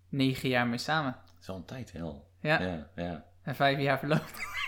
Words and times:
negen 0.09 0.49
jaar 0.49 0.67
mee 0.67 0.77
samen. 0.77 1.11
Dat 1.25 1.35
is 1.41 1.49
al 1.49 1.55
een 1.55 1.65
tijd, 1.65 1.91
wel. 1.91 2.27
Ja, 2.41 2.61
Ja, 2.61 2.87
ja. 2.95 3.25
en 3.43 3.55
vijf 3.55 3.79
jaar 3.79 3.99
verloofd. 3.99 4.39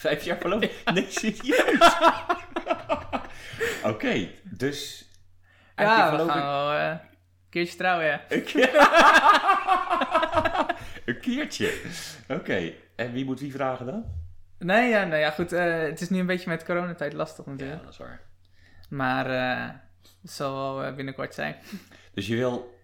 Vijf 0.00 0.24
jaar 0.24 0.38
verloofd? 0.38 0.84
Nee, 0.94 1.06
serieus? 1.10 1.96
Oké, 3.92 4.28
dus... 4.44 5.08
Ja, 5.76 6.10
we 6.10 6.16
verloving- 6.16 6.30
gaan 6.44 6.50
wel 6.50 6.72
eh, 6.72 6.88
een 6.88 7.00
keertje 7.50 7.76
trouwen, 7.76 8.06
ja. 8.06 8.20
Een 8.28 8.44
keer- 8.44 8.74
een 11.06 11.20
keertje. 11.20 11.80
Oké, 12.28 12.72
en 12.96 13.12
wie 13.12 13.24
moet 13.24 13.40
wie 13.40 13.52
vragen 13.52 13.86
dan? 13.86 14.04
Nee, 14.58 14.88
ja, 14.88 15.04
nou 15.04 15.20
ja, 15.20 15.30
goed. 15.30 15.52
eh, 15.52 15.78
het 15.82 16.00
is 16.00 16.08
nu 16.08 16.18
een 16.18 16.26
beetje 16.26 16.48
met 16.50 16.64
coronatijd 16.64 17.12
lastig 17.12 17.44
Ja, 17.44 17.50
natuurlijk. 17.50 17.82
dat 17.82 17.92
is 17.92 17.98
waar. 17.98 18.20
Maar 18.88 19.26
eh, 19.30 19.74
het 20.22 20.30
zal 20.30 20.74
wel 20.76 20.94
binnenkort 20.94 21.34
zijn. 21.34 21.56
Dus 22.14 22.26
je 22.26 22.36
wil... 22.36 22.78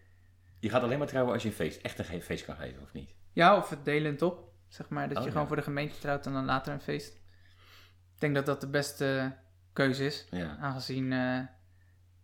Je 0.61 0.71
gaat 0.71 0.83
alleen 0.83 0.99
maar 0.99 1.07
trouwen 1.07 1.33
als 1.35 1.43
je 1.43 1.49
een 1.49 1.55
feest, 1.55 1.81
echt 1.83 1.99
een 1.99 2.23
feest 2.23 2.45
kan 2.45 2.57
geven, 2.57 2.83
of 2.83 2.93
niet? 2.93 3.11
Ja, 3.33 3.57
of 3.57 3.71
het 3.71 3.85
delend 3.85 4.23
op. 4.23 4.46
Zeg 4.69 4.89
maar, 4.89 5.09
dat 5.09 5.17
Oh, 5.17 5.23
je 5.23 5.27
ja. 5.29 5.33
gewoon 5.33 5.47
voor 5.47 5.57
de 5.57 5.63
gemeente 5.63 5.99
trouwt 5.99 6.27
en 6.27 6.33
dan 6.33 6.45
later 6.45 6.73
een 6.73 6.81
feest. 6.81 7.15
Ik 8.15 8.21
denk 8.21 8.35
dat 8.35 8.47
dat 8.47 8.61
de 8.61 8.69
beste 8.69 9.37
keuze 9.73 10.05
is. 10.05 10.27
Ja. 10.31 10.57
Aangezien 10.61 11.13
eh, 11.13 11.39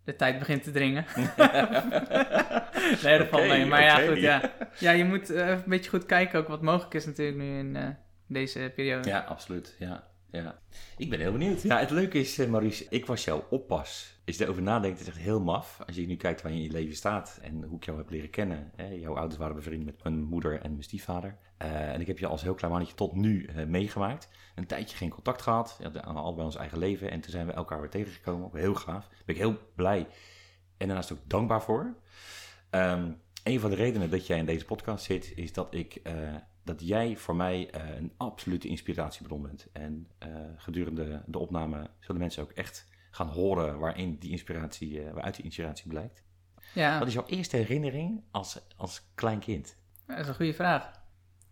de 0.05 0.17
tijd 0.17 0.39
begint 0.39 0.63
te 0.63 0.71
dringen. 0.71 1.05
nee, 3.03 3.19
dat 3.19 3.29
valt 3.29 3.47
mee. 3.49 3.67
Maar 3.67 3.83
ja, 3.83 4.07
goed, 4.07 4.21
ja. 4.21 4.53
Ja, 4.79 4.91
je 4.91 5.05
moet 5.05 5.31
eh, 5.31 5.49
een 5.49 5.63
beetje 5.67 5.91
goed 5.91 6.07
kijken 6.07 6.39
ook 6.39 6.49
wat 6.49 6.63
mogelijk 6.63 6.95
is 6.95 7.07
natuurlijk 7.07 7.39
nu 7.39 7.59
in 7.59 7.77
eh, 7.77 7.89
deze 8.27 8.73
periode. 8.75 9.09
Ja, 9.09 9.19
absoluut. 9.21 9.77
Ja, 9.79 10.05
ja. 10.33 10.59
Ik 10.97 11.11
ben 11.11 11.21
heel 11.21 11.33
benieuwd. 11.33 11.63
Ja, 11.63 11.79
het 11.79 11.91
leuke 11.91 12.19
is, 12.19 12.39
eh, 12.39 12.49
Maurice, 12.49 12.87
ik 12.91 13.07
was 13.07 13.25
jouw 13.25 13.47
oppas. 13.51 14.21
Als 14.27 14.37
je 14.37 14.45
erover 14.45 14.63
nadenkt, 14.63 15.01
is 15.01 15.07
echt 15.07 15.17
heel 15.19 15.41
maf. 15.41 15.81
Als 15.87 15.97
je 15.97 16.07
nu 16.07 16.17
kijkt 16.17 16.43
waar 16.43 16.53
je 16.53 16.59
in 16.59 16.65
je 16.65 16.71
leven 16.71 16.97
staat 16.97 17.39
en 17.43 17.63
hoe 17.65 17.77
ik 17.77 17.85
jou 17.85 17.99
heb 17.99 18.11
leren 18.11 18.31
kennen. 18.31 18.73
Hè. 18.77 18.87
Jouw 18.87 19.17
ouders 19.17 19.39
waren 19.41 19.57
bevriend 19.57 19.85
met 19.85 20.03
mijn 20.03 20.23
moeder 20.23 20.61
en 20.61 20.71
mijn 20.71 20.83
stiefvader. 20.83 21.37
Eh, 21.57 21.93
en 21.93 22.01
ik 22.01 22.07
heb 22.07 22.19
je 22.19 22.27
als 22.27 22.43
heel 22.43 22.55
klein 22.55 22.73
mannetje 22.73 22.97
tot 22.97 23.15
nu 23.15 23.45
eh, 23.45 23.67
meegemaakt. 23.67 24.29
Een 24.55 24.67
tijdje 24.67 24.97
geen 24.97 25.11
contact 25.11 25.43
gehad. 25.43 25.77
Ja, 25.81 25.89
de- 25.89 26.03
allebei 26.03 26.47
ons 26.47 26.57
eigen 26.57 26.79
leven. 26.79 27.11
En 27.11 27.21
toen 27.21 27.31
zijn 27.31 27.47
we 27.47 27.53
elkaar 27.53 27.81
weer 27.81 27.91
tegengekomen. 27.91 28.51
Heel 28.53 28.75
gaaf. 28.75 29.09
Daar 29.09 29.23
ben 29.27 29.35
ik 29.35 29.41
heel 29.41 29.59
blij 29.75 30.07
en 30.77 30.87
daarnaast 30.87 31.13
ook 31.13 31.19
dankbaar 31.27 31.63
voor. 31.63 31.95
Ehm, 32.71 33.11
een 33.45 33.61
van 33.61 33.71
de 33.71 33.77
redenen 33.77 34.11
dat 34.11 34.27
jij 34.27 34.39
in 34.39 34.47
deze 34.47 34.65
podcast 34.65 35.05
zit, 35.05 35.33
is 35.37 35.53
dat 35.53 35.75
ik 35.75 36.01
dat 36.65 36.87
jij 36.87 37.17
voor 37.17 37.37
mij 37.37 37.71
eh, 37.71 37.97
een 37.97 38.13
absolute 38.17 38.69
inspiratiebron 38.69 39.43
bent. 39.43 39.69
En 39.73 40.09
eh, 40.19 40.29
gedurende 40.57 41.23
de 41.27 41.39
opname 41.39 41.91
zullen 42.01 42.21
mensen 42.21 42.43
ook 42.43 42.51
echt 42.51 42.89
gaan 43.11 43.29
horen 43.29 43.79
waarin 43.79 44.19
die 44.19 44.31
inspiratie, 44.31 45.03
eh, 45.03 45.13
waaruit 45.13 45.35
die 45.35 45.45
inspiratie 45.45 45.89
blijkt. 45.89 46.23
Ja. 46.75 46.99
Wat 46.99 47.09
is 47.09 47.15
jouw 47.15 47.27
eerste 47.27 47.57
herinnering 47.57 48.23
als, 48.31 48.61
als 48.77 49.11
klein 49.15 49.39
kind? 49.39 49.77
Dat 50.07 50.19
is 50.19 50.29
een 50.29 50.35
goede 50.35 50.55
vraag. 50.55 51.01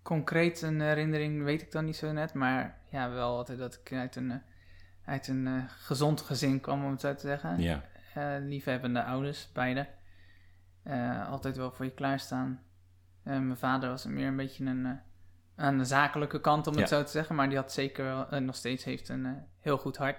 Concreet 0.02 0.62
een 0.62 0.80
herinnering 0.80 1.42
weet 1.42 1.62
ik 1.62 1.72
dan 1.72 1.84
niet 1.84 1.96
zo 1.96 2.12
net, 2.12 2.34
maar 2.34 2.78
ja, 2.90 3.10
wel 3.10 3.36
altijd 3.36 3.58
dat 3.58 3.74
ik 3.74 3.92
uit 3.92 4.16
een, 4.16 4.42
uit 5.04 5.28
een 5.28 5.68
gezond 5.68 6.20
gezin 6.20 6.60
kwam, 6.60 6.84
om 6.84 6.90
het 6.90 7.00
zo 7.00 7.14
te 7.14 7.26
zeggen. 7.26 7.60
Ja, 7.60 7.82
liefhebbende 8.40 9.04
ouders, 9.04 9.52
beide. 9.52 9.88
Altijd 11.26 11.56
wel 11.56 11.72
voor 11.72 11.84
je 11.84 11.94
klaarstaan. 11.94 12.62
Eh, 13.30 13.38
mijn 13.38 13.56
vader 13.56 13.88
was 13.90 14.04
meer 14.06 14.26
een 14.26 14.36
beetje 14.36 14.64
een, 14.64 14.86
eh, 14.86 14.92
aan 15.64 15.78
de 15.78 15.84
zakelijke 15.84 16.40
kant, 16.40 16.66
om 16.66 16.72
het 16.76 16.88
Ja. 16.88 16.96
zo 16.96 17.04
te 17.04 17.10
zeggen, 17.10 17.34
maar 17.34 17.48
die 17.48 17.58
had 17.58 17.72
zeker 17.72 18.04
wel, 18.04 18.28
en 18.28 18.44
nog 18.44 18.54
steeds 18.56 18.84
heeft 18.84 19.08
een 19.08 19.26
eh, 19.26 19.32
heel 19.60 19.78
goed 19.78 19.96
hart. 19.96 20.18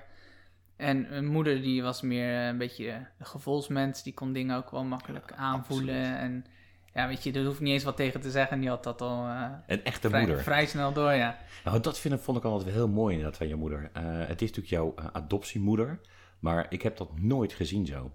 En 0.75 1.01
mijn 1.09 1.25
moeder 1.27 1.61
die 1.61 1.83
was 1.83 2.01
meer 2.01 2.35
eh, 2.39 2.47
een 2.47 2.57
beetje 2.57 2.89
eh, 2.89 2.95
een 3.19 3.25
gevoelsmens, 3.25 4.03
die 4.03 4.13
kon 4.13 4.33
dingen 4.33 4.57
ook 4.57 4.71
wel 4.71 4.83
makkelijk 4.83 5.29
Ja, 5.29 5.35
aanvoelen. 5.35 5.95
absoluut. 5.95 6.17
En 6.19 6.45
ja, 6.93 7.07
weet 7.07 7.23
je, 7.23 7.31
er 7.33 7.45
hoeft 7.45 7.59
niet 7.59 7.73
eens 7.73 7.83
wat 7.83 7.95
tegen 7.95 8.21
te 8.21 8.31
zeggen, 8.31 8.59
die 8.59 8.69
had 8.69 8.83
dat 8.83 9.01
al 9.01 9.25
eh, 9.27 9.49
een 9.67 9.83
echte 9.83 10.09
vrij, 10.09 10.21
moeder. 10.21 10.43
vrij 10.43 10.65
snel 10.65 10.93
door, 10.93 11.11
ja. 11.13 11.37
Nou, 11.63 11.79
dat 11.79 11.99
vind 11.99 12.13
ik, 12.13 12.19
vond 12.19 12.37
ik 12.37 12.43
altijd 12.43 12.63
wel 12.63 12.73
heel 12.85 12.93
mooi 12.93 13.11
inderdaad 13.15 13.37
van 13.37 13.47
je 13.47 13.55
moeder. 13.55 13.89
Eh, 13.93 14.03
het 14.03 14.41
is 14.41 14.51
natuurlijk 14.51 14.67
jouw 14.67 14.93
eh, 14.95 15.05
adoptiemoeder, 15.13 15.99
maar 16.39 16.65
ik 16.69 16.81
heb 16.81 16.97
dat 16.97 17.19
nooit 17.19 17.53
gezien 17.53 17.85
zo. 17.85 18.11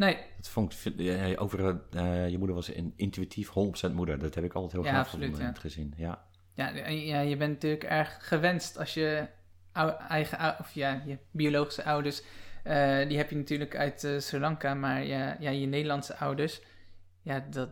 Nee, 0.00 0.16
Dat 0.36 0.48
vond 0.48 0.86
ik, 0.98 1.40
over 1.40 1.80
eh, 1.92 2.28
je 2.28 2.38
moeder 2.38 2.56
was 2.56 2.74
een 2.74 2.92
intuïtief 2.96 3.48
100% 3.48 3.52
moeder. 3.92 4.18
Dat 4.18 4.34
heb 4.34 4.44
ik 4.44 4.52
altijd 4.52 4.72
heel 4.72 4.84
Ja, 4.84 4.90
gaaf 4.90 5.04
absoluut, 5.04 5.36
gevonden 5.36 5.76
in 5.76 5.94
ja. 5.96 6.24
Ja. 6.54 6.68
Ja, 6.88 7.20
je 7.20 7.36
bent 7.36 7.52
natuurlijk 7.52 7.84
erg 7.84 8.18
gewenst 8.20 8.78
als 8.78 8.94
je 8.94 9.26
eigen, 10.08 10.56
of 10.58 10.72
ja, 10.72 11.02
je 11.06 11.18
biologische 11.30 11.84
ouders, 11.84 12.22
eh, 12.62 13.08
die 13.08 13.16
heb 13.16 13.30
je 13.30 13.36
natuurlijk 13.36 13.76
uit 13.76 14.04
eh, 14.04 14.18
Sri 14.18 14.38
Lanka, 14.38 14.74
maar 14.74 15.04
ja, 15.04 15.36
ja, 15.40 15.50
je 15.50 15.66
Nederlandse 15.66 16.16
ouders, 16.16 16.60
ja, 17.22 17.46
dat, 17.50 17.70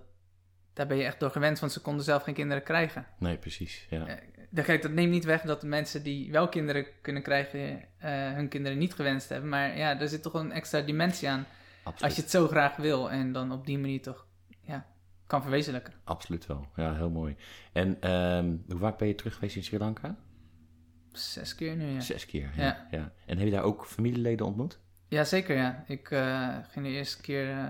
daar 0.72 0.86
ben 0.86 0.96
je 0.96 1.04
echt 1.04 1.20
door 1.20 1.30
gewenst, 1.30 1.60
want 1.60 1.72
ze 1.72 1.80
konden 1.80 2.04
zelf 2.04 2.22
geen 2.22 2.34
kinderen 2.34 2.62
krijgen. 2.62 3.06
Nee, 3.18 3.36
precies. 3.36 3.86
Ja. 3.90 4.18
Dat, 4.50 4.64
kijk, 4.64 4.82
dat 4.82 4.92
neemt 4.92 5.10
niet 5.10 5.24
weg 5.24 5.42
dat 5.42 5.60
de 5.60 5.66
mensen 5.66 6.02
die 6.02 6.32
wel 6.32 6.48
kinderen 6.48 6.86
kunnen 7.02 7.22
krijgen, 7.22 7.84
hun 8.34 8.48
kinderen 8.48 8.78
niet 8.78 8.94
gewenst 8.94 9.28
hebben, 9.28 9.48
maar 9.48 9.76
ja, 9.76 10.00
er 10.00 10.08
zit 10.08 10.22
toch 10.22 10.34
een 10.34 10.52
extra 10.52 10.80
dimensie 10.80 11.28
aan 11.28 11.46
absoluut. 11.88 12.02
als 12.02 12.14
je 12.14 12.22
het 12.22 12.30
zo 12.30 12.46
graag 12.46 12.76
wil 12.76 13.10
en 13.10 13.32
dan 13.32 13.52
op 13.52 13.66
die 13.66 13.78
manier 13.78 14.02
toch, 14.02 14.26
ja, 14.60 14.86
kan 15.26 15.42
verwezenlijken. 15.42 15.92
Absoluut 16.04 16.46
wel. 16.46 16.66
Ja, 16.76 16.94
heel 16.94 17.10
mooi. 17.10 17.36
En 17.72 18.00
ehm, 18.00 18.56
hoe 18.68 18.78
vaak 18.78 18.98
ben 18.98 19.08
je 19.08 19.14
terug 19.14 19.34
geweest 19.34 19.56
in 19.56 19.64
Sri 19.64 19.78
Lanka? 19.78 20.16
Zes 21.12 21.54
keer 21.54 21.76
nu, 21.76 21.86
ja. 21.86 22.00
Zes 22.00 22.26
keer. 22.26 22.50
Ja. 22.56 22.62
Ja. 22.62 22.86
ja. 22.90 23.12
En 23.26 23.36
heb 23.38 23.46
je 23.46 23.52
daar 23.52 23.62
ook 23.62 23.86
familieleden 23.86 24.46
ontmoet? 24.46 24.78
Ja, 25.08 25.24
zeker 25.24 25.56
ja. 25.56 25.84
Ik 25.86 26.10
eh, 26.10 26.56
ging 26.68 26.86
de 26.86 26.92
eerste 26.92 27.22
keer 27.22 27.50
eh, 27.50 27.68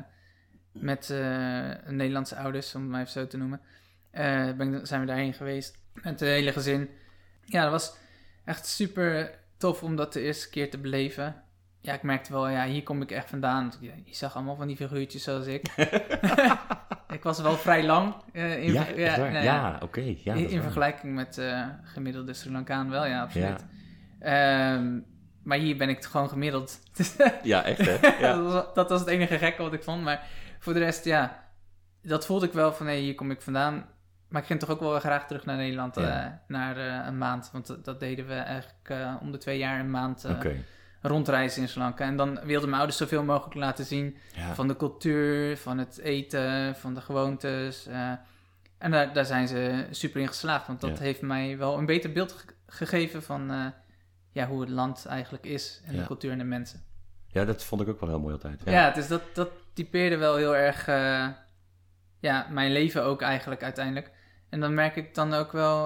met 0.72 1.10
eh, 1.10 1.70
Nederlandse 1.86 2.36
ouders, 2.36 2.74
om 2.74 2.80
het 2.80 2.90
maar 2.90 3.00
even 3.00 3.12
zo 3.12 3.26
te 3.26 3.36
noemen, 3.36 3.60
ben, 4.56 4.86
zijn 4.86 5.00
we 5.00 5.06
daarheen 5.06 5.34
geweest 5.34 5.78
met 5.94 6.04
het 6.04 6.20
hele 6.20 6.52
gezin. 6.52 6.88
Ja, 7.44 7.62
dat 7.62 7.70
was 7.70 7.96
echt 8.44 8.66
super 8.66 9.38
tof 9.56 9.82
om 9.82 9.96
dat 9.96 10.12
de 10.12 10.20
eerste 10.20 10.50
keer 10.50 10.70
te 10.70 10.78
beleven. 10.78 11.42
Ja, 11.80 11.92
ik 11.94 12.02
merkte 12.02 12.32
wel, 12.32 12.48
ja, 12.48 12.64
hier 12.66 12.82
kom 12.82 13.02
ik 13.02 13.10
echt 13.10 13.28
vandaan. 13.28 13.72
Ja, 13.80 13.92
je 14.04 14.14
zag 14.14 14.34
allemaal 14.34 14.56
van 14.56 14.66
die 14.66 14.76
figuurtjes 14.76 15.22
zoals 15.22 15.46
ik. 15.46 15.68
ik 17.16 17.22
was 17.22 17.40
wel 17.40 17.54
vrij 17.56 17.84
lang. 17.84 18.14
eh, 18.32 18.62
in, 18.62 18.72
Ja, 18.72 18.84
waar? 19.18 19.32
nou 19.32 19.44
ja, 19.44 19.78
oké. 19.82 20.14
ja, 20.24 20.34
in, 20.34 20.62
vergelijking 20.62 21.14
met 21.14 21.38
eh, 21.38 21.66
gemiddelde 21.82 22.32
Sri 22.32 22.50
Lankaan 22.52 22.90
wel, 22.90 23.06
ja, 23.06 23.22
absoluut. 23.22 23.64
Ehm, 24.20 24.98
maar 25.42 25.58
hier 25.58 25.76
ben 25.76 25.88
ik 25.88 26.04
gewoon 26.04 26.28
gemiddeld. 26.28 26.78
Ja, 27.42 27.64
echt 27.64 27.86
hè? 27.86 27.96
Ja. 28.26 28.34
dat, 28.34 28.52
was, 28.52 28.74
dat 28.74 28.90
was 28.90 29.00
het 29.00 29.08
enige 29.08 29.38
gekke 29.38 29.62
wat 29.62 29.72
ik 29.72 29.82
vond. 29.82 30.02
Maar 30.02 30.26
voor 30.58 30.72
de 30.72 30.78
rest, 30.78 31.04
ja, 31.04 31.44
dat 32.02 32.26
voelde 32.26 32.46
ik 32.46 32.52
wel 32.52 32.72
van, 32.72 32.86
hé, 32.86 32.96
hier 33.00 33.14
kom 33.14 33.30
ik 33.30 33.40
vandaan. 33.42 33.86
Maar 34.28 34.40
ik 34.40 34.46
ging 34.46 34.60
toch 34.60 34.70
ook 34.70 34.80
wel 34.80 34.98
graag 35.00 35.26
terug 35.26 35.44
naar 35.44 35.56
Nederland, 35.56 35.94
Ja. 35.96 36.24
eh, 36.24 36.32
naar 36.48 36.76
een 37.06 37.18
maand. 37.18 37.50
Want 37.52 37.84
dat, 37.84 38.00
deden 38.00 38.26
we 38.26 38.34
eigenlijk 38.34 38.92
om 39.20 39.32
de 39.32 39.38
twee 39.38 39.58
jaar 39.58 39.80
een 39.80 39.90
maand 39.90 40.24
Oké. 40.24 40.56
Rondreizen 41.02 41.62
in 41.62 41.68
Sri 41.68 41.80
Lanka. 41.80 42.04
En 42.04 42.16
dan 42.16 42.34
wilden 42.44 42.64
mijn 42.68 42.80
ouders 42.80 42.96
zoveel 42.98 43.24
mogelijk 43.24 43.54
laten 43.54 43.84
zien 43.84 44.16
Ja. 44.34 44.54
van 44.54 44.68
de 44.68 44.76
cultuur, 44.76 45.56
van 45.56 45.78
het 45.78 45.98
eten, 45.98 46.76
van 46.76 46.94
de 46.94 47.00
gewoontes. 47.00 47.86
eh. 47.86 48.12
en 48.78 48.90
daar, 48.90 49.12
daar 49.12 49.24
zijn 49.24 49.48
ze 49.48 49.86
super 49.90 50.20
in 50.20 50.26
geslaagd. 50.28 50.66
Want 50.66 50.80
dat 50.80 50.98
Ja. 50.98 51.02
heeft 51.04 51.20
mij 51.22 51.58
wel 51.58 51.78
een 51.78 51.86
beter 51.86 52.12
beeld 52.12 52.32
ge- 52.32 52.46
gegeven 52.66 53.22
van 53.22 53.50
eh, 53.50 53.66
ja, 54.32 54.46
hoe 54.46 54.60
het 54.60 54.70
land 54.70 55.06
eigenlijk 55.06 55.46
is. 55.46 55.80
En 55.86 55.94
Ja. 55.94 56.00
de 56.00 56.06
cultuur 56.06 56.32
en 56.32 56.38
de 56.38 56.44
mensen. 56.44 56.82
ja, 57.28 57.44
dat 57.44 57.64
vond 57.64 57.80
ik 57.80 57.88
ook 57.88 58.00
wel 58.00 58.08
heel 58.08 58.20
mooi 58.20 58.32
altijd. 58.32 58.62
Ja, 58.64 58.90
dus 58.90 59.08
dat, 59.08 59.22
dat 59.34 59.50
typeerde 59.72 60.16
wel 60.16 60.36
heel 60.36 60.56
erg 60.56 60.88
eh, 60.88 61.26
ja, 62.20 62.46
mijn 62.50 62.72
leven 62.72 63.04
ook 63.04 63.22
eigenlijk 63.22 63.62
uiteindelijk. 63.62 64.10
En 64.48 64.60
dan 64.60 64.74
merk 64.74 64.96
ik 64.96 65.14
dan 65.14 65.34
ook 65.34 65.52
wel 65.52 65.84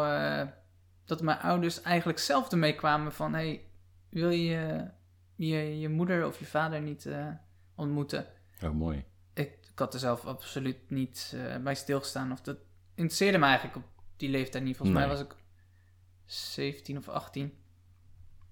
dat 1.04 1.22
mijn 1.22 1.38
ouders 1.38 1.82
eigenlijk 1.82 2.18
zelf 2.18 2.50
ermee 2.52 2.74
kwamen 2.74 3.12
van... 3.12 3.34
Hey, 3.34 3.60
wil 4.10 4.30
je 4.30 4.84
je, 5.48 5.78
je 5.80 5.88
moeder 5.88 6.26
of 6.26 6.38
je 6.38 6.44
vader 6.44 6.80
niet 6.80 7.06
eh, 7.06 7.26
ontmoeten? 7.74 8.26
Oh, 8.62 8.70
mooi. 8.70 9.04
Ik, 9.34 9.58
ik 9.72 9.78
had 9.78 9.94
er 9.94 10.00
zelf 10.00 10.24
absoluut 10.24 10.90
niet 10.90 11.32
eh, 11.36 11.56
bij 11.56 11.74
stilgestaan. 11.74 12.32
Of 12.32 12.40
dat 12.40 12.56
interesseerde 12.94 13.38
me 13.38 13.44
eigenlijk 13.44 13.76
op 13.76 13.84
die 14.16 14.28
leeftijd 14.30 14.64
niet. 14.64 14.76
Volgens 14.76 14.98
Nee. 14.98 15.06
mij 15.08 15.16
was 15.16 15.26
ik 15.26 15.36
17 16.24 16.96
of 16.96 17.08
18. 17.08 17.52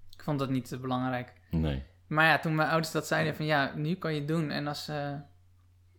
Ik 0.09 0.23
vond 0.23 0.39
dat 0.39 0.49
niet 0.49 0.67
te 0.67 0.79
belangrijk. 0.79 1.33
Nee. 1.51 1.83
Maar 2.07 2.25
ja, 2.25 2.39
toen 2.39 2.55
mijn 2.55 2.69
ouders 2.69 2.91
dat 2.93 3.07
zeiden 3.07 3.35
van 3.35 3.45
ja, 3.45 3.73
nu 3.75 3.95
kan 3.95 4.13
je 4.13 4.19
het 4.19 4.27
doen. 4.27 4.49
En 4.51 4.67
als, 4.67 4.87
eh, 4.87 5.15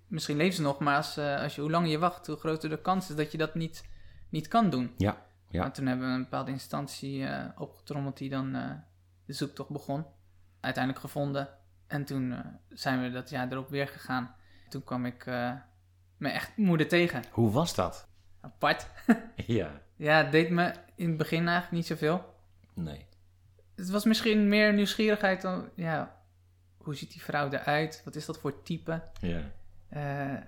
misschien 0.06 0.36
leven 0.36 0.54
ze 0.54 0.62
nog, 0.62 0.78
maar 0.78 0.96
als, 0.96 1.18
als 1.18 1.54
je, 1.54 1.60
hoe 1.60 1.70
langer 1.70 1.90
je 1.90 1.98
wacht, 1.98 2.26
hoe 2.26 2.36
groter 2.36 2.68
de 2.70 2.80
kans 2.80 3.10
is 3.10 3.16
dat 3.16 3.32
je 3.32 3.38
dat 3.38 3.54
niet, 3.54 3.84
niet 4.28 4.48
kan 4.48 4.70
doen. 4.70 4.94
Ja, 4.96 5.26
ja. 5.48 5.60
Maar 5.60 5.72
toen 5.72 5.86
hebben 5.86 6.06
we 6.08 6.14
een 6.14 6.22
bepaalde 6.22 6.50
instantie 6.50 7.26
opgetrommeld 7.56 8.16
die 8.16 8.30
dan 8.30 8.52
de 9.24 9.32
zoektocht 9.32 9.70
begon. 9.70 10.04
Uiteindelijk 10.62 11.04
gevonden. 11.04 11.48
En 11.86 12.04
toen 12.04 12.32
eh, 12.32 12.38
zijn 12.68 13.02
we 13.02 13.10
dat 13.10 13.30
jaar 13.30 13.52
erop 13.52 13.68
weer 13.68 13.88
gegaan. 13.88 14.34
Toen 14.68 14.84
kwam 14.84 15.06
ik 15.06 15.26
eh, 15.26 15.52
mijn 16.16 16.34
echt 16.34 16.56
moeder 16.56 16.88
tegen. 16.88 17.22
Hoe 17.30 17.50
was 17.50 17.74
dat? 17.74 18.08
Apart. 18.40 18.86
Ja. 19.46 19.80
Ja, 19.96 20.16
het 20.16 20.32
deed 20.32 20.50
me 20.50 20.72
in 20.94 21.08
het 21.08 21.16
begin 21.16 21.48
eigenlijk 21.48 21.70
niet 21.70 21.86
zoveel. 21.86 22.34
Nee. 22.74 23.06
Het 23.74 23.90
was 23.90 24.04
misschien 24.04 24.48
meer 24.48 24.72
nieuwsgierigheid 24.72 25.42
dan, 25.42 25.68
ja, 25.74 26.16
hoe 26.76 26.94
ziet 26.94 27.12
die 27.12 27.22
vrouw 27.22 27.50
eruit? 27.50 28.02
Wat 28.04 28.14
is 28.14 28.26
dat 28.26 28.38
voor 28.38 28.62
type? 28.62 29.02
Ja. 29.20 29.40
Eh, 29.88 30.42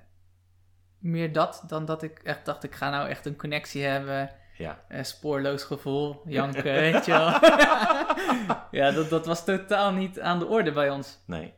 meer 0.99 1.33
dat 1.33 1.65
dan 1.67 1.85
dat 1.85 2.03
ik 2.03 2.19
echt 2.19 2.45
dacht, 2.45 2.65
ik 2.65 2.75
ga 2.75 2.91
nou 2.91 3.09
echt 3.09 3.27
een 3.27 3.37
connectie 3.37 3.85
hebben. 3.85 4.31
Ja. 4.57 4.85
Eh, 4.89 5.03
spoorloos 5.03 5.63
gevoel, 5.63 6.23
janken, 6.25 6.63
weet 6.91 7.07
je 7.07 7.13
wel. 7.13 7.29
ja, 8.81 8.91
dat, 8.91 9.11
dat 9.11 9.27
was 9.27 9.45
totaal 9.45 9.93
niet 9.93 10.21
aan 10.21 10.39
de 10.39 10.47
orde 10.47 10.73
bij 10.73 10.91
ons. 10.91 11.19
Nee. 11.27 11.55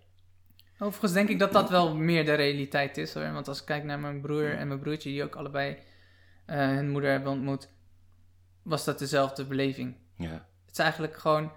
Overigens 0.78 1.12
denk 1.12 1.28
ik 1.28 1.38
dat 1.38 1.52
dat 1.52 1.70
wel 1.70 1.94
meer 1.94 2.24
de 2.24 2.34
realiteit 2.34 2.96
is 2.96 3.14
hoor. 3.14 3.32
Want 3.32 3.48
als 3.48 3.60
ik 3.60 3.66
kijk 3.66 3.84
naar 3.84 3.98
mijn 3.98 4.20
broer 4.20 4.54
en 4.54 4.68
mijn 4.68 4.80
broertje, 4.80 5.10
die 5.10 5.24
ook 5.24 5.36
allebei 5.36 5.78
eh, 6.46 6.58
hun 6.58 6.90
moeder 6.90 7.10
hebben 7.10 7.32
ontmoet, 7.32 7.68
was 8.62 8.84
dat 8.84 8.98
dezelfde 8.98 9.44
beleving. 9.44 9.96
Ja. 10.16 10.46
Het 10.66 10.70
is 10.72 10.78
eigenlijk 10.78 11.16
gewoon. 11.16 11.52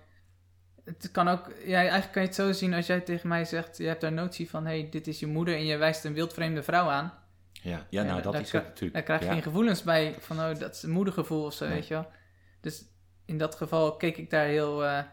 Het 0.84 1.12
kan 1.12 1.28
ook. 1.28 1.52
Ja, 1.66 1.78
eigenlijk 1.78 2.12
kan 2.12 2.22
je 2.22 2.28
het 2.28 2.38
zo 2.38 2.52
zien 2.52 2.74
als 2.74 2.88
jij 2.88 3.02
tegen 3.02 3.28
mij 3.28 3.46
zegt: 3.46 3.78
Je 3.78 3.88
hebt 3.88 4.02
daar 4.02 4.12
notie 4.12 4.50
van: 4.50 4.66
hé, 4.66 4.80
hey, 4.80 4.90
dit 4.90 5.08
is 5.08 5.20
je 5.20 5.28
moeder. 5.28 5.56
en 5.56 5.66
je 5.66 5.78
wijst 5.78 6.06
een 6.06 6.14
wildvreemde 6.14 6.64
vrouw 6.64 6.90
aan. 6.90 7.14
Ja, 7.62 7.86
ja 7.90 8.04
nou, 8.04 8.22
dat 8.22 8.34
is 8.34 8.52
het 8.52 8.64
natuurlijk. 8.64 8.94
Daar 8.94 9.04
krijg 9.04 9.22
je 9.22 9.28
geen 9.30 9.42
gevoelens 9.44 9.84
bij 9.84 10.16
van: 10.20 10.40
oh, 10.40 10.60
dat 10.60 10.76
is 10.76 10.84
een 10.84 10.90
moedergevoel 10.90 11.46
of 11.46 11.54
zo, 11.54 11.66
Nee. 11.66 11.74
weet 11.74 11.88
je 11.88 11.94
wel. 11.94 12.08
Dus 12.62 12.86
in 13.26 13.38
dat 13.38 13.56
geval 13.56 13.96
keek 13.96 14.18
ik 14.18 14.30
daar 14.30 14.46
heel 14.46 14.86
eh, 14.86 15.04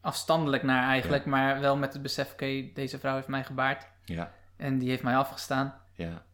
afstandelijk 0.00 0.62
naar 0.62 0.88
eigenlijk. 0.88 1.24
Maar 1.24 1.60
wel 1.60 1.76
met 1.76 1.92
het 1.92 2.02
besef: 2.02 2.32
oké, 2.32 2.70
deze 2.74 2.98
vrouw 2.98 3.14
heeft 3.14 3.28
mij 3.28 3.44
gebaard. 3.44 3.86
Ja, 4.04 4.32
En 4.56 4.78
die 4.78 4.88
heeft 4.88 5.02
mij 5.02 5.16
afgestaan. 5.16 5.80
ja. 5.92 6.24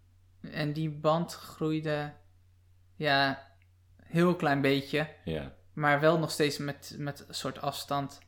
En 0.50 0.72
die 0.72 0.90
band 0.90 1.32
groeide. 1.34 2.12
Ja, 2.96 3.46
heel 4.02 4.36
klein 4.36 4.60
beetje. 4.60 5.08
Ja. 5.24 5.52
Maar 5.72 6.00
wel 6.00 6.18
nog 6.18 6.30
steeds 6.30 6.58
met, 6.58 6.94
met 6.98 7.24
een 7.28 7.34
soort 7.34 7.60
afstand. 7.60 8.18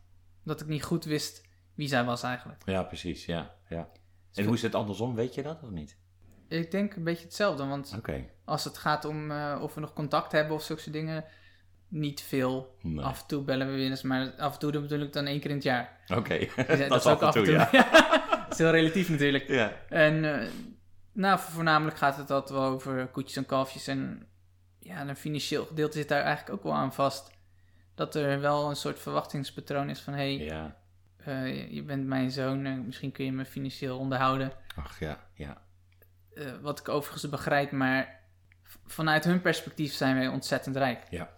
Dat 0.45 0.61
ik 0.61 0.67
niet 0.67 0.83
goed 0.83 1.05
wist 1.05 1.49
wie 1.75 1.89
zij 1.89 2.05
was 2.05 2.23
eigenlijk. 2.23 2.63
Ja, 2.65 2.83
precies. 2.83 3.25
Ja, 3.27 3.55
ja. 3.69 3.89
En 4.35 4.45
hoe 4.45 4.55
is 4.55 4.63
het 4.63 4.75
andersom? 4.75 5.15
Weet 5.15 5.35
je 5.35 5.43
dat 5.43 5.63
of 5.63 5.71
niet? 5.71 5.97
Ik 6.53 6.71
denk 6.71 6.95
een 6.95 7.05
beetje 7.05 7.25
hetzelfde. 7.25 7.67
Want 7.67 7.95
als 8.45 8.65
het 8.65 8.79
gaat 8.79 9.05
om 9.05 9.31
eh, 9.31 9.59
of 9.63 9.75
we 9.75 9.81
nog 9.81 9.93
contact 9.93 10.33
hebben 10.33 10.55
of 10.57 10.63
zulke 10.63 10.91
dingen. 10.91 11.25
Niet 11.89 12.21
veel. 12.21 12.77
Nee. 12.83 13.05
Af 13.05 13.21
en 13.21 13.27
toe 13.27 13.43
bellen 13.43 13.67
we 13.67 13.73
weer 13.73 13.91
eens. 13.91 14.03
Maar 14.03 14.33
af 14.39 14.53
en 14.53 14.59
toe 14.59 14.71
bedoel 14.81 15.01
ik 15.01 15.13
dan 15.13 15.27
één 15.27 15.41
keer 15.41 15.51
in 15.51 15.57
het 15.57 15.65
jaar. 15.65 16.01
Oké. 16.15 16.39
Dus 16.39 16.79
dat 16.89 17.01
is 17.01 17.07
af 17.07 17.23
en 17.23 17.31
toe, 17.31 17.51
ja. 17.51 17.71
dat 18.43 18.53
is 18.53 18.59
heel 18.59 18.71
relatief 18.71 19.09
natuurlijk. 19.09 19.49
Ja. 19.49 19.73
En 19.89 20.41
eh, 20.41 20.49
nou, 21.13 21.39
voornamelijk 21.39 21.97
gaat 21.97 22.17
het 22.17 22.31
altijd 22.31 22.59
wel 22.59 22.69
over 22.69 23.07
koetjes 23.07 23.37
en 23.37 23.47
kalfjes. 23.47 23.87
En 23.87 24.27
ja, 24.79 25.09
een 25.09 25.17
financieel 25.17 25.65
gedeelte 25.67 25.99
zit 25.99 26.09
daar 26.09 26.23
eigenlijk 26.23 26.57
ook 26.57 26.63
wel 26.63 26.75
aan 26.75 26.93
vast. 26.95 27.31
Dat 27.95 28.15
er 28.15 28.41
wel 28.41 28.69
een 28.69 28.77
soort 28.77 28.99
verwachtingspatroon 28.99 29.91
is 29.91 30.01
van... 30.01 30.13
hé, 30.15 30.37
hey, 30.37 30.45
Ja. 30.45 30.77
eh, 31.17 31.71
je 31.73 31.83
bent 31.83 32.07
mijn 32.07 32.31
zoon 32.31 32.65
en 32.65 32.87
misschien 32.87 33.13
kun 33.13 33.25
je 33.25 33.33
me 33.33 33.45
financieel 33.45 33.99
onderhouden. 33.99 34.53
Ach 34.77 34.99
ja, 35.01 35.19
ja. 35.35 35.63
Eh, 36.35 36.45
wat 36.61 36.79
ik 36.79 36.89
overigens 36.89 37.29
begrijp, 37.29 37.71
maar 37.71 38.21
vanuit 38.87 39.25
hun 39.25 39.41
perspectief 39.41 39.93
zijn 39.93 40.19
wij 40.19 40.29
ontzettend 40.29 40.77
rijk. 40.77 41.03
Ja. 41.11 41.29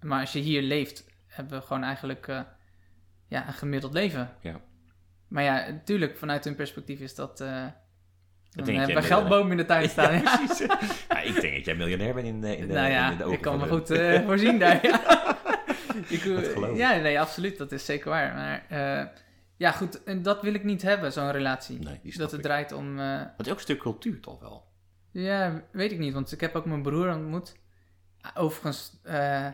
Maar 0.00 0.20
als 0.20 0.32
je 0.32 0.38
hier 0.38 0.62
leeft, 0.62 1.04
hebben 1.26 1.58
we 1.58 1.66
gewoon 1.66 1.82
eigenlijk 1.82 2.28
eh, 2.28 2.40
ja, 3.28 3.46
een 3.46 3.52
gemiddeld 3.52 3.92
leven. 3.92 4.30
Ja. 4.40 4.60
Maar 5.28 5.42
ja, 5.42 5.68
natuurlijk, 5.70 6.16
vanuit 6.18 6.44
hun 6.44 6.54
perspectief 6.54 7.00
is 7.00 7.14
dat... 7.14 7.40
eh 7.40 7.64
dan 8.50 8.64
denk 8.64 8.78
hebben 8.78 8.96
we 8.96 9.02
geldbomen 9.02 9.50
in 9.50 9.56
de 9.56 9.64
tuin 9.64 9.88
staan. 9.98 10.12
Ja, 10.12 10.20
ja. 10.22 10.36
precies. 10.36 10.66
ja, 11.08 11.20
ik 11.20 11.40
denk 11.40 11.54
dat 11.54 11.64
jij 11.64 11.74
miljonair 11.74 12.14
bent 12.14 12.26
in 12.26 12.40
de, 12.40 12.56
in 12.56 12.66
de, 12.68 12.74
nou 12.74 12.90
ja, 12.90 13.10
in 13.10 13.16
de 13.16 13.24
ogen 13.24 13.36
ik 13.36 13.42
kan 13.42 13.58
me 13.58 13.64
de- 13.64 13.70
goed 13.70 14.24
voorzien 14.26 14.58
daar. 14.58 14.86
Ja. 14.86 15.00
ik, 16.08 16.24
Dat 16.24 16.46
geloof 16.46 16.70
ik. 16.70 16.76
ja, 16.76 16.96
nee, 16.96 17.20
absoluut. 17.20 17.58
Dat 17.58 17.72
is 17.72 17.84
zeker 17.84 18.10
waar. 18.10 18.34
Maar 18.34 18.64
ja, 19.58 19.70
goed. 19.72 20.04
En 20.04 20.22
dat 20.22 20.42
wil 20.42 20.54
ik 20.54 20.64
niet 20.64 20.82
hebben, 20.82 21.12
zo'n 21.12 21.30
relatie. 21.30 21.78
Nee, 21.78 22.00
die 22.02 22.18
dat 22.18 22.30
het 22.30 22.40
ik. 22.40 22.46
draait 22.46 22.72
om... 22.72 22.98
eh, 22.98 23.20
Dat 23.36 23.46
is 23.46 23.52
ook 23.52 23.58
een 23.58 23.62
stuk 23.64 23.78
cultuur 23.78 24.20
toch 24.20 24.40
wel? 24.40 24.66
ja, 25.10 25.62
weet 25.72 25.92
ik 25.92 25.98
niet. 25.98 26.12
Want 26.12 26.32
ik 26.32 26.40
heb 26.40 26.54
ook 26.54 26.64
mijn 26.64 26.82
broer 26.82 27.14
ontmoet. 27.14 27.56
Overigens 28.34 29.00
eh, 29.02 29.46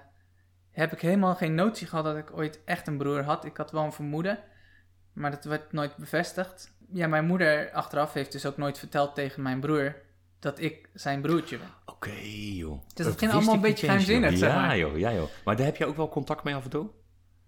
heb 0.71 0.93
ik 0.93 1.01
helemaal 1.01 1.35
geen 1.35 1.55
notie 1.55 1.87
gehad 1.87 2.05
dat 2.05 2.17
ik 2.17 2.37
ooit 2.37 2.61
echt 2.65 2.87
een 2.87 2.99
broer 2.99 3.23
had. 3.23 3.45
Ik 3.45 3.57
had 3.57 3.71
wel 3.71 3.85
een 3.85 3.93
vermoeden. 3.93 4.39
Maar 5.13 5.31
dat 5.31 5.45
werd 5.45 5.73
nooit 5.73 5.97
bevestigd. 5.97 6.73
Ja, 6.93 7.07
mijn 7.07 7.27
moeder 7.27 7.71
achteraf 7.73 8.13
heeft 8.13 8.33
dus 8.33 8.47
ook 8.47 8.57
nooit 8.57 8.79
verteld 8.79 9.15
tegen 9.15 9.43
mijn 9.43 9.61
broer... 9.61 9.97
dat 10.39 10.61
ik 10.61 10.89
zijn 10.95 11.21
broertje 11.21 11.59
ben. 11.59 11.69
Oké, 11.87 12.11
joh. 12.33 12.81
Dus 12.83 12.95
dat 12.95 13.07
Dat 13.07 13.19
ging 13.19 13.33
allemaal 13.33 13.55
een 13.55 13.61
beetje 13.61 13.87
geheimzinnig, 13.87 14.39
zeg 14.39 14.53
Ja, 14.53 14.77
joh, 14.77 14.99
ja, 14.99 15.13
joh. 15.13 15.29
Maar 15.45 15.57
daar 15.57 15.67
heb 15.67 15.77
je 15.77 15.87
ook 15.87 15.97
wel 15.97 16.09
contact 16.09 16.45
mee 16.45 16.55
af 16.55 16.65
en 16.65 16.71
toe? 16.71 16.89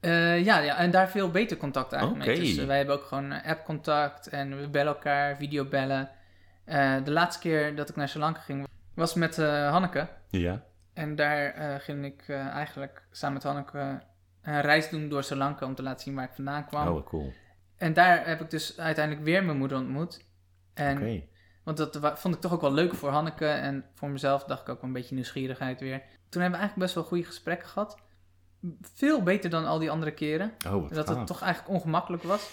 Eh, 0.07 0.45
ja, 0.45 0.59
ja, 0.59 0.77
en 0.77 0.91
daar 0.91 1.09
veel 1.11 1.31
beter 1.31 1.57
contact 1.57 1.93
eigenlijk 1.93 2.27
mee. 2.27 2.39
Dus 2.39 2.57
eh, 2.57 2.67
wij 2.67 2.77
hebben 2.77 2.95
ook 2.95 3.05
gewoon 3.05 3.33
eh, 3.33 3.51
app-contact 3.51 4.29
en 4.29 4.61
we 4.61 4.69
bellen 4.69 4.95
elkaar, 4.95 5.37
videobellen. 5.37 6.11
Eh 6.65 6.97
de 7.05 7.11
laatste 7.11 7.41
keer 7.43 7.77
dat 7.77 7.89
ik 7.89 7.97
naar 7.97 8.09
Sri 8.09 8.21
Lanka 8.21 8.41
ging 8.41 8.67
was 8.95 9.15
met 9.15 9.37
Hanneke. 9.37 10.09
Ja. 10.31 10.63
En 10.95 11.17
daar 11.17 11.81
ging 11.81 12.05
ik 12.05 12.29
eigenlijk 12.29 13.03
samen 13.11 13.35
met 13.35 13.43
Hanneke 13.43 14.03
een 14.43 14.61
reis 14.61 14.89
doen 14.89 15.09
door 15.09 15.25
Sri 15.25 15.37
Lanka 15.37 15.67
om 15.67 15.75
te 15.75 15.83
laten 15.83 16.01
zien 16.01 16.15
waar 16.15 16.25
ik 16.25 16.35
vandaan 16.35 16.67
kwam. 16.67 16.89
Oh, 16.89 17.07
cool. 17.07 17.33
En 17.77 17.93
daar 17.93 18.27
heb 18.27 18.41
ik 18.41 18.51
dus 18.51 18.79
uiteindelijk 18.79 19.25
weer 19.25 19.45
mijn 19.45 19.59
moeder 19.59 19.79
ontmoet. 19.79 20.25
En, 20.75 20.97
Oké. 20.97 21.23
Want 21.65 21.77
dat 21.77 22.21
vond 22.21 22.35
ik 22.35 22.41
toch 22.41 22.53
ook 22.53 22.61
wel 22.61 22.73
leuk 22.73 22.95
voor 22.95 23.11
Hanneke 23.11 23.47
en 23.47 23.85
voor 23.95 24.09
mezelf 24.09 24.45
dacht 24.45 24.63
ik 24.63 24.69
ook 24.69 24.81
wel 24.81 24.87
een 24.87 24.97
beetje 24.97 25.15
nieuwsgierigheid 25.15 25.81
weer. 25.81 25.99
Toen 26.29 26.43
hebben 26.43 26.61
we 26.61 26.67
eigenlijk 26.67 26.79
best 26.79 26.95
wel 26.95 27.05
goede 27.05 27.25
gesprekken 27.25 27.69
gehad. 27.69 27.99
Veel 28.95 29.23
beter 29.23 29.51
dan 29.51 29.67
al 29.67 29.79
die 29.79 29.91
andere 29.91 30.13
keren. 30.15 30.53
Oh, 30.67 30.73
wat 30.73 30.95
Dat 30.95 31.07
gaaf. 31.09 31.17
het 31.19 31.27
toch 31.27 31.43
eigenlijk 31.43 31.75
ongemakkelijk 31.75 32.23
was. 32.23 32.51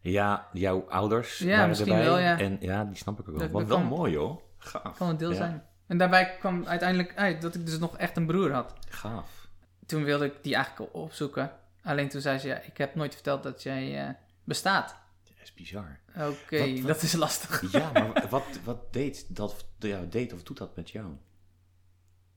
Ja, 0.00 0.48
jouw 0.52 0.86
ouders 0.88 1.38
Ja, 1.38 1.46
waren 1.50 1.68
misschien 1.68 1.92
erbij. 1.92 2.04
wel, 2.06 2.18
ja. 2.18 2.38
En 2.38 2.56
ja, 2.60 2.84
die 2.84 2.96
snap 2.96 3.14
ik 3.20 3.28
ook 3.28 3.34
wel. 3.36 3.38
Dat- 3.38 3.50
Wat 3.50 3.66
wel 3.66 3.76
kan- 3.76 3.86
mooi, 3.86 4.16
hoor. 4.16 4.42
Gaaf. 4.58 4.96
Kan 4.96 5.08
een 5.08 5.16
deel 5.16 5.30
Ja. 5.30 5.36
zijn. 5.36 5.64
En 5.86 5.98
daarbij 5.98 6.36
kwam 6.38 6.66
uiteindelijk 6.66 7.14
uit 7.16 7.42
dat 7.42 7.54
ik 7.54 7.66
dus 7.66 7.78
nog 7.78 7.96
echt 7.96 8.16
een 8.16 8.26
broer 8.26 8.52
had. 8.52 8.74
Gaaf. 8.88 9.48
Toen 9.86 10.04
wilde 10.04 10.24
ik 10.24 10.34
die 10.42 10.54
eigenlijk 10.54 10.94
opzoeken. 10.94 11.50
Alleen 11.82 12.08
toen 12.08 12.20
zei 12.20 12.38
ze, 12.38 12.48
ja, 12.48 12.60
ik 12.60 12.76
heb 12.78 12.94
nooit 12.94 13.14
verteld 13.14 13.42
dat 13.42 13.62
jij 13.62 14.06
eh, 14.06 14.14
bestaat. 14.44 14.96
Dat 15.24 15.34
is 15.42 15.54
bizar. 15.54 15.98
Oké, 16.18 16.80
dat 16.86 17.02
is 17.02 17.12
lastig. 17.12 17.72
Ja, 17.72 17.90
maar 17.92 18.26
wat, 18.30 18.44
wat 18.64 18.92
deed 18.92 19.36
dat, 19.36 19.64
ja, 19.78 20.00
deed 20.10 20.32
of 20.32 20.42
doet 20.42 20.58
dat 20.58 20.76
met 20.76 20.90
jou? 20.90 21.06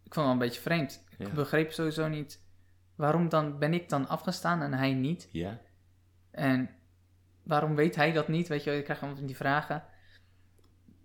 Ik 0.03 0.13
vond 0.13 0.15
het 0.15 0.24
wel 0.24 0.31
een 0.31 0.38
beetje 0.38 0.62
vreemd. 0.62 1.03
Ik 1.17 1.27
Ja. 1.27 1.34
begreep 1.34 1.72
sowieso 1.72 2.07
niet 2.07 2.39
waarom 2.98 3.30
dan 3.30 3.60
ben 3.60 3.74
ik 3.74 3.89
dan 3.89 4.08
afgestaan 4.08 4.62
en 4.62 4.74
hij 4.74 4.94
niet. 4.94 5.30
Ja? 5.32 5.60
En 6.32 6.70
waarom 7.44 7.75
weet 7.75 7.96
hij 7.96 8.12
dat 8.12 8.27
niet? 8.27 8.48
Weet 8.48 8.63
je, 8.63 8.82
krijgt 8.82 9.01
allemaal 9.01 9.18
van 9.18 9.27
die 9.27 9.36
vragen. 9.36 9.84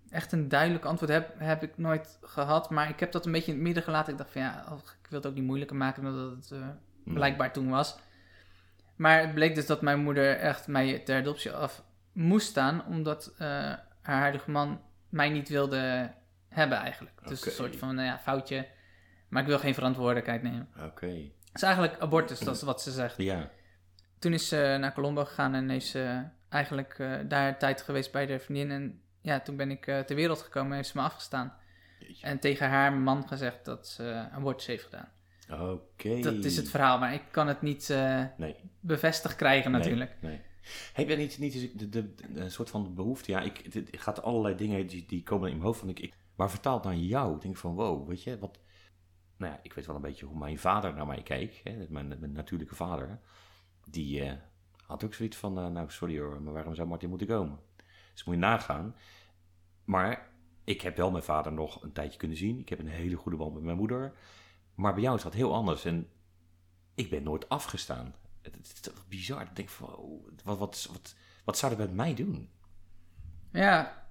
Echt 0.08 0.32
een 0.32 0.48
duidelijk 0.48 0.84
antwoord 0.84 1.12
heb, 1.12 1.34
heb 1.38 1.62
ik 1.62 1.78
nooit 1.78 2.18
gehad. 2.22 2.70
Maar 2.70 2.88
ik 2.88 3.00
heb 3.00 3.12
dat 3.12 3.26
een 3.26 3.32
beetje 3.32 3.50
in 3.50 3.56
het 3.56 3.66
midden 3.66 3.82
gelaten. 3.82 4.12
Ik 4.12 4.18
dacht 4.18 4.30
van 4.30 4.42
ja, 4.42 4.64
oh, 4.70 4.78
ik 4.78 5.08
wil 5.08 5.18
het 5.18 5.28
ook 5.28 5.34
niet 5.34 5.44
moeilijker 5.44 5.76
maken 5.76 6.02
dan 6.02 6.16
dat 6.16 6.30
het 6.30 6.50
eh, 6.50 6.68
blijkbaar 7.04 7.52
toen 7.52 7.68
was. 7.68 7.98
Maar 8.96 9.20
het 9.20 9.34
bleek 9.34 9.54
dus 9.54 9.66
dat 9.66 9.82
mijn 9.82 10.02
moeder 10.02 10.36
echt 10.36 10.66
mij 10.66 10.98
ter 10.98 11.20
adoptie 11.20 11.52
af 11.52 11.82
moest 12.12 12.48
staan. 12.48 12.86
Omdat 12.86 13.34
eh, 13.38 13.46
haar 14.00 14.20
huidige 14.20 14.50
man 14.50 14.80
mij 15.08 15.28
niet 15.28 15.48
wilde 15.48 16.12
hebben 16.48 16.78
eigenlijk. 16.78 17.28
Dus 17.28 17.46
een 17.46 17.52
soort 17.52 17.76
van 17.76 17.94
nou 17.94 18.06
ja, 18.06 18.18
foutje. 18.18 18.66
Maar 19.28 19.42
ik 19.42 19.48
wil 19.48 19.58
geen 19.58 19.74
verantwoordelijkheid 19.74 20.42
nemen. 20.42 20.68
Oké. 20.84 21.30
Is 21.54 21.62
eigenlijk 21.62 21.98
abortus, 22.00 22.38
dat 22.38 22.54
is 22.56 22.62
wat 22.62 22.82
ze 22.82 22.90
zegt. 22.90 23.16
Ja. 23.16 23.50
Toen 24.18 24.32
is 24.32 24.48
ze 24.48 24.76
naar 24.80 24.92
Colombo 24.92 25.24
gegaan 25.24 25.54
en 25.54 25.68
heeft 25.68 25.86
ze 25.86 26.22
eigenlijk 26.48 26.98
eh, 26.98 27.18
daar 27.28 27.58
tijd 27.58 27.82
geweest 27.82 28.12
bij 28.12 28.26
de 28.26 28.38
vriendin. 28.38 28.70
En 28.70 29.00
ja, 29.20 29.40
toen 29.40 29.56
ben 29.56 29.70
ik 29.70 29.86
eh, 29.86 30.00
ter 30.00 30.16
wereld 30.16 30.40
gekomen 30.42 30.70
en 30.70 30.76
heeft 30.76 30.88
ze 30.88 30.96
me 30.98 31.02
afgestaan. 31.04 31.54
Jeetje. 31.98 32.26
En 32.26 32.38
tegen 32.38 32.68
haar 32.68 32.92
man 32.92 33.28
gezegd 33.28 33.64
dat 33.64 33.88
ze 33.88 34.26
abortus 34.32 34.66
heeft 34.66 34.84
gedaan. 34.84 35.08
Oké. 35.70 36.20
Dat 36.20 36.44
is 36.44 36.56
het 36.56 36.68
verhaal, 36.68 36.98
maar 36.98 37.14
ik 37.14 37.22
kan 37.30 37.46
het 37.48 37.62
niet 37.62 37.90
eh, 37.90 38.24
Nee. 38.36 38.56
bevestigd 38.80 39.36
krijgen 39.36 39.70
natuurlijk. 39.70 40.16
Nee. 40.20 40.30
nee. 40.32 40.40
Heb 40.92 41.08
jij 41.08 41.16
niet, 41.16 41.38
niet 41.38 41.78
de, 41.78 41.88
de, 41.88 42.14
de- 42.14 42.40
een 42.40 42.50
soort 42.50 42.70
van 42.70 42.94
behoefte? 42.94 43.30
Ja, 43.30 43.40
ik, 43.40 43.60
het, 43.64 43.74
het 43.74 43.88
gaat 44.00 44.22
allerlei 44.22 44.54
dingen 44.56 44.86
die, 44.86 45.04
die 45.06 45.22
komen 45.22 45.48
in 45.48 45.54
mijn 45.54 45.66
hoofd. 45.66 45.80
Van 45.80 45.88
ik, 45.88 46.00
ik, 46.00 46.12
maar 46.36 46.50
vertaald 46.50 46.84
naar 46.84 46.94
jou. 46.94 47.34
Ik 47.34 47.40
denk 47.42 47.56
van, 47.56 47.74
wow, 47.74 48.08
weet 48.08 48.22
je, 48.22 48.38
wat... 48.38 48.58
Nou 49.42 49.54
ja, 49.54 49.60
ik 49.62 49.72
weet 49.72 49.86
wel 49.86 49.96
een 49.96 50.02
beetje 50.02 50.26
hoe 50.26 50.38
mijn 50.38 50.58
vader 50.58 50.94
naar 50.94 51.06
mij 51.06 51.22
keek. 51.22 51.60
Hè, 51.64 51.86
mijn, 51.88 52.08
mijn 52.08 52.32
natuurlijke 52.32 52.74
vader. 52.74 53.18
Die 53.84 54.24
eh, 54.24 54.32
had 54.86 55.04
ook 55.04 55.14
zoiets 55.14 55.36
van, 55.36 55.58
eh, 55.58 55.66
nou 55.68 55.90
sorry 55.90 56.18
hoor, 56.18 56.42
maar 56.42 56.52
waarom 56.52 56.74
zou 56.74 56.88
Martin 56.88 57.08
moeten 57.08 57.26
komen? 57.26 57.58
Dus 58.12 58.24
moet 58.24 58.34
je 58.34 58.40
nagaan. 58.40 58.94
Maar 59.84 60.30
ik 60.64 60.80
heb 60.80 60.96
wel 60.96 61.10
mijn 61.10 61.22
vader 61.24 61.52
nog 61.52 61.82
een 61.82 61.92
tijdje 61.92 62.18
kunnen 62.18 62.36
zien. 62.36 62.58
Ik 62.58 62.68
heb 62.68 62.78
een 62.78 62.86
hele 62.88 63.16
goede 63.16 63.36
band 63.38 63.54
met 63.54 63.62
mijn 63.62 63.76
moeder. 63.76 64.12
Maar 64.74 64.92
bij 64.94 65.02
jou 65.02 65.16
is 65.16 65.22
dat 65.22 65.34
heel 65.34 65.54
anders. 65.54 65.84
En 65.84 66.08
ik 66.94 67.10
ben 67.10 67.22
nooit 67.22 67.48
afgestaan. 67.48 68.14
Het, 68.42 68.54
het 68.54 68.66
is 68.66 68.80
toch 68.80 69.08
bizar. 69.08 69.42
Ik 69.42 69.56
denk 69.56 69.68
van, 69.68 69.96
oh, 69.96 70.26
wat, 70.44 70.58
wat, 70.58 70.88
wat, 70.92 71.14
wat 71.44 71.58
zou 71.58 71.76
dat 71.76 71.86
met 71.86 71.96
mij 71.96 72.14
doen? 72.14 72.50
Ja, 73.52 74.06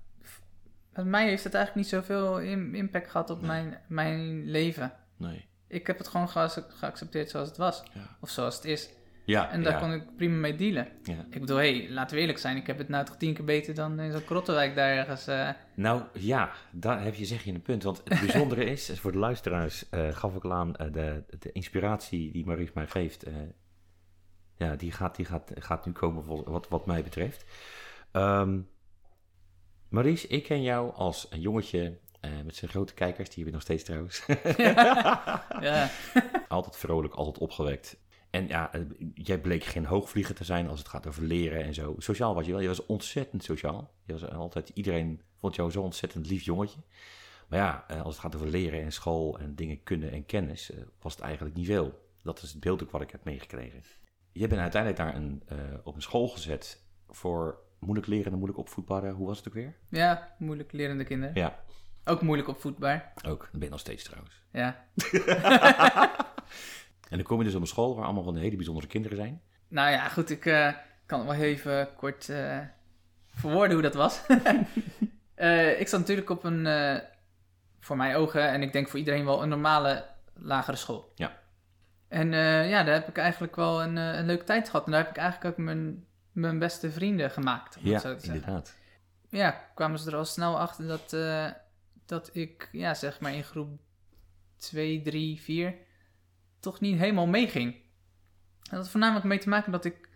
met 0.94 1.06
mij 1.06 1.28
heeft 1.28 1.44
het 1.44 1.54
eigenlijk 1.54 1.86
niet 1.86 2.02
zoveel 2.02 2.40
im- 2.40 2.76
impact 2.76 3.10
gehad 3.10 3.30
op 3.30 3.42
Nee. 3.42 3.48
mijn, 3.48 3.82
mijn 3.88 4.46
leven. 4.46 4.94
Nee. 5.22 5.46
Ik 5.68 5.88
heb 5.88 5.98
het 5.98 6.08
gewoon 6.08 6.30
geac- 6.30 6.66
geaccepteerd 6.70 7.30
zoals 7.30 7.48
het 7.48 7.58
was. 7.58 7.84
Ja. 7.94 8.18
Of 8.22 8.30
zoals 8.30 8.56
het 8.56 8.66
is. 8.66 8.90
Ja, 9.26 9.52
En 9.52 9.64
daar 9.64 9.74
ja, 9.74 9.80
kon 9.80 9.94
ik 9.94 10.16
prima 10.16 10.36
mee 10.36 10.56
dealen. 10.56 10.88
ja. 11.04 11.26
Ik 11.30 11.40
bedoel, 11.40 11.58
hé, 11.58 11.78
hey, 11.80 11.90
laten 11.90 12.16
we 12.16 12.22
eerlijk 12.22 12.40
zijn. 12.40 12.58
Ik 12.58 12.68
heb 12.68 12.78
het 12.78 12.90
nou 12.90 13.06
toch 13.06 13.18
tien 13.18 13.34
keer 13.34 13.46
beter 13.46 13.74
dan 13.76 14.00
in 14.00 14.12
zo'n 14.12 14.24
Krottenwijk 14.24 14.76
daar 14.76 14.98
ergens. 14.98 15.28
eh. 15.28 15.50
Nou 15.76 16.04
ja, 16.14 16.52
daar 16.72 17.04
heb 17.04 17.16
je, 17.16 17.26
zeg 17.26 17.44
je 17.44 17.54
een 17.54 17.62
punt. 17.62 17.84
Want 17.84 17.98
het 18.04 18.20
bijzondere 18.20 18.64
is, 18.64 18.90
is 18.90 19.00
voor 19.04 19.12
de 19.12 19.18
luisteraars 19.18 19.90
eh, 19.90 20.12
gaf 20.12 20.36
ik 20.36 20.44
al 20.44 20.54
aan, 20.54 20.76
eh, 20.76 20.92
de, 20.94 21.24
de 21.40 21.52
inspiratie 21.52 22.32
die 22.32 22.46
Maurice 22.46 22.72
mij 22.76 22.88
geeft, 22.88 23.26
ja, 24.58 24.76
die, 24.76 24.92
gaat, 24.92 25.16
die 25.16 25.26
gaat, 25.26 25.52
gaat 25.56 25.86
nu 25.86 25.92
komen 25.92 26.24
vol- 26.24 26.44
wat, 26.50 26.68
wat 26.68 26.86
mij 26.86 27.04
betreft. 27.04 27.46
Maurice, 29.90 30.28
ik 30.28 30.44
ken 30.44 30.62
jou 30.62 30.94
als 30.94 31.28
een 31.30 31.42
jongetje 31.42 31.98
eh, 32.22 32.32
met 32.46 32.56
zijn 32.56 32.72
grote 32.72 32.94
kijkers, 32.94 33.30
die 33.30 33.38
heb 33.38 33.48
je 33.48 33.54
nog 33.54 33.62
steeds 33.62 33.84
trouwens. 33.84 34.26
ja. 35.68 35.90
altijd 36.48 36.78
vrolijk, 36.78 37.14
altijd 37.14 37.38
opgewekt. 37.38 37.98
En 38.30 38.48
ja, 38.48 38.74
eh, 38.74 38.82
jij 39.14 39.40
bleek 39.40 39.64
geen 39.64 39.86
hoogvlieger 39.86 40.36
te 40.36 40.44
zijn 40.44 40.68
als 40.68 40.80
het 40.80 40.88
gaat 40.88 41.08
over 41.08 41.24
leren 41.24 41.64
en 41.64 41.74
zo. 41.74 41.96
Sociaal 41.98 42.36
was 42.36 42.46
je 42.46 42.52
wel. 42.52 42.62
Je 42.62 42.68
was 42.68 42.86
ontzettend 42.86 43.44
sociaal. 43.44 43.94
Je 44.06 44.14
was 44.14 44.30
altijd, 44.30 44.70
iedereen 44.70 45.22
vond 45.36 45.56
jou 45.56 45.72
zo 45.72 45.82
ontzettend 45.82 46.28
lief 46.28 46.44
jongetje. 46.44 46.80
Maar 47.48 47.60
ja, 47.60 47.86
eh, 47.88 48.02
als 48.02 48.14
het 48.14 48.24
gaat 48.24 48.36
over 48.36 48.48
leren 48.48 48.82
en 48.82 48.92
school 48.92 49.40
en 49.40 49.56
dingen 49.56 49.84
kunnen 49.84 50.12
en 50.12 50.26
kennis, 50.26 50.72
was 51.02 51.14
het 51.14 51.24
eigenlijk 51.24 51.56
niet 51.56 51.66
veel. 51.66 52.10
Dat 52.24 52.42
is 52.42 52.52
het 52.52 52.60
beeld 52.60 52.84
ook 52.84 52.92
wat 52.92 53.02
ik 53.02 53.12
heb 53.12 53.24
meegekregen. 53.24 53.84
Je 54.32 54.48
bent 54.48 54.62
uiteindelijk 54.62 55.02
daar 55.02 55.16
een, 55.16 55.44
op 55.84 55.96
een 55.96 56.02
school 56.02 56.28
gezet 56.28 56.84
voor 57.10 57.60
moeilijk 57.80 58.08
leren 58.08 58.32
en 58.32 58.38
moeilijk 58.38 58.60
opvoedbare. 58.60 59.12
Hoe 59.12 59.28
was 59.28 59.38
het 59.38 59.48
ook 59.48 59.54
weer? 59.54 59.76
ja, 59.90 60.36
moeilijk 60.38 60.72
lerende 60.72 61.04
kinderen. 61.04 61.36
Ja, 61.36 61.64
Ook 62.06 62.22
moeilijk 62.22 62.48
opvoedbaar. 62.50 63.14
ook. 63.28 63.40
Dat 63.42 63.52
ben 63.52 63.64
je 63.64 63.70
nog 63.70 63.80
steeds 63.80 64.04
trouwens. 64.04 64.44
Ja. 64.52 64.86
En 67.12 67.18
dan 67.18 67.26
kom 67.26 67.38
je 67.38 67.44
dus 67.44 67.56
op 67.56 67.62
een 67.62 67.68
school 67.68 67.96
waar 67.96 68.06
allemaal 68.06 68.24
van 68.24 68.36
hele 68.36 68.56
bijzondere 68.56 68.88
kinderen 68.88 69.18
zijn. 69.18 69.42
Nou 69.68 69.92
ja, 69.92 70.08
goed, 70.10 70.30
ik 70.30 70.46
eh, 70.46 70.74
kan 71.06 71.20
het 71.20 71.28
wel 71.28 71.38
even 71.38 71.96
kort 71.96 72.30
eh, 72.30 72.60
verwoorden 73.36 73.72
hoe 73.74 73.82
dat 73.82 73.94
was. 73.94 74.22
Eh, 75.36 75.80
ik 75.80 75.88
zat 75.88 76.00
natuurlijk 76.00 76.30
op 76.30 76.44
een, 76.44 77.02
voor 77.80 77.98
mijn 77.98 78.16
ogen 78.16 78.48
en 78.48 78.62
ik 78.62 78.74
denk 78.74 78.90
voor 78.90 79.00
iedereen 79.00 79.26
wel, 79.26 79.44
een 79.44 79.50
normale 79.50 80.06
lagere 80.34 80.78
school. 80.78 81.12
Ja. 81.16 81.38
En 82.08 82.32
ja, 82.68 82.84
daar 82.84 82.94
heb 82.94 83.08
ik 83.08 83.18
eigenlijk 83.18 83.56
wel 83.56 83.84
een, 83.84 83.96
een 83.96 84.26
leuke 84.26 84.44
tijd 84.44 84.70
gehad. 84.70 84.86
En 84.86 84.92
daar 84.92 85.02
heb 85.02 85.10
ik 85.10 85.18
eigenlijk 85.18 85.54
ook 85.54 85.66
mijn, 85.66 86.06
mijn 86.32 86.60
beste 86.60 86.92
vrienden 86.92 87.32
gemaakt, 87.32 87.78
om 87.78 87.86
Ja, 87.86 88.00
zo 88.00 88.16
te 88.16 88.20
zeggen. 88.20 88.34
inderdaad. 88.40 88.76
Ja, 89.30 89.52
kwamen 89.76 90.00
ze 90.00 90.10
er 90.12 90.18
al 90.18 90.26
snel 90.26 90.60
achter 90.60 90.88
dat, 90.88 91.16
dat 92.12 92.30
ik, 92.34 92.70
ja, 92.72 92.94
zeg 92.94 93.20
maar 93.20 93.34
in 93.34 93.44
groep 93.44 93.80
2, 94.58 95.02
3, 95.02 95.42
4 95.42 95.76
toch 96.60 96.80
niet 96.80 97.00
helemaal 97.00 97.28
meeging. 97.28 97.74
En 97.74 97.82
dat 98.70 98.80
had 98.80 98.90
voornamelijk 98.90 99.26
mee 99.26 99.38
te 99.38 99.50
maken 99.50 99.72
dat 99.72 99.86
ik 99.86 100.10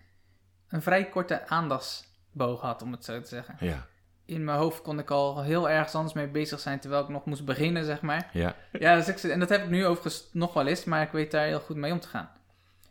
een 0.68 0.82
vrij 0.82 1.10
korte 1.10 1.48
aandachtsboog 1.48 2.62
had, 2.62 2.82
om 2.82 2.92
het 2.92 3.06
zo 3.06 3.22
te 3.22 3.28
zeggen. 3.28 3.56
Ja, 3.60 3.88
In 4.26 4.44
mijn 4.44 4.58
hoofd 4.58 4.82
kon 4.82 5.00
ik 5.00 5.10
al 5.10 5.44
heel 5.44 5.70
ergens 5.70 5.96
anders 5.96 6.14
mee 6.14 6.28
bezig 6.28 6.60
zijn, 6.60 6.80
terwijl 6.80 7.04
ik 7.04 7.10
nog 7.10 7.26
moest 7.26 7.46
beginnen, 7.46 7.86
zeg 7.86 8.02
maar. 8.02 8.30
ja, 8.34 8.56
Ja, 8.72 8.96
dus 8.96 9.08
ik, 9.08 9.32
en 9.32 9.40
dat 9.40 9.50
heb 9.50 9.64
ik 9.64 9.70
nu 9.70 9.86
overigens 9.86 10.30
nog 10.32 10.54
wel 10.54 10.68
eens, 10.68 10.84
maar 10.84 11.02
ik 11.02 11.12
weet 11.12 11.32
daar 11.32 11.46
heel 11.46 11.60
goed 11.60 11.76
mee 11.76 11.92
om 11.92 12.00
te 12.00 12.08
gaan. 12.08 12.30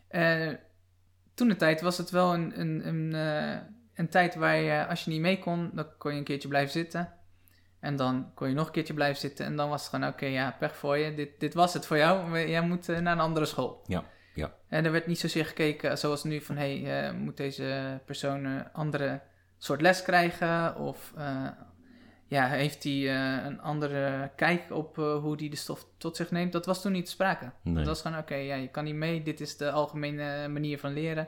Eh, 0.07 0.53
toen 1.33 1.47
de 1.47 1.55
tijd 1.55 1.81
was 1.81 1.97
het 1.97 2.09
wel 2.09 2.33
een, 2.33 2.59
een, 2.59 2.87
een, 2.87 3.13
eh, 3.13 3.61
een 3.93 4.09
tijd 4.09 4.35
waar 4.35 4.55
je, 4.55 4.87
als 4.87 5.03
je 5.03 5.11
niet 5.11 5.21
mee 5.21 5.39
kon, 5.39 5.71
dan 5.73 5.87
kon 5.97 6.11
je 6.11 6.17
een 6.17 6.23
keertje 6.23 6.47
blijven 6.47 6.71
zitten. 6.71 7.13
En 7.85 7.95
dan 7.95 8.31
kon 8.33 8.47
je 8.47 8.53
nog 8.53 8.65
een 8.65 8.71
keertje 8.71 8.93
blijven 8.93 9.19
zitten. 9.19 9.45
En 9.45 9.55
dan 9.55 9.69
was 9.69 9.81
het 9.81 9.89
gewoon, 9.89 10.09
oké, 10.09 10.25
ja, 10.25 10.55
pech 10.59 10.75
voor 10.75 10.97
je. 10.97 11.13
Dit, 11.13 11.39
dit 11.39 11.53
was 11.53 11.73
het 11.73 11.85
voor 11.85 11.97
jou. 11.97 12.39
Jij 12.47 12.61
moet 12.61 12.89
eh, 12.89 12.99
naar 12.99 13.13
een 13.13 13.19
andere 13.19 13.45
school. 13.45 13.81
Ja, 13.85 14.03
ja. 14.33 14.53
En 14.67 14.85
er 14.85 14.91
werd 14.91 15.07
niet 15.07 15.19
zozeer 15.19 15.45
gekeken 15.45 15.97
zoals 15.97 16.23
nu 16.23 16.41
van, 16.41 16.57
hé, 16.57 16.81
hey, 16.81 17.07
eh, 17.07 17.13
moet 17.13 17.37
deze 17.37 17.99
persoon 18.05 18.45
een 18.45 18.73
andere 18.73 19.21
soort 19.57 19.81
les 19.81 20.01
krijgen? 20.01 20.75
Of 20.75 21.13
eh, 21.17 21.47
ja, 22.27 22.47
heeft 22.47 22.83
hij 22.83 23.15
een 23.45 23.61
andere 23.61 24.31
kijk 24.35 24.71
op 24.71 24.95
hoe 24.95 25.35
hij 25.37 25.49
de 25.49 25.55
stof 25.55 25.87
tot 25.97 26.15
zich 26.15 26.31
neemt? 26.31 26.51
Dat 26.51 26.65
was 26.65 26.81
toen 26.81 26.91
niet 26.91 27.05
te 27.05 27.11
sprake. 27.11 27.51
Nee. 27.61 27.75
Dat 27.75 27.85
was 27.85 28.01
gewoon, 28.01 28.17
oké, 28.17 28.35
ja, 28.35 28.55
je 28.55 28.67
kan 28.67 28.83
niet 28.83 28.95
mee. 28.95 29.23
Dit 29.23 29.39
is 29.39 29.57
de 29.57 29.71
algemene 29.71 30.47
manier 30.47 30.79
van 30.79 30.93
leren. 30.93 31.27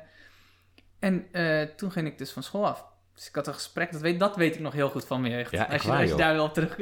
En 1.00 1.28
toen 1.76 1.92
ging 1.92 2.08
ik 2.08 2.18
dus 2.18 2.32
van 2.32 2.44
school 2.44 2.68
af. 2.68 2.86
Dus 3.18 3.28
ik 3.28 3.36
had 3.36 3.48
een 3.48 3.54
gesprek, 3.54 3.92
dat 3.92 4.02
weet, 4.02 4.20
dat 4.20 4.36
weet 4.36 4.56
ik 4.56 4.62
nog 4.62 4.74
heel 4.74 4.90
goed 4.90 5.06
van. 5.06 5.26
Ja, 5.26 5.38
echt 5.38 5.52
als 5.74 5.82
je, 5.82 5.88
waar, 5.88 6.00
als 6.02 6.10
je 6.10 6.16
daar 6.16 6.34
wel 6.34 6.46
op 6.46 6.54
terug, 6.54 6.80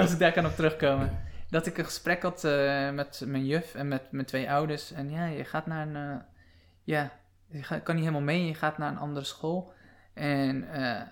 als 0.00 0.12
ik 0.12 0.18
daar 0.18 0.32
kan 0.32 0.46
op 0.46 0.54
terugkomen. 0.54 1.20
Dat 1.50 1.66
ik 1.66 1.78
een 1.78 1.84
gesprek 1.84 2.22
had 2.22 2.44
eh, 2.44 2.90
met 2.90 3.22
mijn 3.26 3.46
juf 3.46 3.74
en 3.74 3.88
met 3.88 4.02
mijn 4.12 4.26
twee 4.26 4.50
ouders. 4.50 4.92
En 4.92 5.10
ja, 5.10 5.26
je 5.26 5.44
gaat 5.44 5.66
naar 5.66 5.86
een... 5.86 5.96
eh, 5.96 6.16
ja, 6.82 7.12
je 7.48 7.80
kan 7.82 7.94
niet 7.94 8.04
helemaal 8.04 8.24
mee. 8.26 8.46
Je 8.46 8.54
gaat 8.54 8.78
naar 8.78 8.90
een 8.90 8.98
andere 8.98 9.24
school. 9.24 9.72
En 10.14 10.68
eh, 10.72 11.02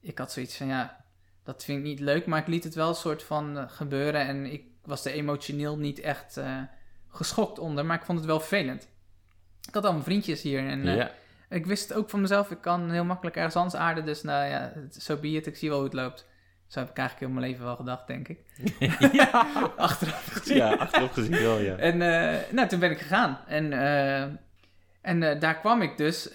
ik 0.00 0.18
had 0.18 0.32
zoiets 0.32 0.56
van, 0.56 0.66
ja, 0.66 1.04
dat 1.44 1.64
vind 1.64 1.78
ik 1.78 1.84
niet 1.84 2.00
leuk. 2.00 2.26
Maar 2.26 2.40
ik 2.40 2.46
liet 2.46 2.64
het 2.64 2.74
wel 2.74 2.88
een 2.88 2.94
soort 2.94 3.22
van 3.22 3.70
gebeuren. 3.70 4.20
En 4.26 4.52
ik 4.52 4.64
was 4.84 5.04
er 5.04 5.12
emotioneel 5.12 5.78
niet 5.78 6.00
echt 6.00 6.40
geschokt 7.08 7.58
onder. 7.58 7.86
Maar 7.86 7.96
ik 7.96 8.04
vond 8.04 8.18
het 8.18 8.26
wel 8.26 8.40
vervelend. 8.40 8.88
Ik 9.68 9.74
had 9.74 9.84
al 9.84 9.92
mijn 9.92 10.04
vriendjes 10.04 10.42
hier. 10.42 10.66
En 10.68 10.84
Ja, 10.84 11.10
ik 11.50 11.66
wist 11.66 11.88
het 11.88 11.98
ook 11.98 12.10
van 12.10 12.20
mezelf. 12.20 12.50
Ik 12.50 12.60
kan 12.60 12.90
heel 12.90 13.04
makkelijk 13.04 13.36
ergens 13.36 13.56
anders 13.56 13.74
aarden. 13.74 14.04
Dus 14.04 14.22
nou 14.22 14.48
ja, 14.48 14.72
zo 14.90 15.16
be 15.16 15.28
it. 15.28 15.46
Ik 15.46 15.56
zie 15.56 15.68
wel 15.68 15.78
hoe 15.78 15.86
het 15.86 15.96
loopt. 15.96 16.26
Zo 16.66 16.78
heb 16.78 16.90
ik 16.90 16.96
eigenlijk 16.96 17.26
heel 17.28 17.40
mijn 17.40 17.50
leven 17.50 17.64
wel 17.64 17.76
gedacht, 17.76 18.06
denk 18.06 18.28
ik. 18.28 18.38
ja. 19.20 19.46
Achteraf 19.76 20.26
gezien. 20.32 20.56
ja, 20.56 20.74
achterop 20.74 21.12
gezien 21.12 21.42
wel, 21.42 21.58
ja. 21.58 21.76
En 21.76 22.02
eh, 22.02 22.52
nou, 22.52 22.68
toen 22.68 22.78
ben 22.78 22.90
ik 22.90 22.98
gegaan. 22.98 23.38
En, 23.46 23.72
eh, 23.72 24.22
en 25.00 25.22
eh, 25.22 25.40
daar 25.40 25.58
kwam 25.58 25.82
ik 25.82 25.96
dus. 25.96 26.32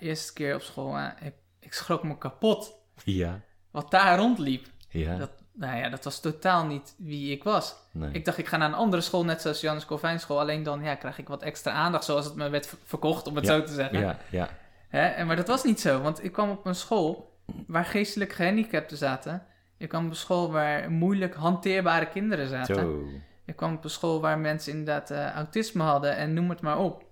eerste 0.00 0.32
keer 0.32 0.54
op 0.54 0.62
school. 0.62 0.98
ik, 0.98 1.34
ik 1.60 1.72
schrok 1.72 2.02
me 2.02 2.18
kapot. 2.18 2.74
Ja, 3.04 3.40
Wat 3.70 3.90
daar 3.90 4.18
rondliep. 4.18 4.66
ja, 4.88 5.16
Dat, 5.16 5.30
nou 5.58 5.76
ja, 5.76 5.88
dat 5.88 6.04
was 6.04 6.20
totaal 6.20 6.64
niet 6.66 6.94
wie 6.98 7.30
ik 7.32 7.44
was. 7.44 7.76
nee. 7.92 8.10
Ik 8.12 8.24
dacht, 8.24 8.38
ik 8.38 8.46
ga 8.46 8.56
naar 8.56 8.68
een 8.68 8.74
andere 8.74 9.02
school, 9.02 9.24
net 9.24 9.40
zoals 9.40 9.60
Janus 9.60 9.86
school. 10.16 10.40
Alleen 10.40 10.62
dan 10.62 10.82
ja, 10.82 10.94
krijg 10.94 11.18
ik 11.18 11.28
wat 11.28 11.42
extra 11.42 11.72
aandacht, 11.72 12.04
zoals 12.04 12.24
het 12.24 12.34
me 12.34 12.48
werd 12.48 12.66
ver- 12.66 12.78
verkocht, 12.84 13.26
om 13.26 13.36
het 13.36 13.46
Ja, 13.46 13.52
zo 13.52 13.62
te 13.62 13.72
zeggen. 13.72 13.98
ja, 13.98 14.18
ja, 14.30 14.48
Hè? 14.88 15.06
En, 15.06 15.26
maar 15.26 15.36
dat 15.36 15.48
was 15.48 15.64
niet 15.64 15.80
zo, 15.80 16.00
want 16.00 16.24
ik 16.24 16.32
kwam 16.32 16.50
op 16.50 16.66
een 16.66 16.74
school 16.74 17.38
waar 17.66 17.84
geestelijk 17.84 18.32
gehandicapten 18.32 18.96
zaten. 18.96 19.42
Ik 19.78 19.88
kwam 19.88 20.04
op 20.04 20.10
een 20.10 20.16
school 20.16 20.50
waar 20.52 20.90
moeilijk 20.90 21.34
hanteerbare 21.34 22.06
kinderen 22.06 22.48
zaten. 22.48 22.74
Zo. 22.74 23.04
Ik 23.44 23.56
kwam 23.56 23.74
op 23.74 23.84
een 23.84 23.90
school 23.90 24.20
waar 24.20 24.38
mensen 24.38 24.72
inderdaad 24.72 25.10
eh, 25.10 25.30
autisme 25.32 25.82
hadden 25.82 26.16
en 26.16 26.34
noem 26.34 26.50
het 26.50 26.60
maar 26.60 26.78
op. 26.78 27.04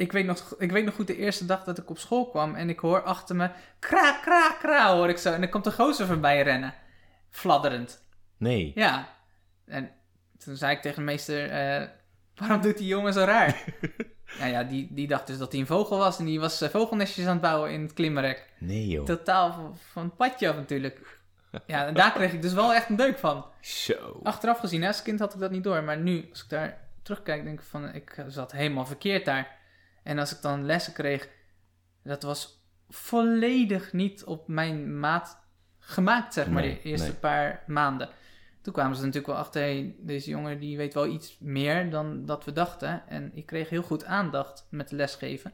Ik 0.00 0.12
weet, 0.12 0.26
nog, 0.26 0.54
ik 0.58 0.72
weet 0.72 0.84
nog 0.84 0.94
goed 0.94 1.06
de 1.06 1.16
eerste 1.16 1.46
dag 1.46 1.64
dat 1.64 1.78
ik 1.78 1.90
op 1.90 1.98
school 1.98 2.30
kwam 2.30 2.54
en 2.54 2.68
ik 2.68 2.78
hoor 2.78 3.02
achter 3.02 3.36
me 3.36 3.50
kra, 3.78 4.12
kra, 4.12 4.50
kra 4.50 4.94
hoor 4.94 5.08
ik 5.08 5.18
zo. 5.18 5.32
En 5.32 5.40
dan 5.40 5.50
komt 5.50 5.64
de 5.64 5.72
gozer 5.72 6.06
voorbij 6.06 6.42
rennen, 6.42 6.74
fladderend. 7.30 8.04
Nee. 8.36 8.72
Ja, 8.74 9.08
en 9.66 9.90
toen 10.38 10.56
zei 10.56 10.76
ik 10.76 10.82
tegen 10.82 10.98
de 10.98 11.04
meester, 11.04 11.50
eh, 11.50 11.88
waarom 12.36 12.60
doet 12.60 12.78
die 12.78 12.86
jongen 12.86 13.12
zo 13.12 13.24
raar? 13.24 13.64
nou 14.38 14.50
ja, 14.50 14.62
die, 14.62 14.88
die 14.90 15.06
dacht 15.06 15.26
dus 15.26 15.38
dat 15.38 15.52
hij 15.52 15.60
een 15.60 15.66
vogel 15.66 15.98
was 15.98 16.18
en 16.18 16.24
die 16.24 16.40
was 16.40 16.60
eh, 16.60 16.68
vogelnestjes 16.68 17.26
aan 17.26 17.32
het 17.32 17.40
bouwen 17.40 17.72
in 17.72 17.82
het 17.82 17.92
klimrek. 17.92 18.48
Nee, 18.58 18.86
joh. 18.88 19.04
Totaal 19.04 19.52
van, 19.52 19.76
van 19.92 20.04
het 20.04 20.16
padje 20.16 20.48
af 20.48 20.56
natuurlijk. 20.56 21.20
Ja, 21.66 21.86
en 21.86 21.94
daar 21.94 22.12
kreeg 22.12 22.32
ik 22.32 22.42
dus 22.42 22.52
wel 22.52 22.74
echt 22.74 22.88
een 22.88 22.96
deuk 22.96 23.18
van. 23.18 23.44
Zo. 23.60 24.20
Achteraf 24.22 24.58
gezien, 24.58 24.84
als 24.84 25.02
kind 25.02 25.18
had 25.18 25.34
ik 25.34 25.40
dat 25.40 25.50
niet 25.50 25.64
door. 25.64 25.82
Maar 25.82 25.98
nu, 25.98 26.26
als 26.30 26.42
ik 26.42 26.48
daar 26.48 26.78
terugkijk, 27.02 27.44
denk 27.44 27.60
ik 27.60 27.66
van, 27.66 27.94
ik 27.94 28.24
zat 28.28 28.52
helemaal 28.52 28.86
verkeerd 28.86 29.24
daar. 29.24 29.58
En 30.10 30.18
als 30.18 30.34
ik 30.34 30.42
dan 30.42 30.64
lessen 30.64 30.92
kreeg, 30.92 31.28
dat 32.02 32.22
was 32.22 32.64
volledig 32.88 33.92
niet 33.92 34.24
op 34.24 34.48
mijn 34.48 35.00
maat 35.00 35.38
gemaakt, 35.78 36.34
zeg 36.34 36.48
maar, 36.48 36.62
Nee, 36.62 36.74
de 36.74 36.82
eerste 36.82 37.06
nee. 37.06 37.16
paar 37.16 37.62
maanden. 37.66 38.08
Toen 38.62 38.72
kwamen 38.72 38.96
ze 38.96 39.00
natuurlijk 39.00 39.32
wel 39.32 39.36
achter, 39.40 39.60
hey, 39.60 39.94
deze 39.98 40.30
jongen 40.30 40.60
die 40.60 40.76
weet 40.76 40.94
wel 40.94 41.06
iets 41.06 41.36
meer 41.40 41.90
dan 41.90 42.26
dat 42.26 42.44
we 42.44 42.52
dachten. 42.52 43.08
En 43.08 43.30
ik 43.34 43.46
kreeg 43.46 43.68
heel 43.68 43.82
goed 43.82 44.04
aandacht 44.04 44.66
met 44.70 44.90
lesgeven. 44.90 45.50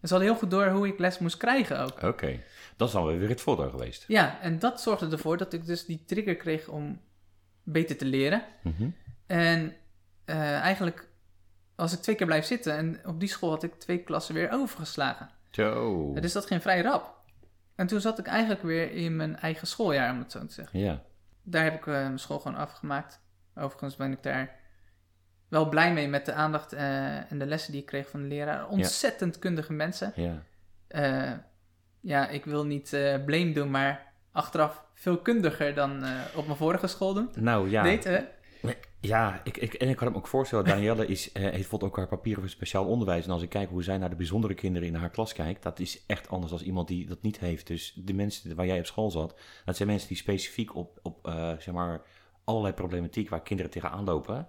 En 0.00 0.08
ze 0.08 0.14
hadden 0.14 0.30
heel 0.30 0.38
goed 0.38 0.50
door 0.50 0.68
hoe 0.68 0.86
ik 0.86 0.98
les 0.98 1.18
moest 1.18 1.36
krijgen 1.36 1.80
ook. 1.80 2.02
Oké. 2.02 2.40
Dat 2.76 2.88
is 2.88 2.94
dan 2.94 3.18
weer 3.18 3.28
het 3.28 3.40
voordeel 3.40 3.70
geweest. 3.70 4.04
Ja, 4.08 4.40
en 4.40 4.58
dat 4.58 4.80
zorgde 4.80 5.10
ervoor 5.10 5.36
dat 5.36 5.52
ik 5.52 5.66
dus 5.66 5.84
die 5.84 6.04
trigger 6.06 6.36
kreeg 6.36 6.68
om 6.68 7.00
beter 7.62 7.96
te 7.96 8.04
leren. 8.04 8.42
Mhm. 8.62 8.88
En 9.26 9.74
eh, 10.24 10.58
eigenlijk 10.58 11.09
was 11.80 11.92
ik 11.92 12.00
twee 12.00 12.16
keer 12.16 12.26
blijven 12.26 12.48
zitten. 12.48 12.76
En 12.76 13.00
op 13.06 13.20
die 13.20 13.28
school 13.28 13.50
had 13.50 13.62
ik 13.62 13.74
twee 13.74 13.98
klassen 13.98 14.34
weer 14.34 14.52
overgeslagen. 14.52 15.28
Zo. 15.50 16.12
Dus 16.20 16.32
dat 16.32 16.46
ging 16.46 16.62
vrij 16.62 16.82
rap. 16.82 17.18
En 17.74 17.86
toen 17.86 18.00
zat 18.00 18.18
ik 18.18 18.26
eigenlijk 18.26 18.62
weer 18.62 18.92
in 18.92 19.16
mijn 19.16 19.36
eigen 19.36 19.66
schooljaar, 19.66 20.12
om 20.12 20.18
het 20.18 20.32
zo 20.32 20.46
te 20.46 20.52
zeggen. 20.52 20.78
Ja. 20.78 21.02
Daar 21.42 21.64
heb 21.64 21.74
ik 21.74 21.86
eh, 21.86 21.92
mijn 21.92 22.18
school 22.18 22.38
gewoon 22.38 22.58
afgemaakt. 22.58 23.20
Overigens 23.54 23.96
ben 23.96 24.12
ik 24.12 24.22
daar 24.22 24.58
wel 25.48 25.68
blij 25.68 25.92
mee 25.92 26.08
met 26.08 26.26
de 26.26 26.32
aandacht 26.32 26.72
eh, 26.72 27.32
en 27.32 27.38
de 27.38 27.46
lessen 27.46 27.72
die 27.72 27.80
ik 27.80 27.86
kreeg 27.86 28.08
van 28.08 28.22
de 28.22 28.28
leraar. 28.28 28.68
Ontzettend 28.68 29.38
kundige 29.38 29.72
mensen. 29.72 30.12
Ja. 30.14 30.42
Eh, 30.88 31.32
ja, 32.00 32.28
ik 32.28 32.44
wil 32.44 32.66
niet 32.66 32.90
blame 33.26 33.52
doen, 33.52 33.70
maar 33.70 34.12
achteraf 34.32 34.84
veel 34.94 35.18
kundiger 35.18 35.74
dan 35.74 36.04
op 36.34 36.46
mijn 36.46 36.58
vorige 36.58 36.86
school 36.86 37.14
doen. 37.14 37.30
Nou 37.36 37.70
ja. 37.70 37.82
Deed? 37.82 38.22
Ja, 39.00 39.40
ik, 39.44 39.56
ik, 39.56 39.74
en 39.74 39.88
ik 39.88 39.96
kan 39.96 40.10
me 40.12 40.16
ook 40.18 40.26
voorstellen, 40.26 40.64
Danielle 40.64 41.06
is, 41.06 41.32
eh, 41.32 41.42
heeft 41.42 41.52
bijvoorbeeld 41.54 41.90
ook 41.90 41.96
haar 41.96 42.08
papieren 42.08 42.42
voor 42.42 42.50
speciaal 42.50 42.86
onderwijs. 42.86 43.24
En 43.24 43.30
als 43.30 43.42
ik 43.42 43.48
kijk 43.48 43.68
hoe 43.70 43.82
zij 43.82 43.98
naar 43.98 44.10
de 44.10 44.16
bijzondere 44.16 44.54
kinderen 44.54 44.88
in 44.88 44.94
haar 44.94 45.10
klas 45.10 45.32
kijkt, 45.32 45.62
dat 45.62 45.78
is 45.78 46.04
echt 46.06 46.28
anders 46.28 46.52
dan 46.52 46.60
iemand 46.60 46.88
die 46.88 47.06
dat 47.06 47.22
niet 47.22 47.38
heeft. 47.38 47.66
Dus 47.66 47.92
de 48.04 48.12
mensen 48.12 48.54
waar 48.56 48.66
jij 48.66 48.78
op 48.78 48.86
school 48.86 49.10
zat, 49.10 49.38
dat 49.64 49.76
zijn 49.76 49.88
mensen 49.88 50.08
die 50.08 50.16
specifiek 50.16 50.74
op, 50.74 50.98
op 51.02 51.26
eh, 51.26 51.48
zeg 51.58 51.74
maar, 51.74 52.02
allerlei 52.44 52.74
problematiek 52.74 53.28
waar 53.28 53.42
kinderen 53.42 53.70
tegenaan 53.70 54.04
lopen. 54.04 54.46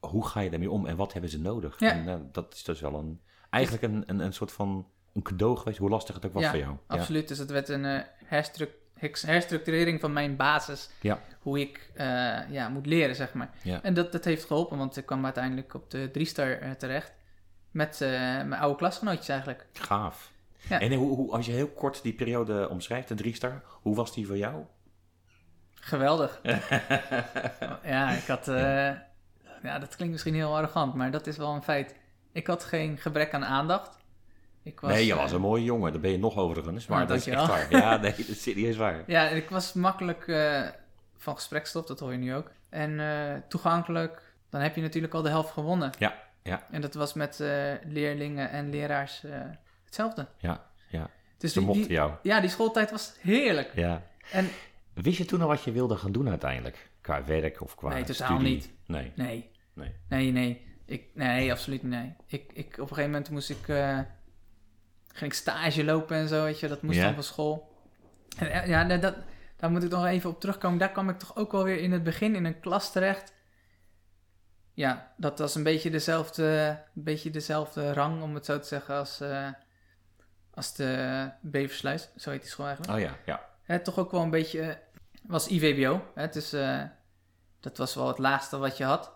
Hoe 0.00 0.26
ga 0.26 0.40
je 0.40 0.50
daarmee 0.50 0.70
om 0.70 0.86
en 0.86 0.96
wat 0.96 1.12
hebben 1.12 1.30
ze 1.30 1.40
nodig? 1.40 1.80
Ja. 1.80 1.90
En, 1.92 2.08
eh, 2.08 2.14
dat 2.32 2.54
is 2.54 2.64
dus 2.64 2.80
wel 2.80 2.94
een, 2.94 3.20
eigenlijk 3.50 3.84
een, 3.84 4.02
een, 4.06 4.20
een 4.20 4.32
soort 4.32 4.52
van 4.52 4.88
een 5.12 5.22
cadeau 5.22 5.56
geweest, 5.56 5.78
hoe 5.78 5.90
lastig 5.90 6.14
het 6.14 6.26
ook 6.26 6.32
was 6.32 6.42
Ja, 6.42 6.50
voor 6.50 6.58
jou. 6.58 6.76
Absoluut, 6.86 7.28
dus 7.28 7.38
het 7.38 7.50
werd 7.50 7.68
een 7.68 7.84
eh, 7.84 8.00
herstru- 8.24 8.64
heks- 8.64 8.76
herstructurering 9.00 10.00
van 10.00 10.12
mijn 10.12 10.36
basis. 10.36 10.90
Ja. 11.00 11.20
Hoe 11.38 11.60
ik 11.60 11.90
eh, 11.94 12.50
ja, 12.50 12.68
moet 12.68 12.86
leren, 12.86 13.14
zeg 13.14 13.32
maar. 13.32 13.50
Ja. 13.62 13.82
En 13.82 13.94
dat, 13.94 14.12
dat 14.12 14.24
heeft 14.24 14.44
geholpen, 14.44 14.78
want 14.78 14.96
ik 14.96 15.06
kwam 15.06 15.24
uiteindelijk 15.24 15.74
op 15.74 15.90
de 15.90 16.10
drie-star 16.10 16.50
eh, 16.50 16.70
terecht. 16.70 17.12
Met 17.70 18.00
eh, 18.00 18.10
mijn 18.10 18.54
oude 18.54 18.76
klasgenootjes 18.76 19.28
eigenlijk. 19.28 19.66
Gaaf. 19.72 20.32
Ja. 20.68 20.80
En 20.80 20.92
hoe, 20.92 21.16
hoe, 21.16 21.32
als 21.32 21.46
je 21.46 21.52
heel 21.52 21.68
kort 21.68 22.02
die 22.02 22.12
periode 22.12 22.68
omschrijft, 22.68 23.08
de 23.08 23.14
drie 23.14 23.34
star, 23.34 23.62
hoe 23.82 23.94
was 23.94 24.14
die 24.14 24.26
voor 24.26 24.36
jou? 24.36 24.64
Geweldig. 25.74 26.40
ja, 27.84 28.10
ik 28.10 28.26
had... 28.26 28.46
ja, 29.62 29.78
dat 29.78 29.96
klinkt 29.96 30.12
misschien 30.12 30.34
heel 30.34 30.56
arrogant, 30.56 30.94
maar 30.94 31.10
dat 31.10 31.26
is 31.26 31.36
wel 31.36 31.54
een 31.54 31.62
feit. 31.62 31.94
Ik 32.32 32.46
had 32.46 32.64
geen 32.64 32.98
gebrek 32.98 33.34
aan 33.34 33.44
aandacht. 33.44 33.97
Ik 34.68 34.80
was, 34.80 34.90
nee, 34.92 35.06
je 35.06 35.12
eh, 35.12 35.18
was 35.18 35.32
een 35.32 35.40
mooie 35.40 35.64
jongen. 35.64 35.92
Dat 35.92 36.00
ben 36.00 36.10
je 36.10 36.18
nog 36.18 36.36
overigens. 36.36 36.86
Maar 36.86 37.02
Oh, 37.02 37.08
dat 37.08 37.16
is 37.16 37.26
echt 37.26 37.46
waar. 37.46 37.66
Ja, 37.70 37.96
nee, 37.96 38.10
dat 38.16 38.28
is 38.28 38.42
serieus 38.42 38.76
waar. 38.76 39.02
Ja, 39.06 39.28
ik 39.28 39.50
was 39.50 39.72
makkelijk 39.72 40.28
eh, 40.28 40.62
van 41.16 41.34
gesprekstof, 41.34 41.86
dat 41.86 42.00
hoor 42.00 42.12
je 42.12 42.18
nu 42.18 42.34
ook. 42.34 42.50
En 42.68 43.00
eh, 43.00 43.34
toegankelijk, 43.48 44.32
dan 44.50 44.60
heb 44.60 44.74
je 44.74 44.80
natuurlijk 44.80 45.14
al 45.14 45.22
de 45.22 45.28
helft 45.28 45.50
gewonnen. 45.50 45.90
Ja, 45.98 46.14
ja. 46.42 46.66
En 46.70 46.80
dat 46.80 46.94
was 46.94 47.14
met 47.14 47.40
eh, 47.40 47.72
leerlingen 47.86 48.50
en 48.50 48.70
leraars 48.70 49.24
eh, 49.24 49.32
hetzelfde. 49.84 50.26
Ja, 50.38 50.64
ja. 50.88 51.10
Dus 51.38 51.52
Ze 51.52 51.58
die, 51.58 51.66
mochten 51.68 51.86
die- 51.86 51.96
jou. 51.96 52.12
ja, 52.22 52.40
die 52.40 52.50
schooltijd 52.50 52.90
was 52.90 53.14
heerlijk. 53.20 53.70
Ja. 53.74 54.02
En 54.32 54.48
Wist 54.94 55.18
je 55.18 55.24
toen 55.24 55.40
al 55.42 55.48
wat 55.48 55.62
je 55.62 55.72
wilde 55.72 55.96
gaan 55.96 56.12
doen 56.12 56.28
uiteindelijk? 56.28 56.90
Qua 57.00 57.24
werk 57.24 57.60
of 57.62 57.74
qua 57.74 57.88
Nee, 57.88 58.04
totaal 58.04 58.38
niet. 58.38 58.70
Nee. 58.86 59.12
nee, 59.14 59.50
Nee. 59.74 59.92
nee, 60.08 60.32
nee. 60.32 60.66
Ik, 60.86 61.04
nee, 61.14 61.50
absoluut 61.52 61.82
nee. 61.82 62.14
Ik, 62.26 62.50
ik, 62.52 62.66
op 62.72 62.78
een 62.78 62.88
gegeven 62.88 63.10
moment 63.10 63.30
moest 63.30 63.50
ik, 63.50 63.68
eh, 63.68 63.98
ging 65.12 65.32
ik 65.32 65.38
stage 65.38 65.84
lopen 65.84 66.16
en 66.16 66.28
zo, 66.28 66.44
weet 66.44 66.60
je. 66.60 66.68
Dat 66.68 66.82
moest 66.82 67.00
dan 67.00 67.14
van 67.14 67.22
school. 67.22 67.68
En, 68.38 68.50
eh, 68.50 68.66
ja, 68.66 68.84
dat, 68.84 69.14
daar 69.56 69.70
moet 69.70 69.82
ik 69.82 69.90
nog 69.90 70.06
even 70.06 70.30
op 70.30 70.40
terugkomen. 70.40 70.78
Daar 70.78 70.92
kwam 70.92 71.08
ik 71.08 71.18
toch 71.18 71.36
ook 71.36 71.52
wel 71.52 71.64
weer 71.64 71.78
in 71.78 71.92
het 71.92 72.02
begin 72.02 72.34
in 72.34 72.44
een 72.44 72.60
klas 72.60 72.92
terecht. 72.92 73.32
Ja, 74.74 75.12
dat 75.16 75.38
was 75.38 75.54
een 75.54 75.62
beetje 75.62 75.90
dezelfde, 75.90 76.44
een 76.94 77.02
beetje 77.02 77.30
dezelfde 77.30 77.92
rang, 77.92 78.22
om 78.22 78.34
het 78.34 78.44
zo 78.44 78.58
te 78.58 78.66
zeggen, 78.66 78.94
als, 78.94 79.20
eh, 79.20 79.48
als 80.50 80.74
de 80.74 81.30
Beversluis. 81.40 82.08
Zo 82.16 82.30
heet 82.30 82.40
die 82.40 82.50
school 82.50 82.66
eigenlijk. 82.66 82.98
Oh 82.98 83.04
ja, 83.04 83.16
ja. 83.26 83.46
Hè, 83.62 83.80
toch 83.80 83.98
ook 83.98 84.10
wel 84.10 84.22
een 84.22 84.30
beetje, 84.30 84.60
eh, 84.60 84.76
was 85.22 85.48
IVBO. 85.48 86.02
Hè, 86.14 86.28
dus 86.28 86.50
dat 87.60 87.76
was 87.76 87.94
wel 87.94 88.08
het 88.08 88.18
laagste 88.18 88.58
wat 88.58 88.76
je 88.76 88.84
had. 88.84 89.12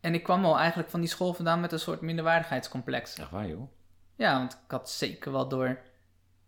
En 0.00 0.14
ik 0.14 0.22
kwam 0.22 0.44
al 0.44 0.58
eigenlijk 0.58 0.90
van 0.90 1.00
die 1.00 1.08
school 1.08 1.34
vandaan 1.34 1.60
met 1.60 1.72
een 1.72 1.78
soort 1.78 2.00
minderwaardigheidscomplex. 2.00 3.14
Echt 3.14 3.30
waar, 3.30 3.46
joh. 3.46 3.68
Ja, 4.16 4.38
want 4.38 4.52
ik 4.52 4.70
had 4.70 4.90
zeker 4.90 5.32
wel 5.32 5.48
door 5.48 5.78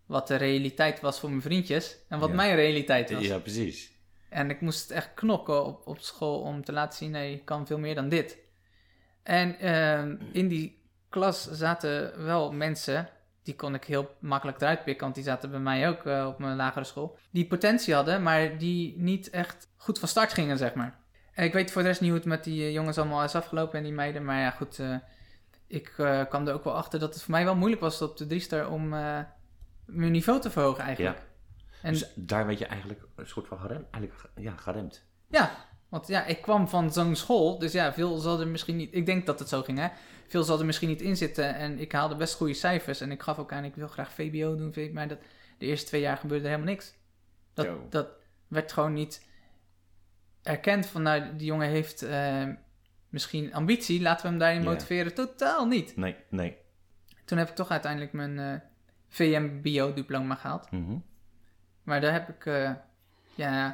wat 0.06 0.26
de 0.28 0.36
realiteit 0.36 1.00
was 1.00 1.20
voor 1.20 1.28
mijn 1.30 1.42
vriendjes 1.42 1.96
en 2.08 2.18
wat 2.18 2.28
Ja. 2.28 2.34
mijn 2.34 2.54
realiteit 2.54 3.10
was. 3.10 3.24
Ja, 3.24 3.38
precies. 3.38 3.92
En 4.28 4.50
ik 4.50 4.60
moest 4.60 4.90
echt 4.90 5.14
knokken 5.14 5.64
op, 5.64 5.86
op 5.86 5.98
school 6.00 6.40
om 6.40 6.64
te 6.64 6.72
laten 6.72 6.98
zien, 6.98 7.10
nee, 7.10 7.32
ik 7.34 7.44
kan 7.44 7.66
veel 7.66 7.78
meer 7.78 7.94
dan 7.94 8.08
dit. 8.08 8.38
En 9.22 9.58
ehm, 9.58 10.16
in 10.32 10.48
die 10.48 10.82
klas 11.08 11.50
zaten 11.50 12.24
wel 12.24 12.52
mensen, 12.52 13.08
die 13.42 13.54
kon 13.56 13.74
ik 13.74 13.84
heel 13.84 14.10
makkelijk 14.20 14.60
eruit 14.60 14.84
pikken, 14.84 15.02
want 15.02 15.14
die 15.14 15.24
zaten 15.24 15.50
bij 15.50 15.60
mij 15.60 15.88
ook 15.88 16.06
eh, 16.06 16.26
op 16.28 16.38
mijn 16.38 16.56
lagere 16.56 16.84
school, 16.84 17.18
die 17.30 17.46
potentie 17.46 17.94
hadden, 17.94 18.22
maar 18.22 18.58
die 18.58 18.98
niet 18.98 19.30
echt 19.30 19.68
goed 19.76 19.98
van 19.98 20.08
start 20.08 20.32
gingen, 20.32 20.58
zeg 20.58 20.74
maar. 20.74 20.98
En 21.32 21.44
ik 21.44 21.52
weet 21.52 21.70
voor 21.70 21.82
de 21.82 21.88
rest 21.88 22.00
niet 22.00 22.10
hoe 22.10 22.18
het 22.18 22.28
met 22.28 22.44
die 22.44 22.62
eh, 22.62 22.72
jongens 22.72 22.98
allemaal 22.98 23.24
is 23.24 23.34
afgelopen 23.34 23.78
en 23.78 23.84
die 23.84 23.92
meiden, 23.92 24.24
maar 24.24 24.40
ja, 24.40 24.50
goed, 24.50 24.78
eh, 24.78 24.96
ik 25.66 25.94
eh, 25.96 26.24
kwam 26.28 26.46
er 26.46 26.54
ook 26.54 26.64
wel 26.64 26.74
achter 26.74 26.98
dat 27.00 27.14
het 27.14 27.22
voor 27.22 27.32
mij 27.32 27.44
wel 27.44 27.56
moeilijk 27.56 27.80
was 27.80 28.02
op 28.02 28.16
de 28.16 28.26
drie-star 28.26 28.70
om 28.70 28.92
eh, 28.92 29.20
mijn 29.84 30.12
niveau 30.12 30.40
te 30.40 30.50
verhogen 30.50 30.84
eigenlijk. 30.84 31.22
En 31.82 31.92
Dus 31.92 32.12
daar 32.14 32.46
werd 32.46 32.58
je 32.58 32.66
eigenlijk 32.66 33.06
een 33.16 33.26
soort 33.26 33.48
van 33.48 33.58
geremd. 33.58 33.90
Eigenlijk, 33.90 34.30
ja, 34.36 34.56
geremd. 34.56 35.04
Ja, 35.28 35.50
want 35.88 36.06
ja, 36.06 36.24
ik 36.24 36.42
kwam 36.42 36.68
van 36.68 36.92
zo'n 36.92 37.16
school, 37.16 37.58
dus 37.58 37.72
ja, 37.72 37.92
veel 37.92 38.18
zal 38.18 38.40
er 38.40 38.48
misschien 38.48 38.76
niet... 38.76 38.94
Ik 38.94 39.06
denk 39.06 39.26
dat 39.26 39.38
het 39.38 39.48
zo 39.48 39.62
ging, 39.62 39.78
hè. 39.78 39.88
Veel 40.28 40.42
zal 40.42 40.58
er 40.58 40.66
misschien 40.66 40.88
niet 40.88 41.02
in 41.02 41.16
zitten 41.16 41.54
en 41.54 41.78
ik 41.78 41.92
haalde 41.92 42.16
best 42.16 42.34
goede 42.34 42.54
cijfers. 42.54 43.00
En 43.00 43.10
ik 43.10 43.22
gaf 43.22 43.38
ook 43.38 43.52
aan, 43.52 43.64
ik 43.64 43.74
wil 43.74 43.88
graag 43.88 44.12
VBO 44.12 44.56
doen, 44.56 44.92
maar 44.92 45.08
dat, 45.08 45.18
de 45.58 45.66
eerste 45.66 45.86
twee 45.86 46.00
jaar 46.00 46.16
gebeurde 46.16 46.44
er 46.44 46.50
helemaal 46.50 46.72
niks. 46.72 46.94
Dat, 47.54 47.92
dat 47.92 48.08
werd 48.48 48.72
gewoon 48.72 48.92
niet 48.92 49.26
erkend 50.42 50.86
van, 50.86 51.02
nou, 51.02 51.36
die 51.36 51.46
jongen 51.46 51.68
heeft 51.68 52.02
eh, 52.02 52.44
misschien 53.16 53.54
ambitie, 53.54 54.02
laten 54.02 54.22
we 54.22 54.28
hem 54.28 54.38
daarin 54.38 54.62
motiveren. 54.62 55.14
Totaal 55.14 55.66
niet. 55.66 55.96
Nee, 55.96 56.16
nee. 56.30 56.56
Toen 57.24 57.38
heb 57.38 57.48
ik 57.48 57.54
toch 57.54 57.70
uiteindelijk 57.70 58.12
mijn 58.12 58.38
eh 58.38 58.60
VMBO-diploma 59.08 60.34
gehaald. 60.34 60.70
Mhm. 60.70 60.98
Maar 61.82 62.00
daar 62.00 62.12
heb 62.12 62.28
ik, 62.28 62.46
eh, 62.46 62.70
ja, 63.34 63.68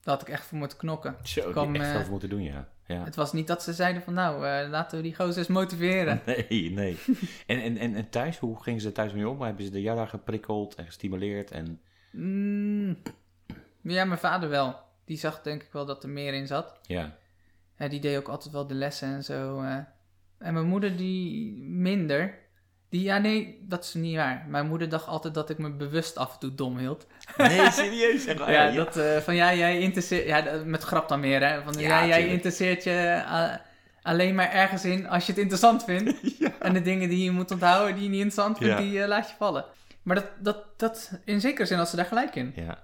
daar 0.00 0.14
had 0.14 0.22
ik 0.22 0.28
echt 0.28 0.46
voor 0.46 0.58
moeten 0.58 0.78
knokken. 0.78 1.16
Zo, 1.22 1.50
Kwam, 1.50 1.74
echt 1.74 2.00
voor 2.00 2.10
moeten 2.10 2.28
doen, 2.28 2.42
ja. 2.42 2.68
ja. 2.86 3.04
Het 3.04 3.14
was 3.14 3.32
niet 3.32 3.46
dat 3.46 3.62
ze 3.62 3.72
zeiden 3.72 4.02
van 4.02 4.14
nou, 4.14 4.46
laten 4.68 4.96
we 4.96 5.02
die 5.02 5.14
gozer 5.14 5.38
eens 5.38 5.46
motiveren. 5.46 6.20
Nee, 6.26 6.70
nee. 6.70 6.98
en, 7.46 7.62
en, 7.62 7.76
en, 7.76 7.94
en 7.94 8.08
thuis, 8.08 8.38
hoe 8.38 8.62
gingen 8.62 8.80
ze 8.80 8.92
thuis 8.92 9.12
mee 9.12 9.28
om? 9.28 9.42
Hebben 9.42 9.64
ze 9.64 9.70
de 9.70 9.82
jou 9.82 9.96
daar 9.96 10.08
geprikkeld 10.08 10.74
en 10.74 10.84
gestimuleerd? 10.84 11.50
En... 11.50 11.80
Mm, 12.10 12.96
ja, 13.80 14.04
mijn 14.04 14.18
vader 14.18 14.48
wel. 14.48 14.80
Die 15.04 15.18
zag 15.18 15.42
denk 15.42 15.62
ik 15.62 15.72
wel 15.72 15.86
dat 15.86 16.02
er 16.02 16.08
meer 16.08 16.34
in 16.34 16.46
zat. 16.46 16.78
Ja, 16.82 17.16
Ja, 17.82 17.88
die 17.88 18.00
deed 18.00 18.16
ook 18.16 18.28
altijd 18.28 18.52
wel 18.52 18.66
de 18.66 18.74
lessen 18.74 19.08
en 19.08 19.24
zo. 19.24 19.60
eh. 19.60 19.76
En 20.38 20.54
mijn 20.54 20.66
moeder 20.66 20.96
die 20.96 21.52
minder. 21.62 22.38
Die, 22.88 23.02
ja, 23.02 23.18
nee, 23.18 23.64
dat 23.68 23.84
is 23.84 23.94
niet 23.94 24.16
waar. 24.16 24.46
Mijn 24.48 24.66
moeder 24.66 24.88
dacht 24.88 25.06
altijd 25.06 25.34
dat 25.34 25.50
ik 25.50 25.58
me 25.58 25.70
bewust 25.70 26.16
af 26.16 26.32
en 26.32 26.38
toe 26.38 26.54
dom 26.54 26.78
hield. 26.78 27.06
Nee, 27.36 27.70
serieus? 27.70 28.22
Zeg 28.24 28.38
maar. 28.38 28.52
ja, 28.58 28.64
Ja, 28.64 28.74
dat 28.74 28.96
eh, 28.96 29.16
van 29.16 29.34
ja, 29.34 29.54
jij 29.54 29.78
interesseert... 29.80 30.26
Ja, 30.26 30.62
met 30.64 30.82
grap 30.82 31.08
dan 31.08 31.20
meer, 31.20 31.46
hè. 31.46 31.62
Van, 31.62 31.72
Ja, 31.72 32.00
ja, 32.00 32.06
jij 32.06 32.26
interesseert 32.26 32.84
je 32.84 33.22
eh, 33.26 33.54
alleen 34.02 34.34
maar 34.34 34.52
ergens 34.52 34.84
in 34.84 35.08
als 35.08 35.26
je 35.26 35.32
het 35.32 35.40
interessant 35.40 35.84
vindt. 35.84 36.20
Ja. 36.38 36.52
En 36.60 36.72
de 36.72 36.82
dingen 36.82 37.08
die 37.08 37.24
je 37.24 37.30
moet 37.30 37.50
onthouden, 37.50 37.94
die 37.94 38.04
je 38.04 38.10
niet 38.10 38.20
interessant 38.20 38.58
vindt, 38.58 38.76
die 38.78 39.06
laat 39.06 39.28
je 39.28 39.34
vallen. 39.38 39.64
Maar 40.02 40.16
dat, 40.16 40.26
dat, 40.40 40.78
dat, 40.78 41.20
in 41.24 41.40
zekere 41.40 41.66
zin, 41.66 41.78
als 41.78 41.90
ze 41.90 41.96
daar 41.96 42.04
gelijk 42.04 42.34
in. 42.34 42.52
Ja. 42.56 42.78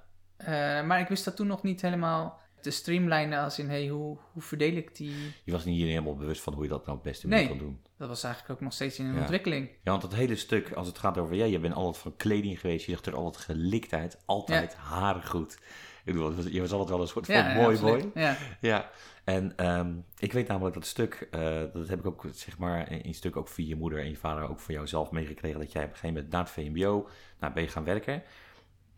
Maar 0.83 1.01
ik 1.01 1.09
wist 1.09 1.25
dat 1.25 1.37
toen 1.37 1.47
nog 1.47 1.63
niet 1.63 1.83
helemaal 1.83 2.41
te 2.61 2.71
streamlinen 2.71 3.39
als 3.43 3.59
in, 3.59 3.69
hey, 3.69 3.89
hoe, 3.89 4.19
hoe 4.33 4.43
verdeel 4.43 4.77
ik 4.77 4.97
die... 4.97 5.13
Je 5.45 5.53
was 5.53 5.65
niet 5.65 5.81
helemaal 5.83 6.17
bewust 6.17 6.41
van 6.43 6.53
hoe 6.53 6.63
je 6.63 6.69
dat 6.69 6.85
nou 6.87 6.97
het 6.99 7.07
beste 7.07 7.27
Nee. 7.27 7.49
kon 7.49 7.59
doen. 7.59 7.81
Dat 7.97 8.09
was 8.09 8.23
eigenlijk 8.25 8.55
ook 8.55 8.61
nog 8.61 8.73
steeds 8.73 8.99
in 8.99 9.07
een 9.07 9.15
Ja. 9.15 9.21
ontwikkeling. 9.21 9.69
Ja, 9.69 9.91
want 9.91 10.03
dat 10.03 10.15
hele 10.15 10.37
stuk, 10.37 10.73
als 10.73 10.87
het 10.87 10.99
gaat 10.99 11.19
over 11.19 11.37
jij, 11.37 11.51
je 11.51 11.59
bent 11.59 11.75
altijd 11.75 11.97
van 12.03 12.17
kleding 12.17 12.61
geweest, 12.61 12.87
je 12.87 12.93
zag 12.93 13.05
er 13.05 13.15
altijd 13.15 13.45
gelikt 13.45 13.93
uit, 13.93 14.19
altijd 14.25 14.75
haren 14.75 15.27
goed. 15.27 15.59
Ik 16.05 16.15
bedoel, 16.15 16.49
je 16.49 16.61
was 16.61 16.71
altijd 16.73 16.91
wel 16.91 17.01
een 17.01 17.09
soort 17.09 17.27
van 17.27 17.35
Ja, 17.35 17.49
ja, 17.49 17.55
mooi 17.55 17.79
boy. 17.79 18.11
Ja. 18.15 18.37
Ja, 18.61 18.91
en 19.25 19.53
ehm, 19.57 19.93
ik 20.19 20.33
weet 20.33 20.49
namelijk 20.49 20.75
dat 20.75 20.87
stuk, 20.87 21.29
eh, 21.31 21.41
dat 21.73 21.89
heb 21.89 21.99
ik 21.99 22.07
ook 22.07 22.25
zeg 22.33 22.59
maar 22.59 22.91
in 22.93 23.01
een 23.03 23.15
stuk 23.15 23.37
ook 23.37 23.49
via 23.49 23.67
je 23.69 23.77
moeder 23.77 23.99
en 23.99 24.09
je 24.09 24.17
vader 24.17 24.49
ook 24.49 24.61
van 24.61 24.75
jou 24.75 24.87
zelf 24.87 25.11
meegekregen, 25.11 25.61
dat 25.61 25.73
jij 25.73 25.83
op 25.85 25.89
een 25.91 25.95
gegeven 25.97 26.15
moment 26.15 26.33
na 26.33 26.41
het 26.41 26.51
VMBO, 26.51 27.09
nou 27.41 27.53
ben 27.53 27.63
je 27.63 27.69
gaan 27.69 27.85
werken. 27.85 28.23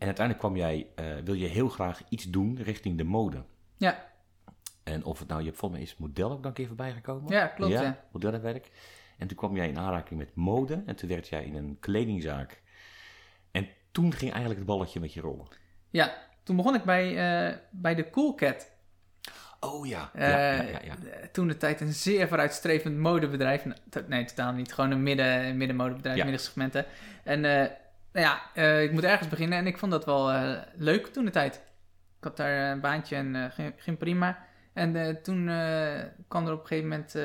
En 0.00 0.06
uiteindelijk 0.06 0.38
kwam 0.38 0.56
jij, 0.56 0.86
eh, 0.94 1.04
wil 1.24 1.34
je 1.34 1.46
heel 1.46 1.68
graag 1.68 2.02
iets 2.08 2.24
doen 2.24 2.58
richting 2.62 2.98
de 2.98 3.04
mode. 3.04 3.42
Ja. 3.76 4.08
En 4.82 5.04
of 5.04 5.18
het 5.18 5.28
nou, 5.28 5.40
je 5.40 5.46
hebt 5.46 5.58
volgens 5.58 5.80
mij 5.80 5.90
is 5.90 5.96
model 5.96 6.30
ook 6.30 6.36
dan 6.38 6.46
een 6.46 6.52
keer 6.52 6.66
voorbij 6.66 6.92
gekomen. 6.92 7.32
Ja, 7.32 7.46
klopt, 7.46 7.72
ja. 7.72 8.04
modellenwerk. 8.12 8.70
En 9.18 9.26
toen 9.28 9.36
kwam 9.36 9.56
jij 9.56 9.68
in 9.68 9.78
aanraking 9.78 10.18
met 10.18 10.34
mode 10.34 10.82
en 10.86 10.96
toen 10.96 11.08
werd 11.08 11.28
jij 11.28 11.44
in 11.44 11.54
een 11.54 11.76
kledingzaak. 11.80 12.62
En 13.50 13.68
toen 13.92 14.12
ging 14.12 14.30
eigenlijk 14.30 14.58
het 14.60 14.68
balletje 14.68 15.00
met 15.00 15.12
je 15.12 15.20
rollen. 15.20 15.46
ja, 15.90 16.14
toen 16.42 16.56
begon 16.56 16.74
ik 16.74 16.84
bij, 16.84 17.08
eh, 17.48 17.56
bij 17.70 17.94
de 17.94 18.10
Cool 18.10 18.34
Cat. 18.34 18.70
Oh 19.60 19.86
ja, 19.86 20.10
Eh, 20.14 20.28
ja, 20.28 20.52
ja, 20.52 20.62
ja, 20.62 20.80
ja. 20.82 20.96
Toen 21.32 21.48
de 21.48 21.56
tijd 21.56 21.80
een 21.80 21.92
zeer 21.92 22.28
vooruitstrevend 22.28 22.96
modebedrijf. 22.98 23.64
Nou, 23.64 23.76
Nee, 24.08 24.24
totaal 24.24 24.52
niet. 24.52 24.72
Gewoon 24.72 24.90
een 24.90 25.02
midden, 25.02 25.56
middenmodebedrijf, 25.56 26.16
Ja. 26.16 26.22
middensegmenten. 26.24 26.84
En 27.24 27.44
eh, 27.44 27.70
nou 28.12 28.26
ja, 28.26 28.40
eh, 28.54 28.82
ik 28.82 28.92
moet 28.92 29.04
ergens 29.04 29.28
beginnen. 29.28 29.58
En 29.58 29.66
ik 29.66 29.78
vond 29.78 29.92
dat 29.92 30.04
wel 30.04 30.30
eh, 30.32 30.58
leuk 30.74 31.06
toen 31.06 31.24
de 31.24 31.30
tijd. 31.30 31.54
Ik 32.18 32.24
had 32.24 32.36
daar 32.36 32.70
een 32.72 32.80
baantje 32.80 33.16
en 33.16 33.36
eh, 33.36 33.50
ging, 33.50 33.72
ging 33.76 33.98
prima. 33.98 34.38
En 34.72 35.22
toen 35.22 35.44
kwam 36.28 36.46
er 36.46 36.52
op 36.52 36.60
een 36.60 36.66
gegeven 36.66 36.88
moment 36.88 37.18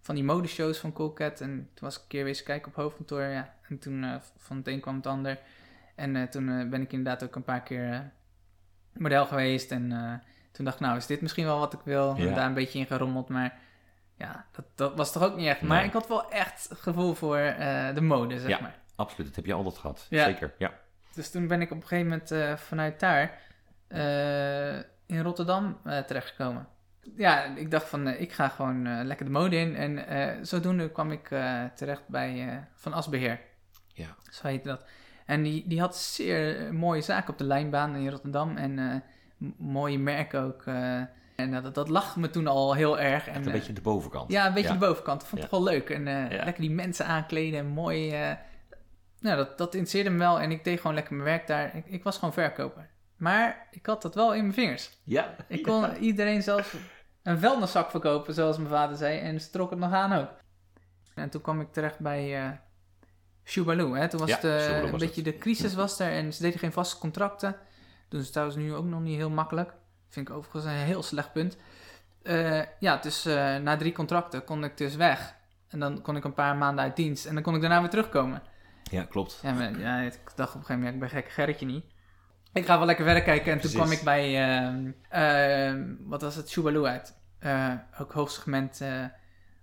van 0.00 0.14
die 0.14 0.24
modeshows 0.24 0.78
van 0.78 0.92
Cool 0.92 1.12
Cat. 1.12 1.40
En 1.40 1.48
toen 1.48 1.88
was 1.88 1.96
ik 1.96 2.02
een 2.02 2.08
keer 2.08 2.24
wezen 2.24 2.44
kijken 2.44 2.68
op 2.68 2.74
hoofdkantoor. 2.76 3.22
Ja. 3.22 3.54
En 3.68 3.78
toen 3.78 4.20
van 4.36 4.56
het 4.56 4.68
een 4.68 4.80
kwam 4.80 4.96
het 4.96 5.06
ander. 5.06 5.38
En 5.94 6.28
toen 6.30 6.70
ben 6.70 6.82
ik 6.82 6.92
inderdaad 6.92 7.24
ook 7.24 7.34
een 7.36 7.44
paar 7.44 7.62
keer 7.62 8.10
model 8.92 9.26
geweest. 9.26 9.70
En 9.72 9.88
toen 10.52 10.64
dacht 10.64 10.76
ik, 10.80 10.86
nou 10.86 10.96
is 10.96 11.06
dit 11.06 11.20
misschien 11.20 11.44
wel 11.44 11.58
wat 11.58 11.72
ik 11.72 11.80
wil. 11.84 12.14
Ja. 12.16 12.26
En 12.26 12.34
daar 12.34 12.46
een 12.46 12.54
beetje 12.54 12.78
in 12.78 12.86
gerommeld. 12.86 13.28
Maar 13.28 13.58
ja, 14.16 14.46
dat, 14.52 14.64
dat 14.74 14.96
was 14.96 15.12
toch 15.12 15.22
ook 15.22 15.36
niet 15.36 15.46
echt. 15.46 15.60
Maar 15.60 15.76
Nee. 15.78 15.86
ik 15.86 15.92
had 15.92 16.08
wel 16.08 16.30
echt 16.30 16.68
gevoel 16.74 17.14
voor 17.14 17.36
de 17.94 18.00
mode, 18.00 18.38
zeg 18.40 18.48
Ja. 18.50 18.60
maar. 18.60 18.76
Absoluut, 18.98 19.26
dat 19.26 19.36
heb 19.36 19.46
je 19.46 19.52
altijd 19.52 19.78
gehad. 19.78 20.06
Ja. 20.10 20.24
Zeker, 20.24 20.54
ja. 20.58 20.72
Dus 21.14 21.30
toen 21.30 21.46
ben 21.46 21.60
ik 21.60 21.70
op 21.70 21.76
een 21.76 21.86
gegeven 21.86 22.06
moment 22.10 22.30
eh, 22.30 22.56
vanuit 22.56 23.00
daar 23.00 23.38
eh, 23.88 24.76
in 25.06 25.20
Rotterdam 25.22 25.78
eh, 25.84 25.98
terechtgekomen. 25.98 26.68
Ja, 27.16 27.44
ik 27.44 27.70
dacht 27.70 27.88
van, 27.88 28.08
ik 28.08 28.32
ga 28.32 28.48
gewoon 28.48 29.04
lekker 29.06 29.26
de 29.26 29.32
mode 29.32 29.56
in. 29.56 29.76
En 29.76 30.46
zodoende 30.46 30.90
kwam 30.90 31.12
ik 31.12 31.26
terecht 31.74 32.08
bij 32.08 32.64
Van 32.74 32.92
Asbeheer. 32.92 33.40
Ja. 33.92 34.06
Zo 34.30 34.46
heette 34.46 34.68
dat. 34.68 34.84
En 35.26 35.42
die, 35.42 35.68
die 35.68 35.80
had 35.80 35.96
zeer 35.96 36.74
mooie 36.74 37.00
zaken 37.00 37.32
op 37.32 37.38
de 37.38 37.44
lijnbaan 37.44 37.94
in 37.96 38.08
Rotterdam. 38.10 38.56
En 38.56 39.02
mooie 39.56 39.98
merken 39.98 40.40
ook. 40.42 40.62
en 41.36 41.50
dat, 41.62 41.74
dat 41.74 41.88
lag 41.88 42.16
me 42.16 42.30
toen 42.30 42.46
al 42.46 42.74
heel 42.74 42.98
erg. 42.98 43.28
En, 43.28 43.46
een 43.46 43.52
beetje 43.52 43.72
de 43.72 43.80
bovenkant. 43.80 44.30
ja, 44.32 44.46
een 44.46 44.54
beetje 44.54 44.72
Ja. 44.72 44.78
de 44.78 44.86
bovenkant. 44.86 45.20
Vond 45.24 45.32
ik 45.32 45.38
Ja. 45.42 45.48
toch 45.48 45.64
wel 45.64 45.72
leuk. 45.72 45.90
En 45.90 46.04
Ja. 46.06 46.28
lekker 46.44 46.60
die 46.60 46.70
mensen 46.70 47.06
aankleden 47.06 47.58
en 47.58 47.66
mooi. 47.66 48.14
Nou, 49.20 49.36
dat, 49.36 49.58
dat 49.58 49.74
interesseerde 49.74 50.10
me 50.10 50.18
wel. 50.18 50.40
En 50.40 50.50
ik 50.50 50.64
deed 50.64 50.80
gewoon 50.80 50.94
lekker 50.94 51.12
mijn 51.14 51.24
werk 51.28 51.46
daar. 51.46 51.76
Ik, 51.76 51.86
ik 51.86 52.02
was 52.02 52.18
gewoon 52.18 52.32
verkoper. 52.34 52.88
Maar 53.16 53.66
ik 53.70 53.86
had 53.86 54.02
dat 54.02 54.14
wel 54.14 54.34
in 54.34 54.42
mijn 54.42 54.54
vingers. 54.54 54.90
Ja. 55.04 55.34
Ik 55.48 55.62
kon 55.68 55.96
iedereen 55.96 56.42
zelfs 56.42 56.74
een 57.22 57.38
vuilniszak 57.38 57.90
verkopen, 57.90 58.34
zoals 58.34 58.56
mijn 58.56 58.68
vader 58.68 58.96
zei. 58.96 59.18
En 59.18 59.40
ze 59.40 59.50
trok 59.50 59.70
het 59.70 59.78
nog 59.78 59.92
aan 59.92 60.12
ook. 60.12 60.28
En 61.14 61.30
toen 61.30 61.40
kwam 61.40 61.60
ik 61.60 61.72
terecht 61.72 61.98
bij 61.98 62.42
eh 62.44 62.50
Shubaloo. 63.44 63.94
Hè? 63.94 64.08
Toen 64.08 64.20
was 64.20 64.28
Ja, 64.28 64.34
het 64.34 64.44
eh, 64.44 64.76
een 64.78 64.90
was 64.90 65.00
beetje 65.00 65.22
het. 65.22 65.32
de 65.32 65.38
crisis 65.38 65.74
was 65.74 65.98
er. 66.00 66.12
En 66.12 66.32
ze 66.32 66.42
deden 66.42 66.58
geen 66.58 66.72
vaste 66.72 66.98
contracten. 66.98 67.56
Doen 68.08 68.22
ze 68.22 68.30
trouwens 68.30 68.58
nu 68.58 68.74
ook 68.74 68.84
nog 68.84 69.00
niet 69.00 69.16
heel 69.16 69.30
makkelijk. 69.30 69.72
Vind 70.08 70.28
ik 70.28 70.34
overigens 70.34 70.64
een 70.64 70.70
heel 70.70 71.02
slecht 71.02 71.32
punt. 71.32 71.56
Eh, 72.22 72.60
ja, 72.78 72.96
dus 72.96 73.24
na 73.62 73.76
drie 73.76 73.92
contracten 73.92 74.44
kon 74.44 74.64
ik 74.64 74.76
dus 74.76 74.96
weg. 74.96 75.34
En 75.68 75.78
dan 75.80 76.02
kon 76.02 76.16
ik 76.16 76.24
een 76.24 76.34
paar 76.34 76.56
maanden 76.56 76.84
uit 76.84 76.96
dienst. 76.96 77.26
En 77.26 77.34
dan 77.34 77.42
kon 77.42 77.54
ik 77.54 77.60
daarna 77.60 77.80
weer 77.80 77.90
terugkomen. 77.90 78.42
Ja, 78.90 79.04
klopt. 79.04 79.38
Ja, 79.42 79.52
maar, 79.52 79.78
ja, 79.78 80.00
ik 80.00 80.12
dacht 80.12 80.54
op 80.54 80.60
een 80.60 80.66
gegeven 80.66 80.76
moment, 80.76 80.94
ik 80.94 81.00
ben 81.00 81.10
gekke 81.10 81.30
Gerritje 81.30 81.66
niet. 81.66 81.84
Ik 82.52 82.66
ga 82.66 82.76
wel 82.76 82.86
lekker 82.86 83.04
werk 83.04 83.24
kijken. 83.24 83.52
En 83.52 83.60
toen 83.60 83.70
kwam 83.70 83.90
ik 83.90 84.02
bij, 84.02 84.42
ehm, 84.42 84.90
ehm, 85.08 85.94
wat 86.00 86.22
was 86.22 86.34
het, 86.34 86.50
Shubaloo 86.50 86.84
uit. 86.84 87.16
Eh, 87.38 87.74
ook 88.00 88.12
hoogsegment, 88.12 88.80
eh 88.80 89.04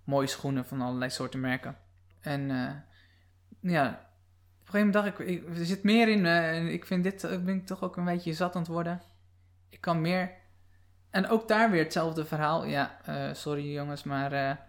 mooie 0.03 0.27
schoenen 0.27 0.65
van 0.65 0.81
allerlei 0.81 1.11
soorten 1.11 1.39
merken. 1.39 1.77
En 2.21 2.51
eh, 2.51 3.71
ja, 3.71 3.87
op 3.87 4.65
een 4.65 4.71
gegeven 4.71 4.85
moment 4.85 4.93
dacht 4.93 5.07
ik, 5.07 5.27
ik, 5.27 5.57
er 5.57 5.65
zit 5.65 5.83
meer 5.83 6.07
in. 6.07 6.25
en 6.25 6.67
ik 6.73 6.85
vind 6.85 7.03
dit, 7.03 7.23
eh, 7.23 7.39
ben 7.39 7.55
ik 7.55 7.65
toch 7.65 7.83
ook 7.83 7.97
een 7.97 8.05
beetje 8.05 8.33
zat 8.33 8.55
aan 8.55 8.61
het 8.61 8.71
worden. 8.71 9.01
Ik 9.69 9.81
kan 9.81 10.01
meer. 10.01 10.31
En 11.09 11.27
ook 11.27 11.47
daar 11.47 11.71
weer 11.71 11.83
hetzelfde 11.83 12.25
verhaal. 12.25 12.65
Ja, 12.65 12.99
sorry 13.33 13.73
jongens, 13.73 14.03
maar 14.03 14.59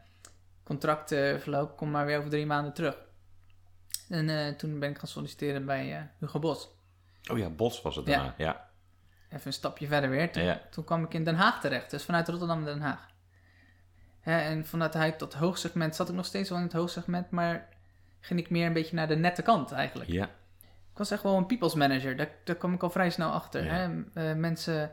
contractverloop, 0.62 1.76
kom 1.76 1.90
maar 1.90 2.06
weer 2.06 2.18
over 2.18 2.30
drie 2.30 2.46
maanden 2.46 2.72
terug. 2.72 3.05
En 4.08 4.28
eh, 4.28 4.54
toen 4.54 4.78
ben 4.78 4.90
ik 4.90 4.98
gaan 4.98 5.08
solliciteren 5.08 5.64
bij 5.66 5.96
eh, 5.96 6.02
Hugo 6.18 6.38
Bos. 6.38 6.68
Oh 7.30 7.38
ja, 7.38 7.48
Bos 7.50 7.82
was 7.82 7.96
het 7.96 8.06
daarna. 8.06 8.34
Ja. 8.36 8.68
Even 9.28 9.46
een 9.46 9.52
stapje 9.52 9.86
verder 9.86 10.10
weer. 10.10 10.32
Toen, 10.32 10.42
Ja. 10.42 10.60
toen 10.70 10.84
kwam 10.84 11.04
ik 11.04 11.14
in 11.14 11.24
Den 11.24 11.34
Haag 11.34 11.60
terecht. 11.60 11.90
Dus 11.90 12.04
vanuit 12.04 12.28
Rotterdam 12.28 12.62
naar 12.62 12.72
Den 12.74 12.82
Haag. 12.82 13.08
Hè, 14.20 14.38
en 14.40 14.66
vanuit 14.66 14.94
hij 14.94 15.12
tot 15.12 15.34
hoogsegment 15.34 15.96
zat 15.96 16.08
ik 16.08 16.14
nog 16.14 16.26
steeds 16.26 16.48
wel 16.48 16.58
in 16.58 16.64
het 16.64 16.72
hoogsegment. 16.72 17.30
Maar 17.30 17.68
ging 18.20 18.40
ik 18.40 18.50
meer 18.50 18.66
een 18.66 18.72
beetje 18.72 18.96
naar 18.96 19.08
de 19.08 19.16
nette 19.16 19.42
kant 19.42 19.72
eigenlijk. 19.72 20.10
Ja. 20.10 20.24
Ik 20.92 20.98
was 21.02 21.10
echt 21.10 21.22
wel 21.22 21.36
een 21.36 21.46
people's 21.46 21.74
manager. 21.74 22.16
Daar, 22.16 22.30
daar 22.44 22.56
kwam 22.56 22.74
ik 22.74 22.82
al 22.82 22.90
vrij 22.90 23.10
snel 23.10 23.30
achter. 23.30 23.64
Ja. 23.64 23.72
Hè? 23.72 24.02
Eh, 24.30 24.36
mensen 24.36 24.92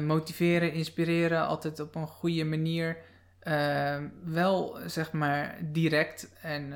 motiveren, 0.00 0.72
inspireren. 0.72 1.46
Altijd 1.46 1.80
op 1.80 1.94
een 1.94 2.06
goede 2.08 2.44
manier. 2.44 2.96
Wel 4.24 4.78
zeg 4.86 5.12
maar 5.12 5.58
direct 5.62 6.32
en 6.42 6.72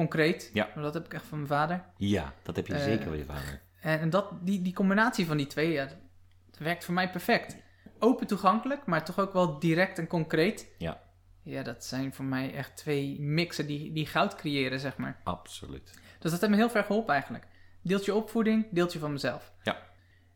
concreet. 0.00 0.50
Ja. 0.52 0.68
Maar 0.74 0.84
dat 0.84 0.94
heb 0.94 1.04
ik 1.04 1.14
echt 1.14 1.26
van 1.26 1.38
mijn 1.38 1.50
vader. 1.50 1.84
Ja, 1.96 2.32
dat 2.42 2.56
heb 2.56 2.66
je 2.66 2.74
Eh, 2.74 2.82
zeker 2.82 3.04
van 3.08 3.16
je 3.16 3.24
vader. 3.24 3.60
En, 3.80 4.00
en 4.00 4.10
dat, 4.10 4.32
die, 4.40 4.62
die 4.62 4.72
combinatie 4.72 5.26
van 5.26 5.36
die 5.36 5.46
twee, 5.46 5.72
ja, 5.72 5.84
dat 5.84 6.58
werkt 6.58 6.84
voor 6.84 6.94
mij 6.94 7.10
perfect. 7.10 7.56
Open 7.98 8.26
toegankelijk, 8.26 8.86
maar 8.86 9.04
toch 9.04 9.18
ook 9.18 9.32
wel 9.32 9.58
direct 9.58 9.98
en 9.98 10.06
concreet. 10.06 10.68
Ja. 10.78 11.00
Ja, 11.42 11.62
dat 11.62 11.84
zijn 11.84 12.14
voor 12.14 12.24
mij 12.24 12.54
echt 12.54 12.76
twee 12.76 13.20
mixen 13.20 13.66
die, 13.66 13.92
die 13.92 14.06
goud 14.06 14.34
creëren, 14.34 14.80
zeg 14.80 14.96
maar. 14.96 15.20
Absoluut. 15.24 15.98
Dus 16.18 16.30
dat 16.30 16.40
heeft 16.40 16.52
me 16.52 16.58
heel 16.58 16.70
ver 16.70 16.84
geholpen 16.84 17.14
eigenlijk. 17.14 17.46
Deeltje 17.82 18.14
opvoeding, 18.14 18.66
deeltje 18.70 18.98
van 18.98 19.12
mezelf. 19.12 19.52
Ja. 19.62 19.76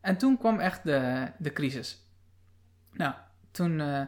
En 0.00 0.16
toen 0.16 0.38
kwam 0.38 0.60
echt 0.60 0.84
de, 0.84 1.30
de 1.38 1.52
crisis. 1.52 1.98
Nou, 2.92 3.14
toen 3.50 3.80
eh, 3.80 4.02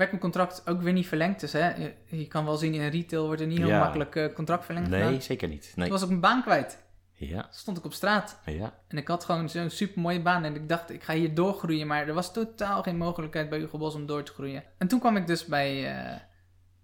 werd 0.00 0.10
mijn 0.10 0.22
contract 0.22 0.68
ook 0.68 0.82
weer 0.82 0.92
niet 0.92 1.06
verlengd. 1.08 1.40
Dus 1.40 1.52
hè, 1.52 1.74
je, 1.74 1.94
je 2.04 2.26
kan 2.28 2.44
wel 2.44 2.56
zien 2.56 2.74
in 2.74 2.88
retail 2.88 3.26
wordt 3.26 3.40
er 3.40 3.46
niet 3.46 3.58
heel 3.58 3.68
Ja. 3.68 3.78
makkelijk 3.78 4.16
eh, 4.16 4.34
contractverlengd 4.34 4.88
Nee, 4.90 5.02
gedaan. 5.04 5.22
zeker 5.22 5.48
niet. 5.48 5.62
Toen 5.62 5.72
Nee. 5.82 5.90
was 5.90 6.02
ik 6.02 6.08
mijn 6.08 6.20
baan 6.20 6.42
kwijt. 6.42 6.82
Ja, 7.12 7.48
Stond 7.50 7.78
ik 7.78 7.84
op 7.84 7.92
straat. 7.92 8.40
ja. 8.44 8.74
En 8.88 8.96
ik 8.98 9.08
had 9.08 9.24
gewoon 9.24 9.48
zo'n 9.48 9.70
super 9.70 10.00
mooie 10.00 10.22
baan. 10.22 10.44
En 10.44 10.54
ik 10.54 10.68
dacht, 10.68 10.90
ik 10.90 11.02
ga 11.02 11.14
hier 11.14 11.34
doorgroeien. 11.34 11.86
Maar 11.86 12.08
er 12.08 12.14
was 12.14 12.32
totaal 12.32 12.82
geen 12.82 12.96
mogelijkheid 12.96 13.48
bij 13.48 13.58
Hugo 13.58 13.78
Bos 13.78 13.94
om 13.94 14.06
door 14.06 14.22
te 14.22 14.32
groeien. 14.32 14.62
En 14.78 14.88
toen 14.88 15.00
kwam 15.00 15.16
ik 15.16 15.26
dus 15.26 15.44
bij 15.46 15.86
eh, 15.96 16.10
een 16.12 16.20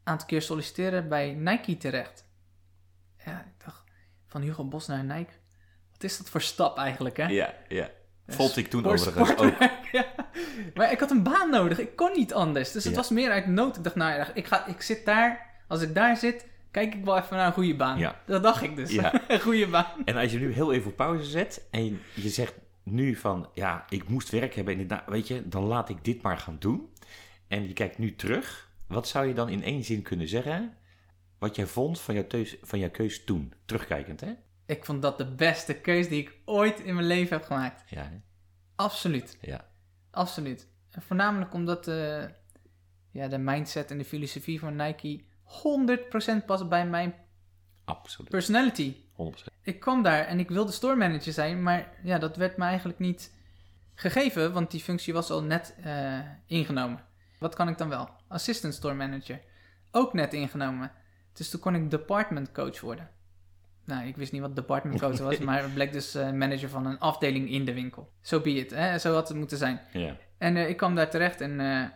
aantal 0.04 0.26
keer 0.26 0.42
solliciteren 0.42 1.08
bij 1.08 1.32
Nike 1.32 1.76
terecht. 1.76 2.24
Ja, 3.24 3.40
ik 3.40 3.64
dacht, 3.64 3.84
van 4.26 4.40
Hugo 4.42 4.64
Bos 4.64 4.86
naar 4.86 5.04
Nike. 5.04 5.32
Wat 5.92 6.02
is 6.04 6.18
dat 6.18 6.28
voor 6.30 6.40
stap 6.42 6.78
eigenlijk, 6.78 7.16
hè? 7.16 7.26
Ja, 7.26 7.54
ja. 7.68 7.88
Vond 8.26 8.56
ik 8.56 8.68
toen 8.68 8.84
overigens 8.86 9.36
ook. 9.36 9.54
ja. 9.92 10.04
Maar 10.74 10.92
ik 10.92 11.00
had 11.00 11.10
een 11.10 11.22
baan 11.22 11.50
nodig. 11.50 11.78
Ik 11.78 11.96
kon 11.96 12.12
niet 12.12 12.34
anders. 12.34 12.72
Dus 12.72 12.84
het 12.84 12.92
Ja. 12.92 12.98
was 12.98 13.10
meer 13.10 13.30
uit 13.30 13.46
nood. 13.46 13.76
Ik 13.76 13.84
dacht, 13.84 13.96
nou 13.96 14.12
ja, 14.12 14.30
ik, 14.34 14.46
ga, 14.46 14.66
ik 14.66 14.82
zit 14.82 15.04
daar. 15.04 15.54
Als 15.68 15.82
ik 15.82 15.94
daar 15.94 16.16
zit, 16.16 16.46
kijk 16.70 16.94
ik 16.94 17.04
wel 17.04 17.16
even 17.18 17.36
naar 17.36 17.46
een 17.46 17.52
goede 17.52 17.76
baan. 17.76 17.98
Ja. 17.98 18.20
Dat 18.26 18.42
dacht 18.42 18.62
ik 18.62 18.76
dus. 18.76 18.90
Ja. 18.92 19.20
een 19.28 19.40
goede 19.40 19.66
baan. 19.66 19.86
En 20.04 20.16
als 20.16 20.32
je 20.32 20.38
nu 20.38 20.52
heel 20.52 20.72
even 20.72 20.90
op 20.90 20.96
pauze 20.96 21.24
zet 21.30 21.66
en 21.70 22.00
je 22.14 22.28
zegt 22.28 22.54
nu 22.82 23.16
van, 23.16 23.48
ja, 23.54 23.84
ik 23.88 24.08
moest 24.08 24.30
werk 24.30 24.54
hebben, 24.54 24.72
inderdaad, 24.72 25.08
weet 25.08 25.28
je, 25.28 25.48
dan 25.48 25.64
laat 25.64 25.88
ik 25.88 26.04
dit 26.04 26.22
maar 26.22 26.38
gaan 26.38 26.56
doen. 26.58 26.88
En 27.48 27.66
je 27.66 27.72
kijkt 27.72 27.98
nu 27.98 28.16
terug, 28.16 28.70
wat 28.88 29.08
zou 29.08 29.26
je 29.26 29.34
dan 29.34 29.48
in 29.48 29.62
één 29.62 29.84
zin 29.84 30.02
kunnen 30.02 30.28
zeggen 30.28 30.74
wat 31.38 31.56
jij 31.56 31.66
vond 31.66 32.00
van 32.00 32.14
jouw, 32.14 32.26
teus, 32.26 32.56
van 32.62 32.78
jouw 32.78 32.90
keus 32.90 33.24
toen, 33.24 33.52
terugkijkend, 33.64 34.20
hè? 34.20 34.32
Ik 34.66 34.84
vond 34.84 35.02
dat 35.02 35.18
de 35.18 35.34
beste 35.34 35.74
keus 35.74 36.08
die 36.08 36.22
ik 36.22 36.34
ooit 36.44 36.80
in 36.80 36.94
mijn 36.94 37.06
leven 37.06 37.36
heb 37.36 37.46
gemaakt. 37.46 37.90
Ja, 37.90 38.02
hè? 38.02 38.16
Absoluut. 38.74 39.38
ja. 39.40 39.64
Absoluut. 40.10 40.68
En 40.90 41.02
voornamelijk 41.02 41.54
omdat 41.54 41.88
eh, 41.88 42.24
ja, 43.10 43.28
de 43.28 43.38
mindset 43.38 43.90
en 43.90 43.98
de 43.98 44.04
filosofie 44.04 44.58
van 44.58 44.76
Nike 44.76 45.24
100% 46.42 46.44
past 46.46 46.68
bij 46.68 46.86
mijn 46.86 47.14
absoluut. 47.84 48.30
personality. 48.30 48.94
100%. 48.94 49.06
Ik 49.62 49.80
kwam 49.80 50.02
daar 50.02 50.26
en 50.26 50.38
ik 50.38 50.48
wilde 50.48 50.72
store 50.72 50.96
manager 50.96 51.32
zijn, 51.32 51.62
maar 51.62 51.88
ja, 52.02 52.18
dat 52.18 52.36
werd 52.36 52.56
me 52.56 52.64
eigenlijk 52.64 52.98
niet 52.98 53.34
gegeven, 53.94 54.52
want 54.52 54.70
die 54.70 54.80
functie 54.80 55.12
was 55.12 55.30
al 55.30 55.42
net 55.42 55.74
eh, 55.82 56.18
ingenomen. 56.46 57.04
Wat 57.38 57.54
kan 57.54 57.68
ik 57.68 57.78
dan 57.78 57.88
wel? 57.88 58.08
Assistant 58.28 58.74
store 58.74 58.94
manager. 58.94 59.40
Ook 59.90 60.12
net 60.12 60.32
ingenomen. 60.32 60.92
Dus 61.32 61.50
toen 61.50 61.60
kon 61.60 61.74
ik 61.74 61.90
department 61.90 62.52
coach 62.52 62.80
worden. 62.80 63.10
Nou, 63.86 64.06
ik 64.06 64.16
wist 64.16 64.32
niet 64.32 64.40
wat 64.40 64.56
department 64.56 65.00
coach 65.00 65.18
was, 65.18 65.38
maar 65.48 65.62
het 65.62 65.74
bleek 65.74 65.92
dus 65.92 66.14
eh, 66.14 66.30
manager 66.30 66.68
van 66.68 66.86
een 66.86 66.98
afdeling 66.98 67.50
in 67.50 67.64
de 67.64 67.74
winkel. 67.74 68.12
Zo 68.20 68.36
so 68.36 68.42
be 68.42 68.50
it, 68.50 68.70
hè? 68.70 68.98
zo 68.98 69.14
had 69.14 69.28
het 69.28 69.36
moeten 69.36 69.58
zijn. 69.58 69.80
En 70.38 70.56
eh, 70.56 70.68
ik 70.68 70.76
kwam 70.76 70.94
daar 70.94 71.10
terecht 71.10 71.40
en 71.40 71.60
eh, 71.60 71.88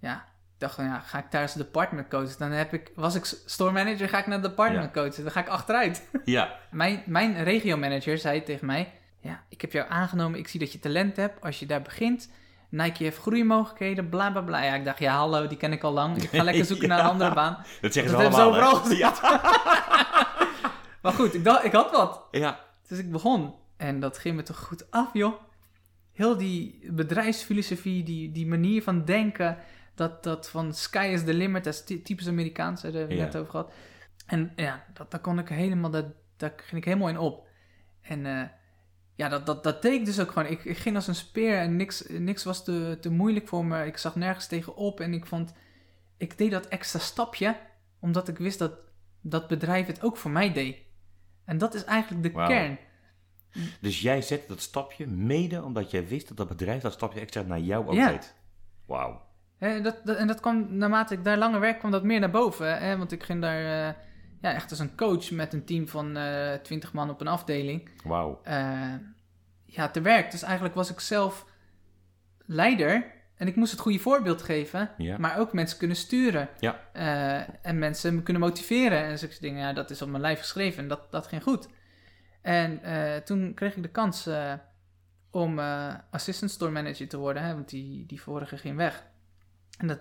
ja, 0.00 0.24
dacht 0.58 0.74
van 0.74 0.84
ja, 0.84 0.98
ga 0.98 1.18
ik 1.18 1.30
daar 1.30 1.42
als 1.42 1.54
department 1.54 2.08
coach? 2.08 2.36
Dan 2.36 2.50
heb 2.50 2.72
ik, 2.72 2.90
was 2.94 3.14
ik 3.14 3.24
store 3.46 3.72
manager, 3.72 4.08
ga 4.08 4.18
ik 4.18 4.26
naar 4.26 4.42
department 4.42 4.92
coach. 4.92 5.14
Dan 5.14 5.30
ga 5.30 5.40
ik 5.40 5.48
achteruit. 5.48 6.08
Ja. 6.24 6.56
mijn, 6.70 7.02
mijn 7.06 7.44
regio 7.44 7.76
manager 7.76 8.18
zei 8.18 8.42
tegen 8.42 8.66
mij, 8.66 8.92
ja, 9.20 9.42
ik 9.48 9.60
heb 9.60 9.72
jou 9.72 9.86
aangenomen, 9.88 10.38
ik 10.38 10.48
zie 10.48 10.60
dat 10.60 10.72
je 10.72 10.78
talent 10.78 11.16
hebt. 11.16 11.40
Als 11.40 11.58
je 11.58 11.66
daar 11.66 11.82
begint, 11.82 12.28
Nike 12.68 13.02
heeft 13.02 13.18
groeimogelijkheden, 13.18 14.08
bla 14.08 14.30
bla 14.30 14.40
bla. 14.40 14.62
Ja, 14.62 14.74
ik 14.74 14.84
dacht, 14.84 14.98
ja 14.98 15.16
hallo, 15.16 15.46
die 15.46 15.56
ken 15.56 15.72
ik 15.72 15.82
al 15.82 15.92
lang. 15.92 16.22
Ik 16.22 16.28
ga 16.28 16.42
lekker 16.42 16.64
zoeken 16.74 16.88
naar 16.88 16.98
een 16.98 17.10
andere 17.10 17.34
baan. 17.34 17.56
Dat 17.80 17.92
zeggen 17.92 18.12
Dat 18.12 18.20
ze 18.20 18.28
hebben 18.28 18.52
ze 18.52 18.60
allemaal, 18.60 18.74
gezegd. 18.74 19.20
Maar 21.04 21.12
goed, 21.12 21.34
ik, 21.34 21.44
dacht, 21.44 21.64
ik 21.64 21.72
had 21.72 21.90
wat. 21.90 22.24
Ja. 22.30 22.60
Dus 22.88 22.98
ik 22.98 23.10
begon. 23.12 23.54
En 23.76 24.00
dat 24.00 24.18
ging 24.18 24.36
me 24.36 24.42
toch 24.42 24.58
goed 24.58 24.90
af, 24.90 25.12
joh. 25.12 25.34
Heel 26.12 26.36
die 26.36 26.92
bedrijfsfilosofie, 26.92 28.02
die, 28.02 28.32
die 28.32 28.46
manier 28.46 28.82
van 28.82 29.04
denken. 29.04 29.58
Dat, 29.94 30.22
dat 30.22 30.48
van 30.50 30.74
sky 30.74 31.08
is 31.12 31.24
the 31.24 31.34
limit, 31.34 31.64
dat 31.64 31.74
is 31.74 31.84
ty- 31.84 32.02
typisch 32.02 32.28
Amerikaans, 32.28 32.82
daar 32.82 32.92
hebben 32.92 33.08
we 33.10 33.16
Ja. 33.16 33.24
net 33.24 33.36
over 33.36 33.50
gehad. 33.50 33.72
En 34.26 34.52
ja, 34.56 34.84
dat, 34.92 35.10
daar 35.10 35.20
kon 35.20 35.38
ik 35.38 35.48
helemaal, 35.48 35.90
dat, 35.90 36.06
daar 36.36 36.52
ging 36.56 36.76
ik 36.80 36.84
helemaal 36.84 37.08
in 37.08 37.18
op. 37.18 37.46
En 38.00 38.26
eh, 38.26 38.42
ja, 39.14 39.28
dat, 39.28 39.46
dat, 39.46 39.64
dat 39.64 39.82
deed 39.82 39.92
ik 40.00 40.04
dus 40.04 40.20
ook 40.20 40.30
gewoon. 40.30 40.50
Ik, 40.50 40.64
ik 40.64 40.76
ging 40.78 40.96
als 40.96 41.06
een 41.06 41.14
speer 41.14 41.58
en 41.58 41.76
niks, 41.76 42.04
niks 42.08 42.44
was 42.44 42.64
te, 42.64 42.98
te 43.00 43.10
moeilijk 43.10 43.48
voor 43.48 43.64
me. 43.64 43.86
Ik 43.86 43.96
zag 43.96 44.14
nergens 44.16 44.46
tegenop 44.46 45.00
en 45.00 45.14
ik 45.14 45.26
vond, 45.26 45.52
ik 46.16 46.38
deed 46.38 46.50
dat 46.50 46.66
extra 46.66 46.98
stapje, 46.98 47.56
omdat 48.00 48.28
ik 48.28 48.38
wist 48.38 48.58
dat 48.58 48.72
dat 49.20 49.48
bedrijf 49.48 49.86
het 49.86 50.02
ook 50.02 50.16
voor 50.16 50.30
mij 50.30 50.52
deed. 50.52 50.76
En 51.44 51.58
dat 51.58 51.74
is 51.74 51.84
eigenlijk 51.84 52.22
de 52.22 52.30
kern. 52.30 52.78
Dus 53.80 54.00
jij 54.00 54.22
zette 54.22 54.48
dat 54.48 54.60
stapje 54.60 55.06
mede 55.06 55.62
omdat 55.62 55.90
jij 55.90 56.08
wist 56.08 56.28
dat 56.28 56.36
dat 56.36 56.48
bedrijf 56.48 56.82
dat 56.82 56.92
stapje 56.92 57.20
extra 57.20 57.42
naar 57.42 57.58
jou 57.60 57.86
ook 57.86 57.94
Ja. 57.94 58.08
deed. 58.10 58.34
Wauw. 58.86 59.22
Hè, 59.58 59.80
dat, 59.80 60.00
dat, 60.04 60.16
en 60.16 60.26
dat 60.26 60.40
kwam, 60.40 60.76
naarmate 60.76 61.14
ik 61.14 61.24
daar 61.24 61.36
langer 61.38 61.60
werk, 61.60 61.78
kwam 61.78 61.90
dat 61.90 62.02
meer 62.04 62.20
naar 62.20 62.30
boven. 62.30 62.78
Hè? 62.78 62.96
Want 62.96 63.12
ik 63.12 63.22
ging 63.22 63.40
daar 63.40 63.88
eh, 63.88 63.94
ja, 64.40 64.52
echt 64.54 64.70
als 64.70 64.78
een 64.78 64.96
coach 64.96 65.30
met 65.30 65.52
een 65.52 65.64
team 65.64 65.88
van 65.88 66.16
eh 66.16 66.54
20 66.54 66.92
man 66.92 67.10
op 67.10 67.20
een 67.20 67.28
afdeling 67.28 67.88
Wauw. 68.04 68.40
eh, 68.42 68.94
ja, 69.64 69.88
te 69.88 70.00
werk. 70.00 70.30
Dus 70.30 70.42
eigenlijk 70.42 70.74
was 70.74 70.90
ik 70.90 71.00
zelf 71.00 71.46
leider 72.46 73.12
en 73.44 73.50
ik 73.50 73.56
moest 73.56 73.70
het 73.70 73.80
goede 73.80 73.98
voorbeeld 73.98 74.42
geven, 74.42 74.90
Ja. 74.96 75.18
maar 75.18 75.38
ook 75.38 75.52
mensen 75.52 75.78
kunnen 75.78 75.96
sturen. 75.96 76.48
Ja. 76.58 76.80
Eh, 76.92 77.66
en 77.66 77.78
mensen 77.78 78.14
me 78.14 78.22
kunnen 78.22 78.42
motiveren 78.42 78.98
en 79.04 79.18
zulke 79.18 79.36
dingen. 79.40 79.60
Ja, 79.60 79.72
dat 79.72 79.90
is 79.90 80.02
op 80.02 80.08
mijn 80.08 80.22
lijf 80.22 80.38
geschreven 80.38 80.82
en 80.82 80.88
dat, 80.88 81.10
dat 81.10 81.26
ging 81.26 81.42
goed. 81.42 81.68
En 82.42 82.82
eh, 82.82 83.16
toen 83.16 83.54
kreeg 83.54 83.76
ik 83.76 83.82
de 83.82 83.88
kans 83.88 84.26
eh, 84.26 84.52
om 85.30 85.58
assistant 86.10 86.50
store 86.50 86.70
manager 86.70 87.08
te 87.08 87.16
worden, 87.16 87.42
hè, 87.42 87.54
want 87.54 87.68
die, 87.68 88.06
die 88.06 88.20
vorige 88.22 88.56
ging 88.56 88.76
weg. 88.76 89.04
En 89.78 89.86
dat, 89.86 89.98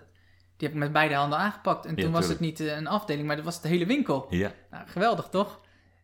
die 0.57 0.67
heb 0.67 0.71
ik 0.71 0.83
met 0.83 0.91
beide 0.91 1.13
handen 1.15 1.39
aangepakt. 1.39 1.85
En 1.85 1.95
Ja, 1.95 2.01
toen 2.03 2.11
was 2.11 2.27
het 2.27 2.39
niet 2.39 2.59
een 2.59 2.87
afdeling, 2.87 3.27
maar 3.27 3.35
dat 3.35 3.45
was 3.45 3.61
de 3.61 3.67
hele 3.67 3.85
winkel. 3.85 4.25
Ja. 4.29 4.51
Nou, 4.71 4.87
geweldig 4.87 5.27
toch? 5.29 5.61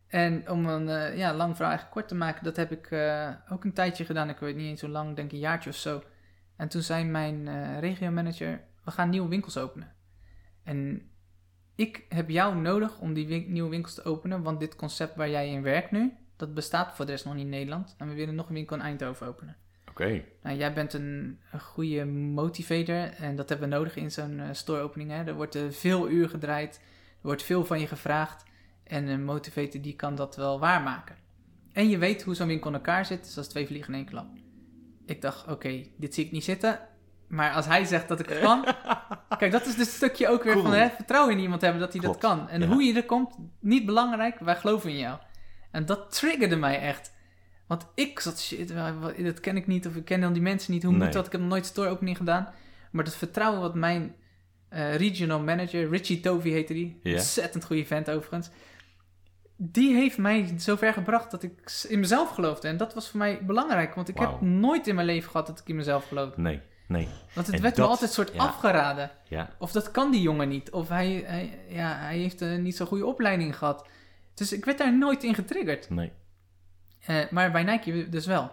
En 0.08 0.50
om 0.50 0.66
een 0.66 1.16
ja, 1.16 1.34
lang 1.34 1.56
verhaal 1.56 1.70
eigenlijk 1.72 1.90
kort 1.90 2.08
te 2.08 2.14
maken, 2.14 2.44
dat 2.44 2.56
heb 2.56 2.72
ik 2.72 2.84
ook 3.50 3.64
een 3.64 3.72
tijdje 3.72 4.04
gedaan. 4.04 4.28
Ik 4.28 4.38
weet 4.38 4.56
niet 4.56 4.66
eens 4.66 4.80
zo 4.80 4.88
lang, 4.88 5.16
denk 5.16 5.32
een 5.32 5.38
jaartje 5.38 5.70
of 5.70 5.76
zo. 5.76 6.02
En 6.60 6.68
toen 6.68 6.82
zei 6.82 7.04
mijn 7.04 7.48
eh 7.48 7.78
regiomanager, 7.78 8.60
we 8.84 8.90
gaan 8.90 9.10
nieuwe 9.10 9.28
winkels 9.28 9.56
openen. 9.58 9.92
En 10.62 11.02
ik 11.74 12.04
heb 12.08 12.28
jou 12.30 12.56
nodig 12.56 12.98
om 12.98 13.12
die 13.14 13.26
win- 13.26 13.52
nieuwe 13.52 13.70
winkels 13.70 13.94
te 13.94 14.04
openen, 14.04 14.42
want 14.42 14.60
dit 14.60 14.76
concept 14.76 15.16
waar 15.16 15.30
jij 15.30 15.48
in 15.48 15.62
werkt 15.62 15.90
nu, 15.90 16.12
dat 16.36 16.54
bestaat 16.54 16.96
voor 16.96 17.04
de 17.06 17.10
rest 17.10 17.24
nog 17.24 17.34
niet 17.34 17.44
in 17.44 17.50
Nederland. 17.50 17.94
En 17.98 18.08
we 18.08 18.14
willen 18.14 18.34
nog 18.34 18.48
een 18.48 18.54
winkel 18.54 18.76
in 18.76 18.82
Eindhoven 18.82 19.26
openen. 19.26 19.56
Oké. 19.88 20.22
Nou, 20.42 20.56
jij 20.56 20.72
bent 20.72 20.92
een, 20.92 21.38
een 21.52 21.60
goede 21.60 22.04
motivator 22.04 23.12
en 23.14 23.36
dat 23.36 23.48
hebben 23.48 23.68
we 23.68 23.74
nodig 23.74 23.96
in 23.96 24.10
zo'n 24.10 24.40
eh, 24.40 24.48
store-opening. 24.52 25.12
Er 25.12 25.34
wordt 25.34 25.54
eh, 25.54 25.62
veel 25.70 26.08
uur 26.10 26.28
gedraaid, 26.28 26.76
er 27.20 27.26
wordt 27.26 27.42
veel 27.42 27.64
van 27.64 27.80
je 27.80 27.86
gevraagd 27.86 28.44
en 28.84 29.06
een 29.06 29.24
motivator 29.24 29.80
die 29.80 29.96
kan 29.96 30.14
dat 30.14 30.36
wel 30.36 30.58
waarmaken. 30.58 31.16
En 31.72 31.88
je 31.88 31.98
weet 31.98 32.22
hoe 32.22 32.34
zo'n 32.34 32.46
winkel 32.46 32.70
in 32.70 32.76
elkaar 32.76 33.06
zit, 33.06 33.24
dus 33.24 33.34
dat 33.34 33.44
is 33.44 33.50
twee 33.50 33.66
vliegen 33.66 33.92
in 33.92 33.98
één 33.98 34.08
klap. 34.08 34.26
Ik 35.10 35.20
dacht, 35.22 35.46
oké, 35.48 35.82
dit 35.96 36.14
zie 36.14 36.24
ik 36.24 36.30
niet 36.32 36.44
zitten, 36.44 36.80
maar 37.28 37.52
als 37.52 37.66
hij 37.66 37.84
zegt 37.84 38.08
dat 38.08 38.20
ik 38.20 38.28
het 38.28 38.38
kan... 38.38 38.64
Kijk, 39.38 39.52
dat 39.52 39.66
is 39.66 39.74
dus 39.76 39.86
een 39.86 39.92
stukje 39.92 40.28
ook 40.28 40.42
weer 40.42 40.52
Cool. 40.52 40.64
van 40.64 40.74
hè, 40.74 40.88
vertrouwen 40.90 41.34
in 41.34 41.40
iemand 41.40 41.60
hebben 41.60 41.80
dat 41.80 41.92
hij 41.92 42.00
Klopt, 42.02 42.20
dat 42.20 42.30
kan. 42.30 42.48
En 42.48 42.60
ja. 42.60 42.66
hoe 42.66 42.82
je 42.82 42.94
er 42.94 43.04
komt, 43.06 43.36
niet 43.60 43.86
belangrijk, 43.86 44.38
wij 44.38 44.56
geloven 44.56 44.90
in 44.90 44.98
jou. 44.98 45.18
En 45.70 45.86
dat 45.86 46.12
triggerde 46.14 46.56
mij 46.56 46.80
echt. 46.80 47.12
Want 47.66 47.86
ik 47.94 48.20
zat 48.20 48.40
shit, 48.40 48.72
dat 49.24 49.40
ken 49.40 49.56
ik 49.56 49.66
niet, 49.66 49.86
of 49.86 49.94
ik 49.96 50.04
ken 50.04 50.20
dan 50.20 50.32
die 50.32 50.42
mensen 50.42 50.72
niet. 50.72 50.82
Hoe 50.82 50.92
Nee. 50.92 51.02
moet 51.02 51.12
dat? 51.12 51.26
Ik 51.26 51.32
heb 51.32 51.40
nog 51.40 51.50
nooit 51.50 51.66
store 51.66 51.88
opening 51.88 52.16
gedaan. 52.16 52.48
Maar 52.90 53.04
dat 53.04 53.16
vertrouwen 53.16 53.60
wat 53.60 53.74
mijn 53.74 54.14
eh, 54.68 54.96
regional 54.96 55.40
manager, 55.40 55.88
Richie 55.88 56.20
Tovey 56.20 56.50
heette 56.50 56.72
die, 56.72 57.00
ontzettend 57.04 57.64
goede 57.64 57.84
vent 57.86 58.10
overigens. 58.10 58.50
Die 59.62 59.94
heeft 59.94 60.18
mij 60.18 60.54
zover 60.56 60.92
gebracht 60.92 61.30
dat 61.30 61.42
ik 61.42 61.84
in 61.88 62.00
mezelf 62.00 62.30
geloofde. 62.30 62.68
En 62.68 62.76
dat 62.76 62.94
was 62.94 63.08
voor 63.08 63.18
mij 63.18 63.44
belangrijk, 63.44 63.94
want 63.94 64.08
ik 64.08 64.18
heb 64.18 64.40
nooit 64.40 64.86
in 64.86 64.94
mijn 64.94 65.06
leven 65.06 65.30
gehad 65.30 65.46
dat 65.46 65.58
ik 65.58 65.68
in 65.68 65.76
mezelf 65.76 66.08
geloofde. 66.08 66.40
Nee. 66.40 66.60
Nee. 66.88 67.08
Want 67.34 67.46
het 67.46 67.56
En 67.56 67.62
werd 67.62 67.74
me 67.76 67.80
dat- 67.82 67.90
altijd 67.90 68.12
soort 68.12 68.32
ja. 68.32 68.38
afgeraden. 68.38 69.10
Ja. 69.28 69.50
Of 69.58 69.72
dat 69.72 69.90
kan 69.90 70.10
die 70.10 70.20
jongen 70.20 70.48
niet. 70.48 70.70
Of 70.70 70.88
hij, 70.88 71.22
hij, 71.26 71.58
ja, 71.68 71.96
hij 71.96 72.18
heeft 72.18 72.40
een 72.40 72.62
niet 72.62 72.76
zo'n 72.76 72.86
goede 72.86 73.06
opleiding 73.06 73.56
gehad. 73.58 73.88
Dus 74.34 74.52
ik 74.52 74.64
werd 74.64 74.78
daar 74.78 74.96
nooit 74.98 75.22
in 75.24 75.34
getriggerd. 75.34 75.90
Nee. 75.90 76.12
Eh, 77.00 77.30
maar 77.30 77.50
bij 77.50 77.62
Nike 77.62 78.08
dus 78.08 78.26
wel. 78.26 78.50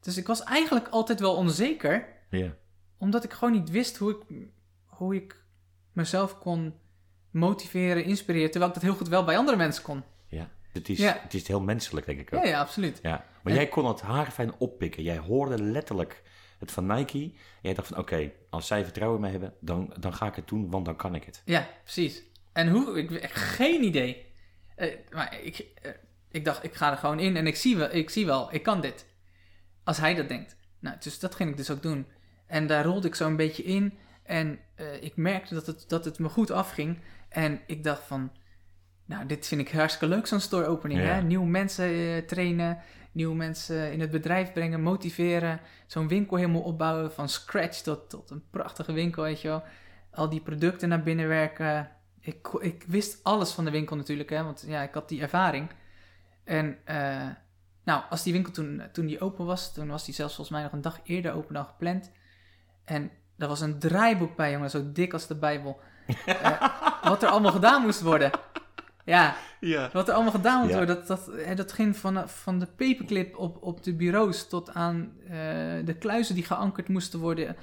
Dus 0.00 0.16
ik 0.16 0.26
was 0.26 0.42
eigenlijk 0.42 0.88
altijd 0.88 1.20
wel 1.20 1.34
onzeker. 1.34 2.06
Ja. 2.30 2.54
Omdat 2.98 3.24
ik 3.24 3.32
gewoon 3.32 3.54
niet 3.54 3.70
wist 3.70 3.96
hoe 3.96 4.10
ik, 4.10 4.46
hoe 4.84 5.14
ik 5.14 5.42
mezelf 5.92 6.38
kon 6.38 6.74
motiveren, 7.30 8.04
inspireren. 8.04 8.50
Terwijl 8.50 8.72
ik 8.72 8.76
dat 8.80 8.88
heel 8.88 8.96
goed 8.98 9.08
wel 9.08 9.24
bij 9.24 9.38
andere 9.38 9.56
mensen 9.56 9.82
kon. 9.82 10.02
Het 10.76 10.88
is, 10.88 10.98
Ja. 10.98 11.18
het 11.22 11.34
is 11.34 11.48
heel 11.48 11.60
menselijk, 11.60 12.06
denk 12.06 12.20
ik 12.20 12.34
ook. 12.34 12.42
Ja, 12.44 12.48
ja, 12.50 12.60
absoluut. 12.60 12.98
Ja, 13.02 13.10
maar 13.42 13.52
En- 13.52 13.58
jij 13.58 13.68
kon 13.68 13.86
het 13.86 14.00
haarfijn 14.00 14.52
oppikken. 14.58 15.02
Jij 15.02 15.18
hoorde 15.18 15.62
letterlijk 15.62 16.22
het 16.58 16.72
van 16.72 16.86
Nike. 16.86 17.32
Jij 17.62 17.74
dacht 17.74 17.88
van, 17.88 17.98
oké, 17.98 18.30
als 18.50 18.66
zij 18.66 18.82
vertrouwen 18.84 19.16
in 19.18 19.22
mij 19.22 19.30
hebben, 19.30 19.54
dan, 19.60 19.94
dan 20.00 20.14
ga 20.14 20.26
ik 20.26 20.34
het 20.34 20.48
doen, 20.48 20.70
want 20.70 20.84
dan 20.84 20.96
kan 20.96 21.14
ik 21.14 21.24
het. 21.24 21.42
Ja, 21.44 21.68
precies. 21.82 22.22
En 22.52 22.68
hoe? 22.68 22.98
Ik 22.98 23.10
echt 23.10 23.36
geen 23.36 23.82
idee. 23.84 24.24
Eh, 24.74 24.94
maar 25.10 25.40
ik, 25.42 25.66
eh, 25.82 25.90
ik 26.30 26.44
dacht, 26.44 26.64
ik 26.64 26.74
ga 26.74 26.90
er 26.90 26.96
gewoon 26.96 27.18
in 27.20 27.36
en 27.36 27.46
ik 27.46 27.56
zie, 27.56 27.76
wel, 27.76 27.94
ik 27.94 28.10
zie 28.10 28.26
wel, 28.26 28.54
ik 28.54 28.62
kan 28.62 28.80
dit. 28.80 29.06
Als 29.84 29.98
hij 29.98 30.14
dat 30.14 30.28
denkt. 30.28 30.56
Nou, 30.78 30.96
dus 31.00 31.18
dat 31.18 31.34
ging 31.34 31.50
ik 31.50 31.56
dus 31.56 31.70
ook 31.70 31.82
doen. 31.82 32.06
En 32.46 32.66
daar 32.66 32.84
rolde 32.84 33.06
ik 33.08 33.14
zo 33.14 33.26
een 33.26 33.36
beetje 33.36 33.62
in. 33.62 33.98
En 34.22 34.58
eh, 34.74 35.02
ik 35.02 35.16
merkte 35.16 35.54
dat 35.54 35.66
het, 35.66 35.84
dat 35.88 36.04
het 36.04 36.18
me 36.18 36.28
goed 36.28 36.50
afging. 36.50 36.98
En 37.28 37.60
ik 37.66 37.84
dacht 37.84 38.02
van, 38.02 38.32
nou, 39.06 39.26
dit 39.26 39.46
vind 39.46 39.60
ik 39.60 39.70
hartstikke 39.70 40.14
leuk, 40.14 40.26
zo'n 40.26 40.40
store 40.40 40.66
opening. 40.66 41.00
Ja. 41.00 41.06
Hè? 41.06 41.22
Nieuwe 41.22 41.46
mensen 41.46 41.86
eh, 41.86 42.18
trainen, 42.26 42.78
nieuwe 43.12 43.34
mensen 43.34 43.92
in 43.92 44.00
het 44.00 44.10
bedrijf 44.10 44.52
brengen, 44.52 44.82
motiveren. 44.82 45.60
Zo'n 45.86 46.08
winkel 46.08 46.36
helemaal 46.36 46.62
opbouwen, 46.62 47.12
van 47.12 47.28
scratch 47.28 47.80
tot, 47.80 48.10
tot 48.10 48.30
een 48.30 48.42
prachtige 48.50 48.92
winkel, 48.92 49.22
weet 49.22 49.40
je 49.40 49.48
wel. 49.48 49.62
Al 50.10 50.28
die 50.28 50.40
producten 50.40 50.88
naar 50.88 51.02
binnen 51.02 51.28
werken. 51.28 51.90
Ik, 52.20 52.48
ik 52.60 52.84
wist 52.86 53.24
alles 53.24 53.50
van 53.50 53.64
de 53.64 53.70
winkel 53.70 53.96
natuurlijk, 53.96 54.30
hè, 54.30 54.42
want 54.42 54.64
ja, 54.66 54.82
ik 54.82 54.94
had 54.94 55.08
die 55.08 55.20
ervaring. 55.20 55.70
En 56.44 56.78
eh, 56.84 57.26
nou, 57.84 58.02
als 58.10 58.22
die 58.22 58.32
winkel 58.32 58.52
toen, 58.52 58.82
toen 58.92 59.06
die 59.06 59.20
open 59.20 59.46
was, 59.46 59.74
toen 59.74 59.88
was 59.88 60.04
die 60.04 60.14
zelfs 60.14 60.34
volgens 60.34 60.56
mij 60.56 60.64
nog 60.64 60.74
een 60.74 60.82
dag 60.82 61.00
eerder 61.04 61.32
open 61.32 61.54
dan 61.54 61.64
gepland. 61.64 62.10
En 62.84 63.10
daar 63.36 63.48
was 63.48 63.60
een 63.60 63.78
draaiboek 63.78 64.36
bij, 64.36 64.50
jongen, 64.50 64.70
zo 64.70 64.92
dik 64.92 65.12
als 65.12 65.26
de 65.26 65.34
Bijbel. 65.34 65.80
Eh, 66.26 67.08
wat 67.08 67.22
er 67.22 67.28
allemaal 67.28 67.52
gedaan 67.52 67.82
moest 67.82 68.00
worden. 68.00 68.30
Ja, 69.06 69.36
Ja. 69.60 69.90
wat 69.92 70.08
er 70.08 70.14
allemaal 70.14 70.32
gedaan 70.32 70.60
moet 70.60 70.70
Ja. 70.70 70.76
worden. 70.76 70.96
Dat, 70.96 71.06
dat, 71.06 71.26
hè, 71.36 71.54
dat 71.54 71.72
ging 71.72 71.96
van, 71.96 72.28
van 72.28 72.58
de 72.58 72.66
paperclip 72.66 73.36
op, 73.36 73.62
op 73.62 73.82
de 73.82 73.94
bureaus 73.94 74.48
tot 74.48 74.74
aan 74.74 75.12
eh, 75.24 75.28
de 75.84 75.96
kluizen 75.98 76.34
die 76.34 76.44
geankerd 76.44 76.88
moesten 76.88 77.18
worden. 77.20 77.56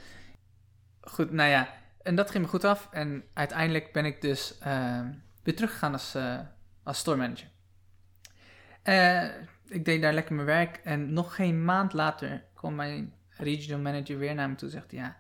Goed, 1.01 1.31
nou 1.31 1.49
ja. 1.49 1.69
En 2.01 2.15
dat 2.15 2.31
ging 2.31 2.43
me 2.43 2.49
goed 2.49 2.63
af. 2.63 2.87
En 2.91 3.23
uiteindelijk 3.33 3.91
ben 3.93 4.05
ik 4.05 4.21
dus 4.21 4.57
eh, 4.57 4.99
weer 5.43 5.55
teruggegaan 5.55 5.91
als, 5.93 6.15
eh, 6.15 6.39
als 6.83 6.97
store 6.97 7.17
manager. 7.17 7.47
Eh, 8.83 9.23
ik 9.67 9.85
deed 9.85 10.01
daar 10.01 10.13
lekker 10.13 10.35
mijn 10.35 10.47
werk 10.47 10.77
en 10.83 11.13
nog 11.13 11.35
geen 11.35 11.65
maand 11.65 11.93
later 11.93 12.43
kwam 12.53 12.75
mijn 12.75 13.13
regional 13.29 13.81
manager 13.81 14.17
weer 14.17 14.35
naar 14.35 14.49
me 14.49 14.55
toe 14.55 14.67
en 14.67 14.73
zegt, 14.73 14.91
ja, 14.91 15.15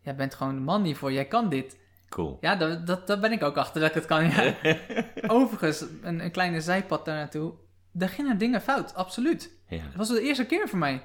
jij 0.00 0.14
bent 0.14 0.34
gewoon 0.34 0.54
de 0.54 0.60
man 0.60 0.84
hiervoor, 0.84 1.12
jij 1.12 1.24
kan 1.26 1.48
dit. 1.48 1.78
Cool. 2.10 2.38
Ja, 2.40 2.56
dat, 2.56 2.86
dat, 2.86 3.06
dat 3.06 3.20
ben 3.20 3.32
ik 3.32 3.42
ook 3.42 3.56
achter 3.56 3.80
dat 3.80 3.88
ik 3.88 3.94
het 3.94 4.06
kan. 4.06 4.24
Ja. 4.30 4.54
Overigens, 5.36 5.84
een, 6.02 6.24
een 6.24 6.30
kleine 6.30 6.60
zijpad 6.60 7.04
daar 7.04 7.16
naartoe. 7.16 7.52
Daar 7.92 8.08
gingen 8.08 8.38
dingen 8.38 8.60
fout, 8.60 8.94
absoluut. 8.94 9.50
Ja. 9.68 9.82
Dat 9.84 9.94
was 9.94 10.08
de 10.08 10.20
eerste 10.20 10.46
keer 10.46 10.68
voor 10.68 10.78
mij. 10.78 11.02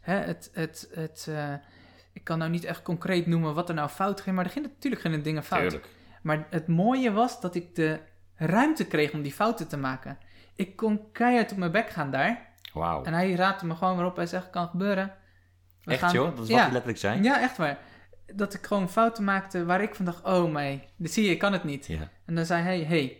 Hè, 0.00 0.14
het, 0.14 0.50
het, 0.52 0.88
het, 0.94 1.26
eh, 1.30 1.52
ik 2.12 2.24
kan 2.24 2.38
nou 2.38 2.50
niet 2.50 2.64
echt 2.64 2.82
concreet 2.82 3.26
noemen 3.26 3.54
wat 3.54 3.68
er 3.68 3.74
nou 3.74 3.88
fout 3.88 4.20
ging, 4.20 4.36
maar 4.36 4.44
er 4.44 4.50
gingen 4.50 4.70
natuurlijk 4.74 5.02
geen 5.02 5.22
dingen 5.22 5.44
fout. 5.44 5.60
Tuurlijk. 5.60 5.88
Maar 6.22 6.46
het 6.50 6.66
mooie 6.68 7.12
was 7.12 7.40
dat 7.40 7.54
ik 7.54 7.74
de 7.74 7.98
ruimte 8.34 8.86
kreeg 8.86 9.12
om 9.12 9.22
die 9.22 9.32
fouten 9.32 9.68
te 9.68 9.76
maken. 9.76 10.18
Ik 10.54 10.76
kon 10.76 11.12
keihard 11.12 11.52
op 11.52 11.58
mijn 11.58 11.70
bek 11.72 11.90
gaan 11.90 12.10
daar. 12.10 12.48
Wauw. 12.72 13.04
En 13.04 13.12
hij 13.12 13.32
raadde 13.34 13.66
me 13.66 13.74
gewoon 13.74 13.96
weer 13.96 14.06
op. 14.06 14.16
Hij 14.16 14.26
zegt, 14.26 14.50
kan 14.50 14.68
gebeuren. 14.68 15.12
We 15.82 15.90
Echt 15.92 16.00
gaan- 16.00 16.12
joh? 16.12 16.24
Dat 16.24 16.32
is 16.32 16.38
wat 16.38 16.48
Ja. 16.48 16.56
hij 16.62 16.68
letterlijk 16.70 16.98
zei? 16.98 17.22
Ja, 17.22 17.40
echt 17.40 17.56
waar. 17.56 17.78
Dat 18.34 18.54
ik 18.54 18.66
gewoon 18.66 18.90
fouten 18.90 19.24
maakte 19.24 19.64
waar 19.64 19.82
ik 19.82 19.94
van 19.94 20.04
dacht, 20.04 20.24
oh 20.24 20.52
mij, 20.52 20.88
dit 20.96 21.12
zie 21.12 21.24
je, 21.24 21.30
ik 21.30 21.38
kan 21.38 21.52
het 21.52 21.64
niet. 21.64 21.86
Ja. 21.86 22.10
En 22.24 22.34
dan 22.34 22.44
zei 22.46 22.62
hij, 22.62 22.80
hey, 22.82 23.16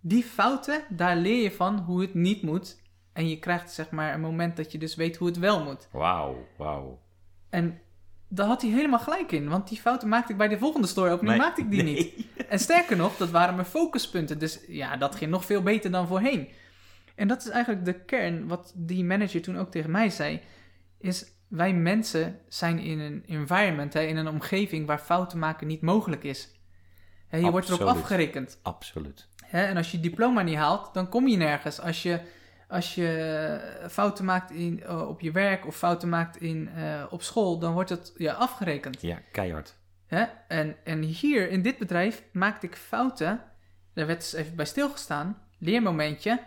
die 0.00 0.24
fouten, 0.24 0.82
daar 0.88 1.16
leer 1.16 1.42
je 1.42 1.52
van 1.52 1.78
hoe 1.78 2.00
het 2.00 2.14
niet 2.14 2.42
moet. 2.42 2.82
En 3.12 3.28
je 3.28 3.38
krijgt 3.38 3.72
zeg 3.72 3.90
maar 3.90 4.14
een 4.14 4.20
moment 4.20 4.56
dat 4.56 4.72
je 4.72 4.78
dus 4.78 4.94
weet 4.94 5.16
hoe 5.16 5.28
het 5.28 5.38
wel 5.38 5.64
moet. 5.64 5.88
Wauw, 5.92 6.46
wauw. 6.56 7.00
En 7.50 7.80
daar 8.28 8.46
had 8.46 8.62
hij 8.62 8.70
helemaal 8.70 8.98
gelijk 8.98 9.32
in. 9.32 9.48
Want 9.48 9.68
die 9.68 9.80
fouten 9.80 10.08
maakte 10.08 10.32
ik 10.32 10.38
bij 10.38 10.48
de 10.48 10.58
volgende 10.58 10.86
store 10.86 11.10
opening, 11.10 11.36
Nee, 11.36 11.46
maakte 11.46 11.60
ik 11.60 11.70
die 11.70 11.82
nee. 11.92 11.94
niet. 11.94 12.26
En 12.48 12.58
sterker 12.58 12.96
nog, 12.96 13.16
dat 13.16 13.30
waren 13.30 13.54
mijn 13.54 13.66
focuspunten. 13.66 14.38
Dus 14.38 14.60
ja, 14.68 14.96
dat 14.96 15.14
ging 15.14 15.30
nog 15.30 15.44
veel 15.44 15.62
beter 15.62 15.90
dan 15.90 16.06
voorheen. 16.06 16.48
En 17.14 17.28
dat 17.28 17.44
is 17.44 17.48
eigenlijk 17.48 17.84
de 17.84 18.04
kern, 18.04 18.46
wat 18.46 18.72
die 18.76 19.04
manager 19.04 19.42
toen 19.42 19.58
ook 19.58 19.70
tegen 19.70 19.90
mij 19.90 20.10
zei. 20.10 20.40
Is 20.98 21.26
wij 21.56 21.72
mensen 21.72 22.38
zijn 22.48 22.78
in 22.78 23.00
een 23.00 23.24
environment, 23.26 23.92
hè, 23.92 24.00
in 24.00 24.16
een 24.16 24.28
omgeving 24.28 24.86
waar 24.86 24.98
fouten 24.98 25.38
maken 25.38 25.66
niet 25.66 25.80
mogelijk 25.80 26.24
is. 26.24 26.50
Hè, 27.28 27.38
je 27.38 27.50
wordt 27.50 27.68
erop 27.68 27.80
afgerekend. 27.80 28.58
Absoluut. 28.62 29.28
Hè? 29.44 29.64
En 29.64 29.76
als 29.76 29.90
je 29.90 29.96
je 29.96 30.02
diploma 30.02 30.42
niet 30.42 30.56
haalt, 30.56 30.94
dan 30.94 31.08
kom 31.08 31.28
je 31.28 31.36
nergens. 31.36 31.80
Als 31.80 32.02
je, 32.02 32.20
als 32.68 32.94
je 32.94 33.86
fouten 33.88 34.24
maakt 34.24 34.50
in, 34.50 34.82
eh, 34.82 35.08
op 35.08 35.20
je 35.20 35.30
werk 35.30 35.66
of 35.66 35.76
fouten 35.76 36.08
maakt 36.08 36.36
in, 36.36 36.68
eh, 36.68 37.04
op 37.10 37.22
school, 37.22 37.58
dan 37.58 37.72
wordt 37.72 37.90
het 37.90 38.12
ja, 38.16 38.32
afgerekend. 38.32 39.00
Ja, 39.00 39.18
keihard. 39.32 39.76
Hè? 40.06 40.24
En, 40.48 40.76
en 40.84 41.02
hier 41.02 41.50
in 41.50 41.62
dit 41.62 41.78
bedrijf 41.78 42.22
maakte 42.32 42.66
ik 42.66 42.76
fouten. 42.76 43.42
Daar 43.94 44.06
werd 44.06 44.20
dus 44.20 44.32
even 44.32 44.56
bij 44.56 44.64
stilgestaan. 44.64 45.42
Leermomentje. 45.58 46.40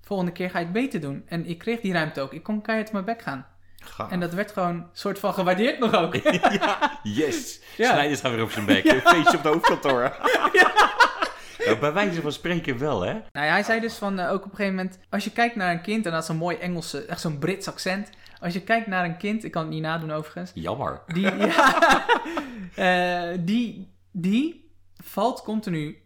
Volgende 0.00 0.32
keer 0.32 0.50
ga 0.50 0.58
je 0.58 0.64
het 0.64 0.74
beter 0.74 1.00
doen. 1.00 1.22
En 1.26 1.46
ik 1.46 1.58
kreeg 1.58 1.80
die 1.80 1.92
ruimte 1.92 2.20
ook. 2.20 2.32
Ik 2.32 2.42
kon 2.42 2.62
keihard 2.62 2.92
mijn 2.92 3.04
bek 3.04 3.22
gaan. 3.22 3.46
Gaaf. 3.90 4.10
En 4.10 4.20
dat 4.20 4.32
werd 4.32 4.52
gewoon 4.52 4.88
soort 4.92 5.18
van 5.18 5.34
gewaardeerd 5.34 5.78
nog 5.78 5.94
ook. 5.94 6.14
ja, 6.60 6.98
yes. 7.02 7.60
Ja. 7.76 7.90
Snijders 7.92 8.20
gaan 8.20 8.30
weer 8.34 8.42
op 8.42 8.50
zijn 8.50 8.64
bek. 8.64 8.84
Een 8.84 9.00
feestje 9.00 9.36
op 9.36 9.42
het 9.44 9.52
hoofdkantoor. 9.52 10.12
Nou, 11.64 11.78
bij 11.78 11.92
wijze 11.92 12.20
van 12.20 12.32
spreken 12.32 12.78
wel, 12.78 13.00
hè? 13.00 13.12
Nou 13.12 13.46
ja, 13.46 13.52
hij 13.52 13.62
zei 13.62 13.80
dus 13.80 13.94
van 13.94 14.18
eh, 14.18 14.30
ook 14.30 14.44
op 14.44 14.50
een 14.50 14.56
gegeven 14.56 14.74
moment, 14.74 14.98
als 15.10 15.24
je 15.24 15.30
kijkt 15.30 15.56
naar 15.56 15.72
een 15.72 15.80
kind, 15.82 16.06
en 16.06 16.12
dat 16.12 16.22
is 16.22 16.28
een 16.28 16.36
mooi 16.36 16.56
Engelse, 16.56 17.04
echt 17.04 17.20
zo'n 17.20 17.38
Brits 17.38 17.68
accent. 17.68 18.10
Als 18.40 18.52
je 18.52 18.60
kijkt 18.62 18.86
naar 18.86 19.04
een 19.04 19.16
kind, 19.16 19.44
ik 19.44 19.50
kan 19.50 19.62
het 19.62 19.70
niet 19.70 19.82
nadoen 19.82 20.12
overigens, 20.12 20.50
Jammer. 20.54 21.02
die, 21.06 21.36
ja, 21.36 22.06
eh, 22.74 23.38
die, 23.40 23.94
die 24.10 24.70
valt 25.02 25.42
continu 25.42 26.02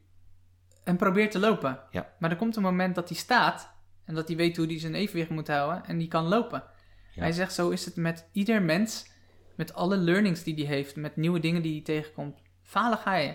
en 0.84 0.96
probeert 0.96 1.30
te 1.30 1.38
lopen. 1.38 1.78
Ja. 1.90 2.06
Maar 2.18 2.30
er 2.30 2.36
komt 2.36 2.56
een 2.56 2.62
moment 2.62 2.94
dat 2.94 3.08
hij 3.08 3.18
staat 3.18 3.70
en 4.04 4.14
dat 4.14 4.28
hij 4.28 4.36
weet 4.36 4.56
hoe 4.56 4.66
hij 4.66 4.78
zijn 4.78 4.94
evenwicht 4.94 5.30
moet 5.30 5.48
houden 5.48 5.82
en 5.86 5.98
die 5.98 6.08
kan 6.08 6.24
lopen. 6.24 6.62
Ja. 7.18 7.24
Hij 7.24 7.32
zegt, 7.32 7.52
zo 7.52 7.70
is 7.70 7.84
het 7.84 7.96
met 7.96 8.28
ieder 8.32 8.62
mens, 8.62 9.10
met 9.54 9.74
alle 9.74 9.96
learnings 9.96 10.42
die 10.42 10.54
hij 10.54 10.64
heeft, 10.74 10.96
met 10.96 11.16
nieuwe 11.16 11.40
dingen 11.40 11.62
die 11.62 11.72
hij 11.72 11.82
tegenkomt. 11.82 12.38
Falen 12.62 12.98
ga 12.98 13.14
je. 13.14 13.34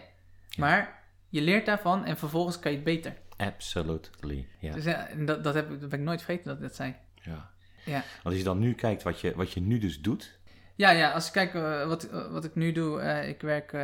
Maar 0.58 1.00
je 1.30 1.42
leert 1.42 1.66
daarvan 1.66 2.06
en 2.06 2.18
vervolgens 2.18 2.60
kan 2.60 2.72
je 2.72 2.78
het 2.78 2.86
beter. 2.86 3.14
Absolutely. 3.38 4.48
Ja. 4.60 4.74
Dus 4.74 4.84
ja, 4.84 5.08
dat, 5.26 5.44
dat, 5.44 5.54
heb, 5.54 5.72
ik- 5.72 5.80
dat 5.80 5.90
ben 5.90 6.00
ik 6.00 6.06
nooit 6.06 6.22
vergeten 6.22 6.48
dat 6.48 6.56
ik 6.56 6.62
dat 6.62 6.76
zei. 6.76 6.96
ja. 7.22 7.52
Ja. 7.86 7.94
Want 7.94 8.24
als 8.26 8.36
je 8.38 8.44
dan 8.44 8.60
nu 8.60 8.74
kijkt 8.74 9.04
wat 9.04 9.20
je, 9.20 9.36
wat 9.36 9.52
je 9.52 9.62
nu 9.62 9.78
dus 9.80 10.02
doet. 10.02 10.40
Ja, 10.76 10.90
ja, 10.92 11.12
als 11.12 11.28
ik 11.28 11.34
kijk 11.34 11.54
eh, 11.54 11.88
wat, 11.88 12.04
eh, 12.04 12.32
wat 12.32 12.44
ik 12.44 12.56
nu 12.56 12.72
doe. 12.72 13.00
eh, 13.00 13.28
ik 13.30 13.42
werk 13.42 13.76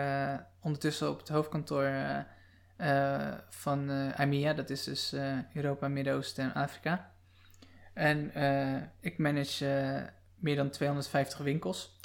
ondertussen 0.62 1.10
op 1.10 1.20
het 1.20 1.30
hoofdkantoor 1.30 1.92
van 3.50 3.92
IMEA. 4.20 4.54
Dat 4.54 4.70
is 4.70 4.84
dus 4.84 5.16
Europa, 5.54 5.88
Midden-Oosten 5.88 6.44
en 6.44 6.54
Afrika. 6.54 7.12
En 8.00 8.34
eh, 8.34 8.82
ik 9.00 9.18
manage 9.18 9.68
eh, 9.68 10.12
meer 10.36 10.56
dan 10.56 10.70
250 10.70 11.40
winkels. 11.40 11.98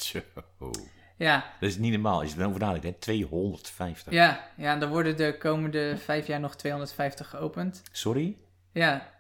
Ja, 1.17 1.55
Dat 1.61 1.69
is 1.69 1.77
niet 1.77 1.93
normaal. 1.93 2.23
Je 2.23 2.35
erover 2.39 2.61
nadenkt, 2.61 2.85
hè? 2.87 2.93
250. 2.93 4.13
ja, 4.13 4.49
ja, 4.57 4.73
en 4.73 4.81
dan 4.81 4.89
worden 4.89 5.17
de 5.17 5.37
komende 5.39 5.97
vijf 5.97 6.27
jaar 6.27 6.41
nog 6.41 6.57
250 6.57 7.29
geopend. 7.29 7.83
Sorry? 7.93 8.37
Ja, 8.73 9.11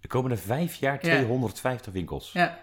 De 0.00 0.08
komende 0.08 0.36
vijf 0.36 0.74
jaar 0.74 1.00
250 1.00 1.92
winkels. 1.92 2.32
ja, 2.32 2.58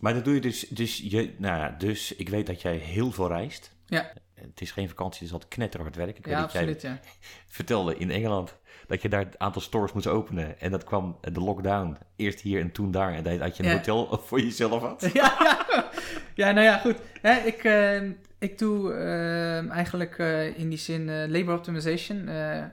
Maar 0.00 0.14
dat 0.14 0.24
doe 0.24 0.34
je 0.34 0.40
dus, 0.40 0.68
dus, 0.68 0.98
je, 0.98 1.34
nou 1.38 1.58
ja, 1.58 1.70
dus 1.70 2.14
ik 2.14 2.28
weet 2.28 2.46
dat 2.46 2.62
jij 2.62 2.76
heel 2.76 3.12
veel 3.12 3.28
reist. 3.28 3.72
Ja. 3.86 4.12
Het 4.40 4.60
is 4.60 4.70
geen 4.70 4.88
vakantie, 4.88 5.26
is 5.26 5.32
altijd 5.32 5.50
knetterhard 5.50 5.96
werk. 5.96 6.18
Ik 6.18 6.24
weet 6.24 6.34
ja, 6.34 6.40
dat 6.40 6.52
jij 6.52 6.76
ja. 6.80 6.98
vertelde 7.46 7.96
in 7.96 8.10
Engeland 8.10 8.56
dat 8.86 9.02
je 9.02 9.08
daar 9.08 9.24
het 9.24 9.38
aantal 9.38 9.62
stores 9.62 9.92
moest 9.92 10.06
openen. 10.06 10.60
En 10.60 10.70
dat 10.70 10.84
kwam 10.84 11.18
de 11.20 11.40
lockdown. 11.40 11.96
Eerst 12.16 12.40
hier 12.40 12.60
en 12.60 12.72
toen 12.72 12.90
daar. 12.90 13.14
En 13.14 13.22
dat 13.22 13.38
dat 13.38 13.56
je 13.56 13.62
een 13.62 13.68
Ja. 13.68 13.74
hotel 13.76 14.06
voor 14.26 14.40
jezelf 14.40 14.82
had. 14.82 15.10
ja, 15.12 15.36
ja. 15.40 15.90
ja, 16.34 16.50
nou 16.50 16.64
ja, 16.66 16.78
goed. 16.78 16.96
Hè, 17.22 17.32
ik, 17.38 17.64
eh, 17.64 18.02
ik 18.38 18.58
doe 18.58 18.92
eh, 18.94 19.70
eigenlijk 19.70 20.18
eh, 20.18 20.58
in 20.58 20.68
die 20.68 20.78
zin 20.78 21.08
eh, 21.08 21.28
labor 21.28 21.54
optimization. 21.54 22.28
eh, 22.28 22.64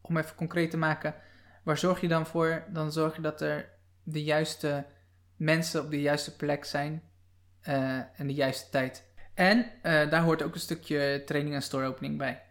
om 0.00 0.16
even 0.16 0.34
concreet 0.34 0.70
te 0.70 0.76
maken, 0.76 1.14
waar 1.64 1.78
zorg 1.78 2.00
je 2.00 2.08
dan 2.08 2.26
voor? 2.26 2.64
Dan 2.68 2.92
zorg 2.92 3.16
je 3.16 3.22
dat 3.22 3.40
er 3.40 3.68
de 4.02 4.22
juiste 4.24 4.86
mensen 5.36 5.82
op 5.84 5.90
de 5.90 6.00
juiste 6.00 6.36
plek 6.36 6.64
zijn 6.64 7.02
eh, 7.60 7.98
en 8.20 8.26
de 8.26 8.34
juiste 8.34 8.70
tijd. 8.70 9.06
En 9.38 9.66
eh, 9.82 10.10
daar 10.10 10.22
hoort 10.22 10.42
ook 10.42 10.54
een 10.54 10.60
stukje 10.60 11.22
training 11.26 11.54
en 11.54 11.62
store 11.62 11.86
opening 11.86 12.18
bij. 12.18 12.42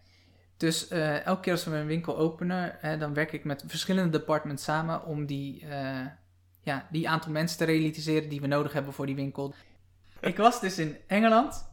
Dus 0.58 0.88
eh, 0.88 1.26
elke 1.26 1.42
keer 1.42 1.52
als 1.52 1.64
we 1.64 1.76
een 1.76 1.86
winkel 1.86 2.18
openen, 2.18 2.76
hè, 2.80 2.98
dan 2.98 3.14
werk 3.14 3.32
ik 3.32 3.44
met 3.44 3.64
verschillende 3.68 4.18
departments 4.18 4.64
samen 4.64 5.06
om 5.06 5.26
die, 5.26 5.66
eh, 5.70 6.06
ja, 6.62 6.88
die 6.92 7.10
aantal 7.10 7.32
mensen 7.32 7.58
te 7.58 7.66
realiseren 7.66 8.30
die 8.30 8.42
we 8.42 8.48
nodig 8.48 8.74
hebben 8.74 8.94
voor 8.94 9.06
die 9.06 9.16
winkel. 9.16 9.54
Ik 10.20 10.38
was 10.38 10.62
dus 10.62 10.78
in 10.78 10.98
Engeland 11.08 11.70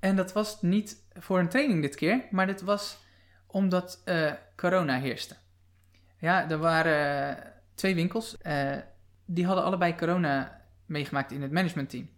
en 0.00 0.16
dat 0.16 0.32
was 0.32 0.62
niet 0.62 0.96
voor 1.12 1.38
een 1.38 1.48
training 1.48 1.82
dit 1.82 1.94
keer, 1.94 2.24
maar 2.30 2.46
dit 2.46 2.60
was 2.62 2.98
omdat 3.46 4.04
corona 4.56 4.98
heerste. 4.98 5.36
Ja, 6.18 6.50
er 6.50 6.58
waren 6.58 7.38
twee 7.74 7.94
winkels, 7.94 8.36
die 9.24 9.46
hadden 9.46 9.64
allebei 9.64 9.94
corona 9.94 10.60
meegemaakt 10.86 11.32
in 11.32 11.42
het 11.42 11.52
managementteam. 11.52 12.08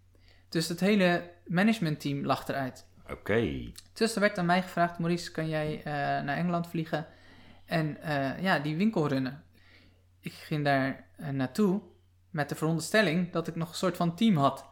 Dus 0.49 0.68
het 0.68 0.81
hele 0.81 1.35
managementteam 1.46 2.24
lag 2.24 2.48
eruit. 2.48 2.87
Oké. 3.11 3.70
Dus 3.92 4.14
er 4.14 4.20
werd 4.20 4.38
aan 4.38 4.46
mij 4.46 4.62
gevraagd, 4.62 4.98
Maurice, 4.98 5.30
kan 5.30 5.48
jij 5.48 5.78
eh, 5.78 5.85
naar 6.24 6.37
Engeland 6.37 6.66
vliegen 6.68 7.06
en 7.64 8.02
eh, 8.02 8.42
ja, 8.42 8.59
die 8.59 8.76
winkel 8.76 9.09
runnen? 9.09 9.42
Ik 10.20 10.32
ging 10.32 10.64
daar 10.64 11.04
eh, 11.16 11.28
naartoe 11.28 11.80
met 12.30 12.48
de 12.48 12.54
veronderstelling 12.54 13.32
dat 13.32 13.46
ik 13.48 13.56
nog 13.56 13.68
een 13.68 13.74
soort 13.74 13.96
van 13.96 14.14
team 14.14 14.37
had. 14.37 14.64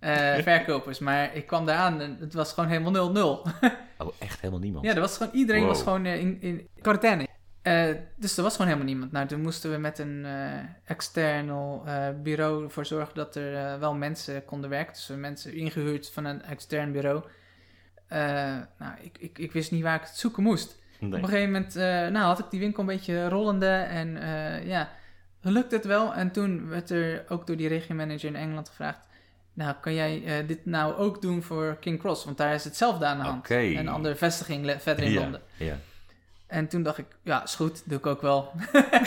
verkopers, 0.42 0.98
maar 0.98 1.34
ik 1.34 1.46
kwam 1.46 1.66
daar 1.66 1.78
aan 1.78 2.00
en 2.00 2.16
het 2.20 2.34
was 2.34 2.52
gewoon 2.52 2.70
helemaal 2.70 3.44
0-0. 3.44 3.50
Oh, 4.00 4.12
echt 4.18 4.40
helemaal 4.40 4.60
niemand. 4.60 4.84
ja, 4.84 4.94
er 4.94 5.00
was 5.00 5.16
gewoon, 5.16 5.32
iedereen 5.32 5.66
was 5.66 5.82
gewoon 5.82 6.06
in, 6.06 6.40
in 6.40 6.68
quarantaine. 6.80 7.27
Eh, 7.68 7.94
dus 8.16 8.36
er 8.36 8.42
was 8.42 8.52
gewoon 8.52 8.66
helemaal 8.66 8.88
niemand. 8.88 9.12
Nou, 9.12 9.26
toen 9.26 9.40
moesten 9.40 9.70
we 9.70 9.76
met 9.76 9.98
een 9.98 10.24
eh 10.24 10.58
external 10.84 11.82
eh, 11.86 12.08
bureau 12.22 12.64
ervoor 12.64 12.86
zorgen 12.86 13.14
dat 13.14 13.36
er 13.36 13.78
wel 13.78 13.94
mensen 13.94 14.44
konden 14.44 14.70
werken. 14.70 14.92
Dus 14.92 15.06
we 15.06 15.14
mensen 15.14 15.54
ingehuurd 15.54 16.10
van 16.10 16.24
een 16.24 16.42
extern 16.42 16.92
bureau. 16.92 17.22
Nou, 18.78 18.92
ik, 19.00 19.18
ik, 19.18 19.38
ik 19.38 19.52
wist 19.52 19.70
niet 19.70 19.82
waar 19.82 19.94
ik 19.94 20.06
het 20.06 20.16
zoeken 20.16 20.42
moest. 20.42 20.78
Nee. 20.98 21.12
Op 21.12 21.22
een 21.22 21.28
gegeven 21.28 21.52
moment 21.52 21.74
nou, 22.12 22.26
had 22.26 22.38
ik 22.38 22.50
die 22.50 22.60
winkel 22.60 22.80
een 22.80 22.88
beetje 22.88 23.28
rollende 23.28 23.66
en 23.70 24.08
ja, 24.66 24.88
lukte 25.40 25.76
het 25.76 25.84
wel. 25.84 26.14
En 26.14 26.30
toen 26.30 26.68
werd 26.68 26.90
er 26.90 27.24
ook 27.28 27.46
door 27.46 27.56
die 27.56 27.68
regiomanager 27.68 28.28
in 28.28 28.36
Engeland 28.36 28.68
gevraagd... 28.68 29.06
Nou, 29.52 29.74
kan 29.80 29.94
jij 29.94 30.44
dit 30.46 30.66
nou 30.66 30.94
ook 30.94 31.22
doen 31.22 31.42
voor 31.42 31.76
King 31.80 31.98
Cross? 31.98 32.24
Want 32.24 32.36
daar 32.36 32.54
is 32.54 32.64
hetzelfde 32.64 33.04
aan 33.04 33.18
de 33.18 33.24
hand. 33.24 33.38
Oké. 33.38 33.58
Een 33.58 33.88
andere 33.88 34.16
vestiging 34.16 34.74
verder 34.78 35.04
in 35.04 35.12
ja. 35.12 35.20
Londen. 35.20 35.40
Ja. 35.56 35.76
En 36.48 36.68
toen 36.68 36.82
dacht 36.82 36.98
ik, 36.98 37.06
ja, 37.22 37.42
is 37.42 37.54
goed, 37.54 37.82
doe 37.84 37.98
ik 37.98 38.06
ook 38.06 38.22
wel. 38.22 38.52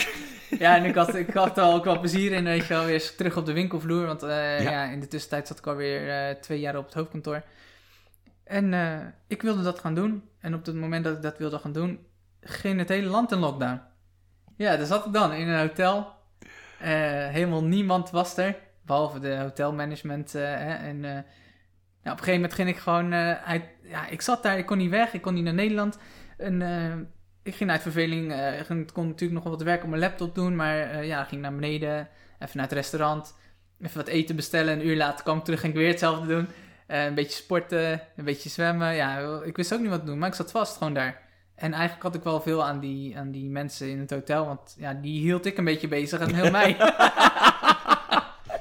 ja, 0.64 0.76
en 0.76 0.84
ik 0.84 0.94
had, 0.94 1.14
ik 1.14 1.34
had 1.34 1.58
er 1.58 1.64
ook 1.64 1.84
wel 1.84 1.98
plezier 1.98 2.32
in, 2.32 2.44
weet 2.44 2.66
je 2.66 2.74
wel, 2.74 2.84
weer 2.84 3.14
terug 3.16 3.36
op 3.36 3.46
de 3.46 3.52
winkelvloer. 3.52 4.06
Want 4.06 4.22
eh, 4.22 4.62
Ja. 4.62 4.70
ja. 4.70 4.84
in 4.84 5.00
de 5.00 5.08
tussentijd 5.08 5.46
zat 5.46 5.58
ik 5.58 5.66
alweer 5.66 6.10
eh 6.10 6.34
twee 6.40 6.60
jaar 6.60 6.76
op 6.76 6.84
het 6.84 6.94
hoofdkantoor. 6.94 7.42
En 8.44 8.74
eh, 8.74 8.98
ik 9.26 9.42
wilde 9.42 9.62
dat 9.62 9.78
gaan 9.78 9.94
doen. 9.94 10.28
En 10.40 10.54
op 10.54 10.66
het 10.66 10.74
moment 10.74 11.04
dat 11.04 11.16
ik 11.16 11.22
dat 11.22 11.38
wilde 11.38 11.58
gaan 11.58 11.72
doen, 11.72 12.06
ging 12.40 12.78
het 12.78 12.88
hele 12.88 13.08
land 13.08 13.32
in 13.32 13.38
lockdown. 13.38 13.80
Ja, 14.56 14.76
daar 14.76 14.86
zat 14.86 15.06
ik 15.06 15.12
dan 15.12 15.32
in 15.32 15.48
een 15.48 15.68
hotel. 15.68 16.12
Helemaal 16.78 17.64
niemand 17.64 18.10
was 18.10 18.36
er, 18.36 18.56
behalve 18.82 19.18
de 19.18 19.36
hotelmanagement. 19.36 20.34
en 20.34 21.00
nou, 21.00 21.16
op 22.02 22.04
een 22.04 22.18
gegeven 22.18 22.34
moment 22.34 22.54
ging 22.54 22.68
ik 22.68 22.76
gewoon 22.76 23.14
uit... 23.14 23.62
Ja, 23.82 24.06
ik 24.06 24.20
zat 24.20 24.42
daar, 24.42 24.58
ik 24.58 24.66
kon 24.66 24.78
niet 24.78 24.90
weg, 24.90 25.12
ik 25.12 25.22
kon 25.22 25.34
niet 25.34 25.44
naar 25.44 25.54
Nederland. 25.54 25.98
En 26.36 26.60
ik 27.42 27.54
ging 27.54 27.70
uit 27.70 27.82
verveling, 27.82 28.32
eh, 28.32 28.58
ik 28.60 28.66
kon 28.66 29.06
natuurlijk 29.06 29.32
nog 29.32 29.42
wel 29.42 29.52
wat 29.52 29.62
werk 29.62 29.82
op 29.82 29.88
mijn 29.88 30.00
laptop 30.00 30.34
doen. 30.34 30.56
Maar 30.56 30.80
eh, 30.80 31.06
ja, 31.06 31.24
ging 31.24 31.40
naar 31.40 31.54
beneden, 31.54 32.08
even 32.38 32.56
naar 32.56 32.64
het 32.64 32.74
restaurant. 32.74 33.34
Even 33.80 33.96
wat 33.96 34.08
eten 34.08 34.36
bestellen. 34.36 34.72
Een 34.72 34.86
uur 34.86 34.96
later 34.96 35.22
kwam 35.24 35.38
ik 35.38 35.44
terug, 35.44 35.60
ging 35.60 35.72
ik 35.72 35.78
weer 35.78 35.88
hetzelfde 35.88 36.26
doen. 36.26 36.46
Eh, 36.86 37.04
een 37.04 37.14
beetje 37.14 37.42
sporten, 37.42 38.00
een 38.16 38.24
beetje 38.24 38.48
zwemmen. 38.48 38.94
Ja, 38.94 39.40
ik 39.44 39.56
wist 39.56 39.74
ook 39.74 39.80
niet 39.80 39.90
wat 39.90 40.00
te 40.00 40.06
doen, 40.06 40.18
maar 40.18 40.28
ik 40.28 40.34
zat 40.34 40.50
vast 40.50 40.76
gewoon 40.76 40.94
daar. 40.94 41.20
En 41.54 41.72
eigenlijk 41.72 42.02
had 42.02 42.14
ik 42.14 42.22
wel 42.22 42.40
veel 42.40 42.64
aan 42.64 42.80
die, 42.80 43.18
aan 43.18 43.30
die 43.30 43.50
mensen 43.50 43.88
in 43.88 43.98
het 43.98 44.10
hotel, 44.10 44.46
want 44.46 44.74
ja, 44.78 44.94
die 44.94 45.20
hield 45.20 45.46
ik 45.46 45.58
een 45.58 45.64
beetje 45.64 45.88
bezig 45.88 46.20
en 46.20 46.34
heel 46.34 46.50
mij. 46.50 46.76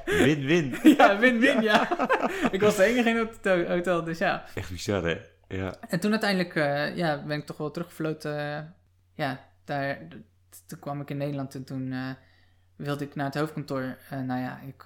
Win-win. 0.05 0.75
ja, 0.83 1.17
win-win, 1.19 1.61
ja. 1.61 1.89
ik 2.51 2.61
was 2.61 2.75
de 2.75 2.83
enige 2.83 3.09
in 3.09 3.15
het 3.17 3.29
hotel- 3.29 3.67
hotel, 3.67 4.03
dus 4.03 4.17
ja. 4.17 4.45
Echt 4.55 4.69
bizar, 4.69 5.03
hè? 5.03 5.17
Ja. 5.51 5.75
En 5.89 5.99
toen 5.99 6.11
uiteindelijk 6.11 6.55
eh, 6.55 6.95
ja, 6.97 7.23
ben 7.23 7.37
ik 7.39 7.45
toch 7.45 7.57
wel 7.57 7.71
teruggefloten. 7.71 8.37
eh, 8.57 8.63
ja, 9.13 9.47
daar, 9.65 10.07
toen 10.65 10.79
kwam 10.79 11.01
ik 11.01 11.09
in 11.09 11.17
Nederland 11.17 11.55
en 11.55 11.63
toen 11.63 11.91
eh, 11.91 12.09
wilde 12.75 13.05
ik 13.05 13.15
naar 13.15 13.25
het 13.25 13.35
hoofdkantoor. 13.35 13.97
Nou 14.09 14.39
ja, 14.39 14.59
ik 14.59 14.77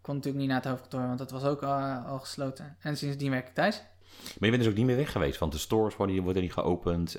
kon 0.00 0.14
natuurlijk 0.14 0.36
niet 0.36 0.46
naar 0.48 0.56
het 0.60 0.64
hoofdkantoor, 0.70 1.06
want 1.06 1.18
dat 1.18 1.30
was 1.30 1.44
ook 1.44 1.62
al, 1.62 1.80
al 1.92 2.18
gesloten. 2.18 2.76
En 2.80 2.96
sindsdien 2.96 3.30
werk 3.30 3.48
ik 3.48 3.54
thuis. 3.54 3.76
Maar 4.22 4.34
je 4.38 4.50
bent 4.50 4.58
dus 4.62 4.66
ook 4.70 4.76
niet 4.76 4.86
meer 4.86 4.96
weg 4.96 5.12
geweest, 5.12 5.38
want 5.38 5.52
de 5.52 5.58
stores 5.58 5.96
worden, 5.96 6.22
worden 6.22 6.42
niet 6.42 6.52
geopend. 6.52 7.18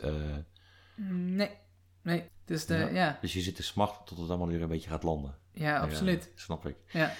Nee, 0.95 1.49
nee. 2.01 2.23
Dus 2.45 2.65
de, 2.65 2.75
Ja. 2.75 2.87
ja, 2.87 3.17
dus 3.21 3.33
je 3.33 3.41
zit 3.41 3.55
te 3.55 3.63
smachten 3.63 4.05
tot 4.05 4.17
het 4.17 4.29
allemaal 4.29 4.47
weer 4.47 4.61
een 4.61 4.67
beetje 4.67 4.89
gaat 4.89 5.03
landen. 5.03 5.35
ja, 5.51 5.79
absoluut. 5.79 6.23
Ja, 6.23 6.41
snap 6.41 6.65
ik. 6.65 6.75
Ja. 6.91 7.11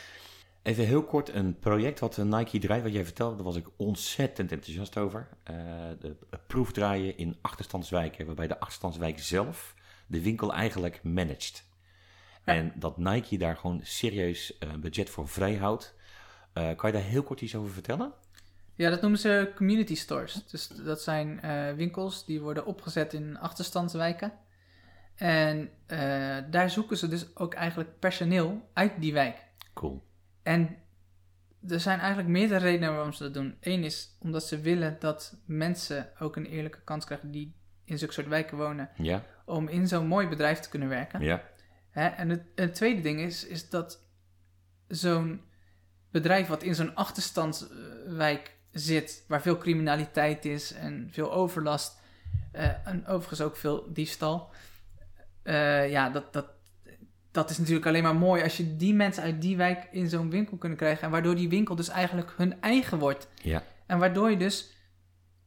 Even 0.64 0.86
heel 0.86 1.04
kort, 1.04 1.30
een 1.30 1.60
project 1.60 2.00
wat 2.00 2.18
eh, 2.18 2.26
Nike 2.26 2.60
draait, 2.60 2.84
wat 2.84 2.94
jij 2.94 3.06
vertelde, 3.06 3.36
daar 3.36 3.46
was 3.46 3.56
ik 3.56 3.68
ontzettend 3.76 4.52
enthousiast 4.52 4.98
over. 4.98 5.28
Eh, 5.44 5.56
de 6.00 6.16
proefdraaien 6.48 7.18
in 7.18 7.38
achterstandswijken, 7.42 8.26
waarbij 8.26 8.48
de 8.48 8.60
achterstandswijk 8.60 9.20
zelf 9.20 9.76
de 10.08 10.22
winkel 10.22 10.54
eigenlijk 10.54 11.04
managt. 11.04 11.66
Ja. 12.46 12.54
En 12.54 12.74
dat 12.76 12.98
Nike 12.98 13.38
daar 13.38 13.58
gewoon 13.58 13.80
serieus 13.84 14.58
eh, 14.58 14.74
budget 14.74 15.10
voor 15.10 15.28
vrij 15.28 15.56
houdt. 15.56 15.96
Eh, 16.54 16.76
kan 16.76 16.92
je 16.92 16.98
daar 16.98 17.06
heel 17.06 17.24
kort 17.24 17.42
iets 17.42 17.56
over 17.56 17.72
vertellen? 17.72 18.14
Ja, 18.76 18.90
dat 18.90 19.02
noemen 19.02 19.20
ze 19.20 19.52
community 19.56 19.96
stores. 19.96 20.46
Dus 20.48 20.68
dat 20.68 21.02
zijn 21.02 21.42
eh, 21.42 21.74
winkels 21.74 22.26
die 22.26 22.42
worden 22.42 22.66
opgezet 22.66 23.14
in 23.14 23.38
achterstandswijken. 23.38 24.34
En 25.16 25.70
eh, 25.86 26.38
daar 26.50 26.70
zoeken 26.70 26.98
ze 26.98 27.08
dus 27.08 27.36
ook 27.36 27.54
eigenlijk 27.54 28.00
personeel 28.00 28.70
uit 28.74 28.92
die 29.00 29.14
wijk. 29.14 29.46
Cool. 29.74 30.04
En 30.44 30.78
er 31.68 31.80
zijn 31.80 32.00
eigenlijk 32.00 32.30
meerdere 32.30 32.60
redenen 32.60 32.94
waarom 32.94 33.14
ze 33.14 33.24
dat 33.24 33.34
doen. 33.34 33.58
Eén 33.60 33.84
is 33.84 34.18
omdat 34.20 34.44
ze 34.44 34.60
willen 34.60 34.98
dat 35.00 35.38
mensen 35.46 36.10
ook 36.20 36.36
een 36.36 36.46
eerlijke 36.46 36.82
kans 36.84 37.06
krijgen 37.06 37.32
die 37.32 37.56
in 37.84 37.98
zulke 37.98 38.14
soort 38.14 38.28
wijken 38.28 38.58
wonen, 38.58 38.90
Ja? 38.98 39.24
om 39.46 39.68
in 39.68 39.88
zo'n 39.88 40.08
mooi 40.08 40.28
bedrijf 40.28 40.60
te 40.60 40.70
kunnen 40.70 40.90
werken. 40.90 41.22
Ja? 41.22 41.44
Hè? 41.90 42.08
En 42.08 42.30
het, 42.30 42.44
het 42.56 42.76
tweede 42.76 43.02
ding 43.02 43.20
is, 43.20 43.46
is 43.46 43.70
dat 43.70 44.04
zo'n 44.88 45.42
bedrijf 46.12 46.48
wat 46.48 46.64
in 46.64 46.76
zo'n 46.76 46.96
achterstandswijk 46.96 48.56
zit, 48.72 49.26
waar 49.28 49.42
veel 49.42 49.58
criminaliteit 49.58 50.46
is 50.46 50.74
en 50.74 51.08
veel 51.12 51.32
overlast, 51.32 52.02
eh, 52.52 52.88
en 52.88 53.08
overigens 53.08 53.42
ook 53.42 53.56
veel 53.56 53.94
diefstal, 53.94 54.52
eh, 55.44 55.90
ja, 55.92 56.10
dat, 56.10 56.34
dat, 56.34 56.48
dat 57.34 57.50
is 57.50 57.58
natuurlijk 57.58 57.86
alleen 57.86 58.04
maar 58.04 58.16
mooi 58.16 58.44
als 58.44 58.58
je 58.58 58.76
die 58.78 58.94
mensen 58.94 59.24
uit 59.24 59.42
die 59.42 59.58
wijk 59.58 59.88
in 59.92 60.10
zo'n 60.10 60.30
winkel 60.30 60.58
kunnen 60.58 60.78
krijgen. 60.78 61.04
En 61.04 61.12
waardoor 61.12 61.36
die 61.36 61.50
winkel 61.50 61.76
dus 61.76 61.90
eigenlijk 61.90 62.34
hun 62.38 62.62
eigen 62.62 63.00
wordt. 63.00 63.28
Ja. 63.42 63.64
En 63.88 64.00
waardoor 64.00 64.30
je 64.30 64.38
dus 64.38 64.72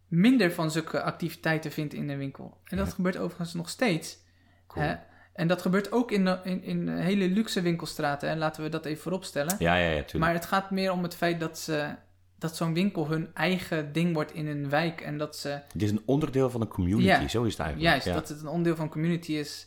minder 0.08 0.52
van 0.52 0.70
zulke 0.70 1.02
activiteiten 1.02 1.70
vindt 1.72 1.94
in 1.94 2.06
de 2.06 2.16
winkel. 2.16 2.60
En 2.64 2.76
dat 2.76 2.86
Ja. 2.86 2.92
gebeurt 2.94 3.16
overigens 3.16 3.54
nog 3.54 3.68
steeds. 3.68 4.18
Cool. 4.66 4.84
Hè? 4.84 4.94
En 5.34 5.46
dat 5.48 5.62
gebeurt 5.62 5.92
ook 5.92 6.10
in, 6.10 6.24
de- 6.24 6.38
in, 6.44 6.62
in 6.62 6.88
hele 6.88 7.28
luxe 7.28 7.60
winkelstraten. 7.62 8.28
En 8.28 8.38
laten 8.38 8.62
we 8.62 8.68
dat 8.68 8.84
even 8.84 9.02
vooropstellen. 9.02 9.56
Ja, 9.58 9.76
ja, 9.76 9.88
ja, 9.88 9.94
tuurlijk. 9.96 10.18
maar 10.18 10.32
het 10.32 10.46
gaat 10.46 10.70
meer 10.70 10.92
om 10.92 11.02
het 11.02 11.14
feit 11.14 11.40
dat, 11.40 11.58
ze, 11.58 11.94
dat 12.38 12.56
zo'n 12.56 12.74
winkel 12.74 13.08
hun 13.08 13.28
eigen 13.34 13.92
ding 13.92 14.14
wordt 14.14 14.32
in 14.34 14.46
een 14.46 14.68
wijk. 14.68 15.00
En 15.00 15.18
dat 15.18 15.36
ze, 15.36 15.48
Het 15.72 15.82
is 15.82 15.90
een 15.90 16.02
onderdeel 16.06 16.50
van 16.50 16.60
een 16.60 16.68
community, 16.68 17.06
Ja. 17.06 17.28
zo 17.28 17.42
is 17.44 17.50
het 17.52 17.60
eigenlijk. 17.60 17.90
juist, 17.90 18.06
ja. 18.06 18.14
dat 18.14 18.28
het 18.28 18.40
een 18.40 18.46
onderdeel 18.48 18.76
van 18.76 18.84
een 18.84 18.90
community 18.90 19.32
is. 19.32 19.66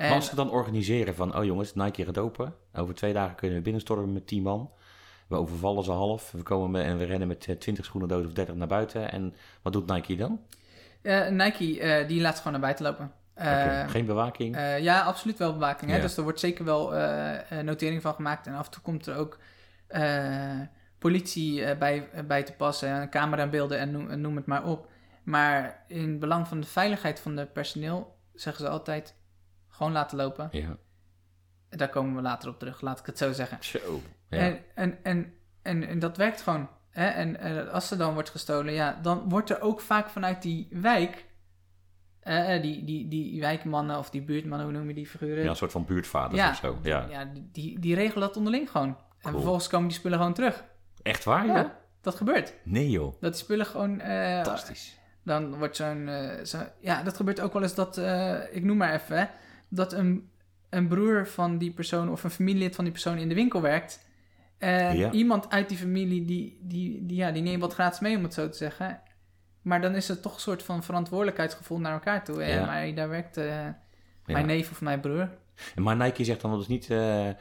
En, 0.00 0.06
Maar 0.06 0.16
als 0.16 0.28
ze 0.28 0.34
dan 0.34 0.50
organiseren 0.50 1.14
van, 1.14 1.36
oh 1.36 1.44
jongens, 1.44 1.74
Nike 1.74 2.04
gaat 2.04 2.18
open. 2.18 2.54
Over 2.74 2.94
twee 2.94 3.12
dagen 3.12 3.36
kunnen 3.36 3.56
we 3.56 3.62
binnenstormen 3.62 4.12
met 4.12 4.26
10 4.26 4.42
man. 4.42 4.70
We 5.26 5.36
overvallen 5.36 5.84
ze 5.84 5.90
half. 5.90 6.30
We 6.30 6.42
komen 6.42 6.70
met, 6.70 6.84
en 6.84 6.98
we 6.98 7.04
rennen 7.04 7.28
met 7.28 7.46
eh, 7.46 7.56
20 7.56 7.84
schoenendozen 7.84 8.26
of 8.26 8.32
30 8.32 8.54
naar 8.54 8.66
buiten. 8.66 9.12
En 9.12 9.34
wat 9.62 9.72
doet 9.72 9.86
Nike 9.86 10.16
dan? 10.16 10.40
eh, 11.02 11.28
Nike, 11.28 11.80
eh, 11.80 12.08
die 12.08 12.20
laat 12.20 12.36
ze 12.36 12.42
gewoon 12.42 12.52
naar 12.52 12.60
buiten 12.60 12.84
lopen. 12.84 13.12
Geen 13.90 14.06
bewaking? 14.06 14.56
Ja, 14.80 15.02
absoluut 15.02 15.38
wel 15.38 15.52
bewaking. 15.52 15.90
Hè? 15.90 15.96
Ja. 15.96 16.02
Dus 16.02 16.16
er 16.16 16.22
wordt 16.22 16.40
zeker 16.40 16.64
wel 16.64 16.92
notering 17.62 18.02
van 18.02 18.14
gemaakt. 18.14 18.46
En 18.46 18.54
af 18.54 18.66
en 18.66 18.72
toe 18.72 18.82
komt 18.82 19.06
er 19.06 19.16
ook 19.16 19.38
politie 20.98 21.76
bij, 21.76 22.08
bij 22.26 22.42
te 22.42 22.52
passen. 22.52 22.88
En 22.88 23.10
camerabeelden 23.10 23.78
en 23.78 23.90
noem, 23.90 24.10
en 24.10 24.20
noem 24.20 24.36
het 24.36 24.46
maar 24.46 24.64
op. 24.64 24.88
Maar 25.22 25.84
in 25.88 26.18
belang 26.18 26.48
van 26.48 26.60
de 26.60 26.66
veiligheid 26.66 27.20
van 27.20 27.36
het 27.36 27.52
personeel 27.52 28.16
zeggen 28.34 28.64
ze 28.64 28.70
altijd 28.70 29.14
gewoon 29.80 29.92
laten 29.92 30.16
lopen. 30.16 30.48
ja. 30.52 30.76
Daar 31.70 31.88
komen 31.88 32.14
we 32.16 32.22
later 32.22 32.48
op 32.48 32.58
terug, 32.58 32.80
laat 32.80 32.98
ik 33.00 33.06
het 33.06 33.18
zo 33.18 33.32
zeggen. 33.32 33.58
Zo. 33.60 34.00
Ja. 34.28 34.38
En, 34.38 34.58
en, 34.74 34.98
en, 35.02 35.32
en, 35.62 35.82
en 35.88 35.98
dat 35.98 36.16
werkt 36.16 36.42
gewoon. 36.42 36.68
Hè? 36.90 37.06
En 37.06 37.36
eh, 37.40 37.72
als 37.72 37.90
er 37.90 37.98
dan 37.98 38.12
wordt 38.14 38.30
gestolen, 38.30 38.72
ja, 38.72 38.98
dan 39.02 39.28
wordt 39.28 39.50
er 39.50 39.60
ook 39.60 39.80
vaak 39.80 40.08
vanuit 40.08 40.42
die 40.42 40.68
wijk, 40.70 41.24
eh, 42.20 42.62
die, 42.62 42.84
die, 42.84 43.08
die 43.08 43.40
wijkmannen 43.40 43.98
of 43.98 44.10
die 44.10 44.22
buurtmannen, 44.22 44.66
hoe 44.68 44.76
noem 44.76 44.88
je 44.88 44.94
die 44.94 45.06
figuren? 45.06 45.42
ja, 45.44 45.50
een 45.50 45.56
soort 45.56 45.72
van 45.72 45.84
buurtvaders 45.84 46.40
Ja. 46.40 46.50
of 46.50 46.56
zo. 46.56 46.78
Ja. 46.82 47.06
Ja, 47.10 47.24
die, 47.52 47.78
die, 47.78 47.94
regelen 47.94 48.20
dat 48.28 48.36
onderling 48.36 48.70
gewoon. 48.70 48.96
En 49.20 49.30
vervolgens 49.30 49.68
komen 49.68 49.88
die 49.88 49.96
spullen 49.96 50.18
gewoon 50.18 50.34
terug. 50.34 50.64
Echt 51.02 51.24
waar, 51.24 51.46
Ja, 51.46 51.78
dat 52.00 52.14
gebeurt. 52.14 52.54
Nee, 52.64 52.90
joh. 52.90 53.14
Dat 53.20 53.32
die 53.32 53.42
spullen 53.42 53.66
gewoon... 53.66 54.00
eh, 54.00 54.34
Fantastisch. 54.34 54.98
dan 55.24 55.58
wordt 55.58 55.76
zo'n... 55.76 56.08
eh, 56.08 56.44
zo, 56.44 56.58
ja, 56.80 57.02
dat 57.02 57.16
gebeurt 57.16 57.40
ook 57.40 57.52
wel 57.52 57.62
eens 57.62 57.74
dat... 57.74 57.98
eh, 57.98 58.54
ik 58.56 58.64
noem 58.64 58.76
maar 58.76 58.92
even, 58.94 59.18
hè, 59.18 59.24
dat 59.70 59.92
een, 59.92 60.28
een 60.70 60.88
broer 60.88 61.26
van 61.26 61.58
die 61.58 61.72
persoon 61.72 62.10
of 62.10 62.24
een 62.24 62.30
familielid 62.30 62.74
van 62.74 62.84
die 62.84 62.92
persoon 62.92 63.18
in 63.18 63.28
de 63.28 63.34
winkel 63.34 63.60
werkt. 63.60 64.08
En 64.58 64.96
Ja. 64.96 65.10
iemand 65.10 65.50
uit 65.50 65.68
die 65.68 65.78
familie, 65.78 66.24
die, 66.24 66.58
die, 66.62 67.06
die, 67.06 67.16
ja, 67.16 67.30
die 67.30 67.42
neemt 67.42 67.60
wat 67.60 67.72
gratis 67.74 68.00
mee, 68.00 68.16
om 68.16 68.22
het 68.22 68.34
zo 68.34 68.48
te 68.48 68.56
zeggen. 68.56 69.00
Maar 69.62 69.80
dan 69.80 69.94
is 69.94 70.08
het 70.08 70.22
toch 70.22 70.34
een 70.34 70.40
soort 70.40 70.62
van 70.62 70.82
verantwoordelijkheidsgevoel 70.82 71.78
naar 71.78 71.92
elkaar 71.92 72.24
toe. 72.24 72.42
Ja. 72.44 72.66
Maar 72.66 72.94
daar 72.94 73.08
werkt 73.08 73.36
eh, 73.36 73.44
Ja. 73.46 73.76
mijn 74.26 74.46
neef 74.46 74.70
of 74.70 74.80
mijn 74.80 75.00
broer. 75.00 75.28
Maar 75.76 75.96
Nike 75.96 76.24
zegt 76.24 76.40
dan 76.40 76.58
dus 76.58 76.66
niet, 76.68 76.90
eh, 76.90 77.28
eh, 77.28 77.34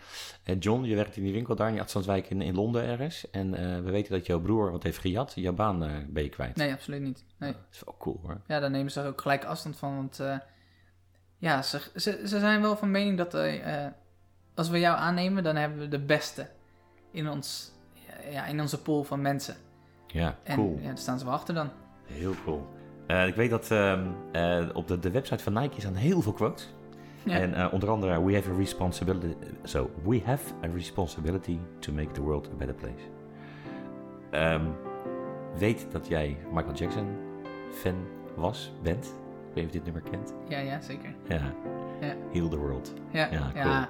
John, 0.59 0.83
je 0.83 0.95
werkt 0.95 1.15
in 1.17 1.23
die 1.23 1.33
winkel 1.33 1.55
daar 1.55 1.67
in 1.67 1.73
die 1.73 1.81
Afstandswijk 1.81 2.29
in, 2.29 2.41
in 2.41 2.55
Londen 2.55 2.83
ergens. 2.83 3.29
En 3.29 3.51
we 3.83 3.91
weten 3.91 4.11
dat 4.11 4.25
jouw 4.25 4.39
broer 4.39 4.71
wat 4.71 4.83
heeft 4.83 4.97
gejat. 4.97 5.31
Jouw 5.35 5.53
baan 5.53 5.79
ben 6.09 6.23
je 6.23 6.29
kwijt. 6.29 6.55
Nee, 6.55 6.71
absoluut 6.73 7.01
niet. 7.01 7.25
Nee. 7.37 7.51
Dat 7.51 7.61
is 7.71 7.81
wel 7.85 7.95
cool 7.99 8.19
hoor. 8.23 8.41
Ja, 8.47 8.59
daar 8.59 8.71
nemen 8.71 8.91
ze 8.91 9.03
ook 9.03 9.21
gelijk 9.21 9.45
afstand 9.45 9.77
van. 9.77 9.95
Want 9.95 10.19
ja, 11.39 11.61
ze, 11.61 11.81
ze, 11.95 12.21
ze 12.25 12.39
zijn 12.39 12.61
wel 12.61 12.77
van 12.77 12.91
mening 12.91 13.17
dat 13.17 13.33
eh, 13.33 13.85
als 14.55 14.69
we 14.69 14.79
jou 14.79 14.97
aannemen, 14.97 15.43
dan 15.43 15.55
hebben 15.55 15.79
we 15.79 15.87
de 15.87 15.99
beste 15.99 16.47
in, 17.11 17.29
ons, 17.29 17.71
ja, 18.31 18.45
in 18.45 18.61
onze 18.61 18.81
pool 18.81 19.03
van 19.03 19.21
mensen. 19.21 19.55
Ja, 20.07 20.35
En 20.43 20.55
cool. 20.55 20.77
ja, 20.81 20.87
daar 20.87 20.97
staan 20.97 21.19
ze 21.19 21.25
wel 21.25 21.33
achter 21.33 21.53
dan. 21.53 21.69
Heel 22.05 22.33
cool. 22.43 22.67
Eh, 23.07 23.27
ik 23.27 23.35
weet 23.35 23.49
dat 23.49 23.71
ehm, 23.71 24.07
eh, 24.31 24.65
op 24.73 24.87
de, 24.87 24.99
de 24.99 25.11
website 25.11 25.43
van 25.43 25.53
Nike 25.53 25.81
staan 25.81 25.95
heel 25.95 26.21
veel 26.21 26.33
quotes. 26.33 26.73
Ja. 27.23 27.39
En 27.39 27.71
onder 27.71 27.89
andere, 27.89 28.23
we 28.25 28.33
have 28.35 28.51
a 28.51 28.55
responsibility. 28.57 29.35
So, 29.63 29.91
we 30.03 30.21
have 30.25 30.53
a 30.63 30.67
responsibility 30.73 31.59
to 31.79 31.93
make 31.93 32.11
the 32.11 32.21
world 32.21 32.47
a 32.47 32.55
better 32.57 32.75
place. 32.75 33.03
Ehm, 34.31 34.65
weet 35.57 35.87
dat 35.91 36.07
jij 36.07 36.37
Michael 36.53 36.73
Jackson 36.75 37.07
fan 37.71 38.07
was, 38.35 38.71
bent. 38.83 39.13
Ik 39.49 39.55
weet 39.55 39.63
niet 39.63 39.65
of 39.65 39.71
je 39.73 39.81
dit 39.83 39.93
nummer 39.93 40.11
kent. 40.11 40.33
Ja, 40.47 40.59
ja, 40.59 40.81
zeker. 40.81 41.15
Ja. 41.27 41.53
Ja. 42.01 42.13
Heal 42.31 42.49
the 42.49 42.57
world. 42.57 42.93
Ja, 43.11 43.27
Ja, 43.31 43.51
ja, 43.55 43.61
cool. 43.61 43.73
Het 43.75 43.87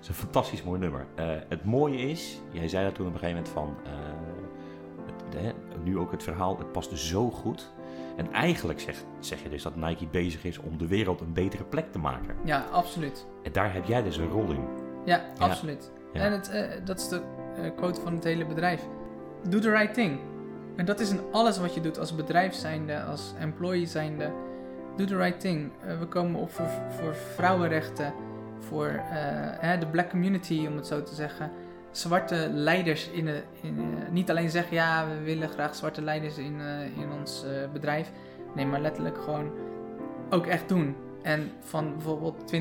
is 0.00 0.08
een 0.08 0.14
fantastisch 0.14 0.62
mooi 0.62 0.80
nummer. 0.80 1.06
Eh, 1.14 1.26
het 1.48 1.64
mooie 1.64 1.98
is, 1.98 2.40
jij 2.50 2.68
zei 2.68 2.84
dat 2.84 2.94
toen 2.94 3.06
op 3.06 3.12
een 3.12 3.18
gegeven 3.18 3.42
moment 3.42 3.54
van, 3.54 3.76
eh, 3.84 3.92
het, 5.06 5.42
hè, 5.42 5.52
nu 5.82 5.98
ook 5.98 6.10
het 6.10 6.22
verhaal, 6.22 6.58
het 6.58 6.72
past 6.72 6.98
zo 6.98 7.30
goed. 7.30 7.72
En 8.16 8.32
eigenlijk 8.32 8.80
zeg, 8.80 8.96
zeg 9.20 9.42
je 9.42 9.48
dus 9.48 9.62
dat 9.62 9.76
Nike 9.76 10.06
bezig 10.06 10.44
is 10.44 10.58
om 10.58 10.78
de 10.78 10.86
wereld 10.86 11.20
een 11.20 11.32
betere 11.32 11.64
plek 11.64 11.92
te 11.92 11.98
maken. 11.98 12.34
ja, 12.44 12.64
absoluut. 12.72 13.26
En 13.42 13.52
daar 13.52 13.72
heb 13.72 13.84
jij 13.84 14.02
dus 14.02 14.16
een 14.16 14.28
rol 14.28 14.50
in. 14.50 14.64
Ja, 15.04 15.22
absoluut. 15.38 15.90
Ja. 16.12 16.20
En 16.20 16.32
het, 16.32 16.48
eh, 16.48 16.68
dat 16.84 16.98
is 16.98 17.08
de 17.08 17.22
quote 17.76 18.00
van 18.00 18.14
het 18.14 18.24
hele 18.24 18.46
bedrijf. 18.46 18.82
Do 19.48 19.58
the 19.58 19.70
right 19.70 19.94
thing. 19.94 20.18
En 20.76 20.84
dat 20.84 21.00
is 21.00 21.10
in 21.10 21.20
alles 21.32 21.58
wat 21.58 21.74
je 21.74 21.80
doet 21.80 21.98
als 21.98 22.14
bedrijf 22.14 22.54
zijnde, 22.54 23.02
als 23.02 23.34
employee 23.38 23.86
zijnde. 23.86 24.32
Do 24.96 25.04
the 25.04 25.16
right 25.16 25.40
thing. 25.40 25.70
Eh, 25.86 25.98
we 25.98 26.06
komen 26.06 26.40
op 26.40 26.52
voor, 26.52 26.68
voor 26.88 27.14
vrouwenrechten, 27.14 28.14
voor 28.58 28.86
eh, 28.86 29.80
de 29.80 29.86
black 29.86 30.10
community, 30.10 30.66
om 30.68 30.76
het 30.76 30.86
zo 30.86 31.02
te 31.02 31.14
zeggen. 31.14 31.50
Zwarte 31.90 32.48
leiders 32.50 33.08
in, 33.08 33.24
de, 33.24 33.42
in 33.60 33.78
eh, 33.78 34.10
niet 34.10 34.30
alleen 34.30 34.50
zeggen 34.50 34.74
ja, 34.74 35.08
we 35.08 35.24
willen 35.24 35.48
graag 35.48 35.74
zwarte 35.74 36.02
leiders 36.02 36.38
in, 36.38 36.60
in 36.96 37.12
ons 37.20 37.44
bedrijf. 37.72 38.10
Nee, 38.54 38.66
maar 38.66 38.80
letterlijk 38.80 39.18
gewoon 39.18 39.50
ook 40.30 40.46
echt 40.46 40.68
doen. 40.68 40.96
En 41.22 41.50
van 41.60 41.92
bijvoorbeeld 41.92 42.52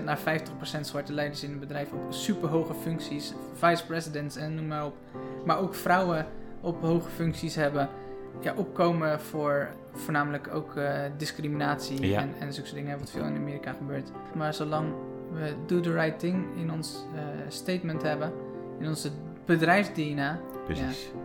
20% 0.00 0.04
naar 0.04 0.18
50% 0.18 0.80
zwarte 0.80 1.12
leiders 1.12 1.42
in 1.42 1.50
het 1.50 1.60
bedrijf 1.60 1.92
op 1.92 2.12
superhoge 2.12 2.74
functies, 2.74 3.34
vice 3.54 3.86
presidents 3.86 4.36
en 4.36 4.54
noem 4.54 4.66
maar 4.66 4.86
op. 4.86 4.96
Maar 5.44 5.58
ook 5.58 5.74
vrouwen 5.74 6.26
op 6.60 6.80
hoge 6.80 7.08
functies 7.08 7.54
hebben. 7.54 7.88
Ja, 8.40 8.54
opkomen 8.56 9.20
voor 9.20 9.68
voornamelijk 9.92 10.54
ook 10.54 10.76
eh, 10.76 11.00
discriminatie 11.16 12.06
Ja. 12.06 12.20
en, 12.20 12.34
en 12.40 12.52
zulke 12.52 12.74
dingen, 12.74 12.98
wat 12.98 13.10
veel 13.10 13.24
in 13.24 13.36
Amerika 13.36 13.72
gebeurt. 13.72 14.10
Maar 14.34 14.54
zolang 14.54 14.92
we 15.32 15.54
do 15.66 15.80
the 15.80 15.92
right 15.92 16.18
thing 16.18 16.46
in 16.56 16.72
ons 16.72 17.04
eh, 17.14 17.22
statement 17.48 18.02
hebben, 18.02 18.32
in 18.78 18.88
onze 18.88 19.10
bedrijfs-DNA, 19.44 20.40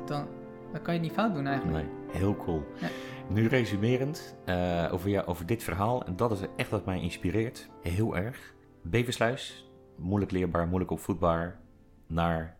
dan, 0.06 0.28
dan 0.72 0.82
kan 0.82 0.94
je 0.94 1.00
het 1.00 1.02
niet 1.02 1.12
fout 1.12 1.34
doen 1.34 1.48
eigenlijk. 1.48 1.78
Nee, 1.78 2.22
heel 2.22 2.36
cool. 2.36 2.64
Ja. 2.80 2.88
Nu 3.30 3.48
resumerend 3.48 4.36
eh, 4.46 4.90
over, 4.92 5.10
jou, 5.10 5.26
over 5.26 5.46
dit 5.46 5.64
verhaal, 5.64 6.06
en 6.06 6.16
dat 6.16 6.32
is 6.32 6.40
echt 6.56 6.70
wat 6.70 6.86
mij 6.86 7.02
inspireert, 7.02 7.70
heel 7.82 8.16
erg. 8.18 8.54
Beversluis, 8.82 9.70
moeilijk 9.98 10.32
leerbaar, 10.32 10.68
moeilijk 10.68 10.92
opvoedbaar, 10.92 11.60
naar 12.08 12.56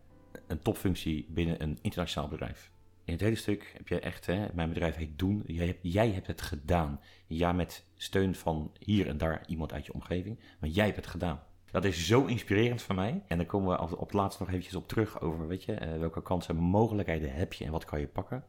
een 0.46 0.58
topfunctie 0.58 1.26
binnen 1.28 1.62
een 1.62 1.78
internationaal 1.82 2.28
bedrijf. 2.28 2.72
In 3.04 3.12
het 3.12 3.22
hele 3.22 3.34
stuk 3.36 3.72
heb 3.76 3.88
jij 3.88 4.00
echt, 4.00 4.26
hè, 4.26 4.46
mijn 4.54 4.68
bedrijf 4.68 4.96
heet 4.96 5.18
Doen, 5.18 5.42
jij 5.46 5.66
hebt, 5.66 5.78
jij 5.82 6.10
hebt 6.10 6.26
het 6.26 6.42
gedaan. 6.42 7.00
Ja, 7.26 7.52
met 7.52 7.84
steun 7.96 8.34
van 8.34 8.72
hier 8.78 9.08
en 9.08 9.18
daar 9.18 9.42
iemand 9.46 9.72
uit 9.72 9.86
je 9.86 9.92
omgeving, 9.94 10.38
maar 10.60 10.70
jij 10.70 10.84
hebt 10.84 10.96
het 10.96 11.06
gedaan. 11.06 11.42
Dat 11.70 11.84
is 11.84 12.06
zo 12.06 12.24
inspirerend 12.24 12.82
voor 12.82 12.94
mij. 12.94 13.22
En 13.28 13.36
dan 13.36 13.46
komen 13.46 13.68
we 13.76 13.82
op 13.98 14.00
het 14.00 14.12
laatst 14.12 14.38
nog 14.38 14.48
eventjes 14.48 14.74
op 14.74 14.88
terug 14.88 15.20
over, 15.20 15.46
weet 15.48 15.64
je, 15.64 15.74
eh, 15.74 15.98
welke 15.98 16.22
kansen 16.22 16.56
en 16.56 16.62
mogelijkheden 16.62 17.32
heb 17.32 17.52
je 17.52 17.64
en 17.64 17.70
wat 17.70 17.84
kan 17.84 18.00
je 18.00 18.06
pakken. 18.06 18.44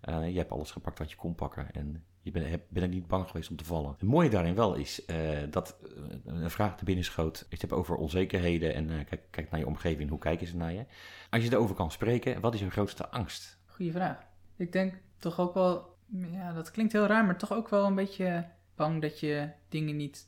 Eh, 0.00 0.30
je 0.30 0.38
hebt 0.38 0.50
alles 0.50 0.70
gepakt 0.70 0.98
wat 0.98 1.10
je 1.10 1.16
kon 1.16 1.34
pakken 1.34 1.72
en 1.72 2.04
je 2.22 2.30
bent, 2.30 2.46
heb- 2.48 2.76
er 2.76 2.88
niet 2.88 3.06
bang 3.06 3.26
geweest 3.26 3.50
om 3.50 3.56
te 3.56 3.64
vallen. 3.64 3.90
Het 3.90 4.02
mooie 4.02 4.30
daarin 4.30 4.54
wel 4.54 4.74
is 4.74 5.04
eh, 5.04 5.16
dat 5.50 5.76
een 6.24 6.50
vraag 6.50 6.76
te 6.76 6.84
binnen 6.84 7.04
schoot. 7.04 7.46
Je 7.48 7.56
hebt 7.60 7.72
over 7.72 7.96
onzekerheden 7.96 8.74
en 8.74 9.04
kijk, 9.04 9.22
kijk 9.30 9.50
naar 9.50 9.60
je 9.60 9.66
omgeving, 9.66 10.10
hoe 10.10 10.18
kijken 10.18 10.46
ze 10.46 10.56
naar 10.56 10.72
je? 10.72 10.84
Als 11.30 11.44
je 11.44 11.52
erover 11.52 11.74
kan 11.74 11.90
spreken, 11.90 12.40
wat 12.40 12.54
is 12.54 12.60
je 12.60 12.70
grootste 12.70 13.08
angst? 13.08 13.59
Goeie 13.80 13.94
vraag. 13.94 14.16
Ik 14.56 14.72
denk 14.72 14.94
toch 15.18 15.40
ook 15.40 15.54
wel, 15.54 15.96
ja, 16.32 16.52
dat 16.52 16.70
klinkt 16.70 16.92
heel 16.92 17.06
raar, 17.06 17.24
maar 17.24 17.36
toch 17.38 17.52
ook 17.52 17.68
wel 17.68 17.86
een 17.86 17.94
beetje 17.94 18.44
bang 18.74 19.02
dat 19.02 19.20
je 19.20 19.48
dingen 19.68 19.96
niet, 19.96 20.26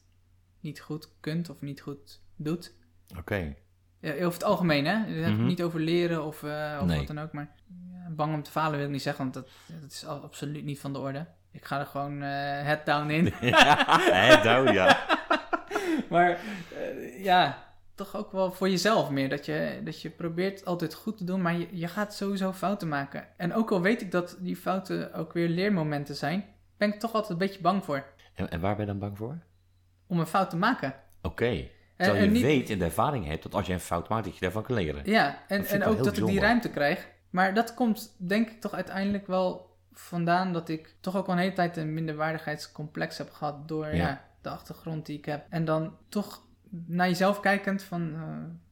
niet 0.60 0.80
goed 0.80 1.08
kunt 1.20 1.50
of 1.50 1.60
niet 1.60 1.80
goed 1.80 2.20
doet. 2.36 2.74
Oké, 3.18 3.54
Ja, 4.00 4.12
over 4.12 4.32
het 4.32 4.44
algemeen, 4.44 4.84
hè? 4.86 4.96
Mhm. 5.30 5.44
niet 5.46 5.62
over 5.62 5.80
leren 5.80 6.24
of, 6.24 6.42
eh, 6.42 6.78
of 6.80 6.86
Nee. 6.86 6.98
wat 6.98 7.06
dan 7.06 7.18
ook, 7.18 7.32
maar 7.32 7.50
ja, 7.92 8.10
bang 8.10 8.34
om 8.34 8.42
te 8.42 8.50
falen 8.50 8.76
wil 8.76 8.86
ik 8.86 8.92
niet 8.92 9.02
zeggen, 9.02 9.22
want 9.22 9.34
dat, 9.34 9.48
dat 9.80 9.90
is 9.90 10.06
absoluut 10.06 10.64
niet 10.64 10.80
van 10.80 10.92
de 10.92 10.98
orde. 10.98 11.26
Ik 11.50 11.64
ga 11.64 11.78
er 11.80 11.86
gewoon 11.86 12.22
eh 12.22 12.28
head 12.62 12.86
down 12.86 13.10
in. 13.10 13.26
Hè, 13.34 14.40
nou 14.50 14.72
ja. 14.72 14.98
maar 16.10 16.30
eh, 16.74 17.24
ja, 17.24 17.71
toch 18.04 18.16
ook 18.16 18.32
wel 18.32 18.52
voor 18.52 18.68
jezelf 18.68 19.10
meer. 19.10 19.28
Dat 19.28 19.46
je, 19.46 19.80
dat 19.84 20.00
je 20.02 20.10
probeert 20.10 20.64
altijd 20.64 20.94
goed 20.94 21.16
te 21.16 21.24
doen, 21.24 21.42
maar 21.42 21.56
je, 21.56 21.68
je 21.70 21.88
gaat 21.88 22.14
sowieso 22.14 22.52
fouten 22.52 22.88
maken. 22.88 23.26
En 23.36 23.54
ook 23.54 23.70
al 23.72 23.80
weet 23.80 24.00
ik 24.02 24.10
dat 24.10 24.36
die 24.40 24.56
fouten 24.56 25.14
ook 25.14 25.32
weer 25.32 25.48
leermomenten 25.48 26.14
zijn, 26.14 26.44
ben 26.76 26.92
ik 26.92 27.00
toch 27.00 27.12
altijd 27.12 27.32
een 27.32 27.38
beetje 27.46 27.60
bang 27.60 27.84
voor. 27.84 28.04
En, 28.34 28.50
en 28.50 28.60
waar 28.60 28.76
ben 28.76 28.86
je 28.86 28.90
dan 28.90 29.00
bang 29.00 29.16
voor? 29.18 29.38
Om 30.06 30.18
een 30.18 30.26
fout 30.26 30.50
te 30.50 30.56
maken. 30.56 30.94
Oké. 31.22 31.68
Terwijl 31.96 32.20
je 32.20 32.26
en 32.26 32.32
niet- 32.32 32.42
weet 32.42 32.70
en 32.70 32.78
de 32.78 32.84
ervaring 32.84 33.26
hebt 33.26 33.42
dat 33.42 33.54
als 33.54 33.66
je 33.66 33.72
een 33.72 33.80
fout 33.80 34.08
maakt, 34.08 34.24
dat 34.24 34.34
je 34.34 34.40
daarvan 34.40 34.62
kan 34.62 34.74
leren. 34.74 35.02
Ja, 35.04 35.38
en, 35.48 35.64
en 35.64 35.84
ook 35.84 36.04
dat 36.04 36.16
ik 36.16 36.26
die 36.26 36.40
ruimte 36.40 36.70
krijg. 36.70 37.08
Maar 37.30 37.54
dat 37.54 37.74
komt 37.74 38.14
denk 38.18 38.50
ik 38.50 38.60
toch 38.60 38.74
uiteindelijk 38.74 39.26
wel 39.26 39.76
vandaan 39.92 40.52
dat 40.52 40.68
ik 40.68 40.94
toch 41.00 41.16
ook 41.16 41.26
al 41.26 41.32
een 41.32 41.38
hele 41.38 41.52
tijd 41.52 41.76
een 41.76 41.94
minderwaardigheidscomplex 41.94 43.18
heb 43.18 43.30
gehad 43.30 43.68
door 43.68 43.86
Ja. 43.86 43.92
ja. 43.94 44.24
de 44.40 44.48
achtergrond 44.48 45.06
die 45.06 45.18
ik 45.18 45.24
heb. 45.24 45.46
En 45.48 45.64
dan 45.64 45.96
toch 46.08 46.42
naar 46.86 47.08
jezelf 47.08 47.40
kijkend 47.40 47.82
van 47.82 48.14
eh, 48.14 48.22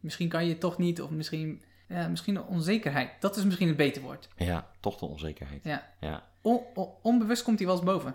misschien 0.01 0.28
kan 0.28 0.44
je 0.44 0.51
het 0.51 0.61
toch 0.61 0.78
niet 0.78 1.03
of 1.03 1.11
misschien, 1.11 1.62
ja, 1.88 2.09
misschien 2.09 2.42
onzekerheid. 2.42 3.11
Dat 3.20 3.36
is 3.36 3.44
misschien 3.44 3.68
het 3.68 3.76
beter 3.76 4.03
woord. 4.03 4.28
Ja, 4.36 4.66
toch 4.80 4.96
de 4.98 5.07
onzekerheid. 5.07 5.64
Ja. 5.64 5.86
Ja. 6.01 6.22
On- 6.42 6.62
on- 6.74 6.88
onbewust 7.03 7.42
komt 7.42 7.59
die 7.59 7.66
wel 7.66 7.76
eens 7.76 7.84
boven. 7.84 8.14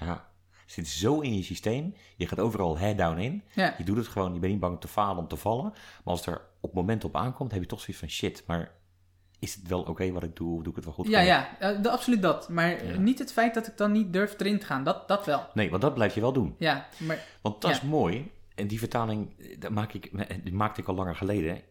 ja. 0.00 0.30
Zit 0.66 0.88
zo 0.88 1.20
in 1.20 1.34
je 1.36 1.42
systeem. 1.42 1.94
Je 2.16 2.26
gaat 2.26 2.38
overal 2.40 2.78
head 2.78 2.98
down 2.98 3.18
in. 3.18 3.42
Ja, 3.54 3.74
Je 3.78 3.84
doet 3.84 3.96
het 3.96 4.08
gewoon. 4.08 4.34
Je 4.34 4.38
bent 4.40 4.52
niet 4.52 4.60
bang 4.60 4.74
om 4.74 4.80
te 4.80 4.88
falen, 4.88 5.18
om 5.22 5.28
te 5.28 5.36
vallen. 5.36 5.64
Maar 5.70 5.74
als 6.04 6.24
het 6.26 6.34
er 6.34 6.40
op 6.60 6.68
het 6.70 6.74
moment 6.74 7.04
op 7.04 7.16
aankomt, 7.16 7.52
heb 7.52 7.60
je 7.60 7.66
toch 7.66 7.78
zoiets 7.80 7.98
van 7.98 8.08
shit. 8.08 8.44
Maar 8.46 8.70
is 9.38 9.54
het 9.54 9.68
wel 9.68 9.82
oké 9.82 10.12
wat 10.12 10.22
ik 10.22 10.36
doe? 10.36 10.62
Doe 10.62 10.68
ik 10.70 10.74
het 10.76 10.84
wel 10.84 10.94
goed? 10.94 11.08
ja, 11.08 11.20
ja 11.20 11.48
de- 11.82 11.90
absoluut 11.90 12.22
dat. 12.22 12.48
Maar 12.48 12.86
Ja. 12.86 12.98
niet 12.98 13.18
het 13.18 13.32
feit 13.32 13.54
dat 13.54 13.66
ik 13.66 13.76
dan 13.76 13.92
niet 13.92 14.12
durf 14.12 14.40
erin 14.40 14.58
te 14.58 14.66
gaan. 14.66 14.84
Dat, 14.84 15.08
dat 15.08 15.26
wel. 15.26 15.46
Nee, 15.54 15.70
want 15.70 15.82
dat 15.82 15.94
blijf 15.94 16.14
je 16.14 16.20
wel 16.20 16.32
doen. 16.32 16.54
Ja, 16.58 16.86
maar 16.98 17.18
Want 17.42 17.60
dat 17.60 17.70
Ja. 17.70 17.76
is 17.76 17.82
mooi. 17.82 18.30
En 18.54 18.66
die 18.66 18.78
vertaling 18.78 19.38
eh, 19.38 19.60
dat 19.60 19.70
maak 19.70 19.92
ik, 19.92 20.10
die 20.44 20.54
maakte 20.54 20.80
ik 20.80 20.88
al 20.88 20.94
langer 20.94 21.16
geleden. 21.16 21.62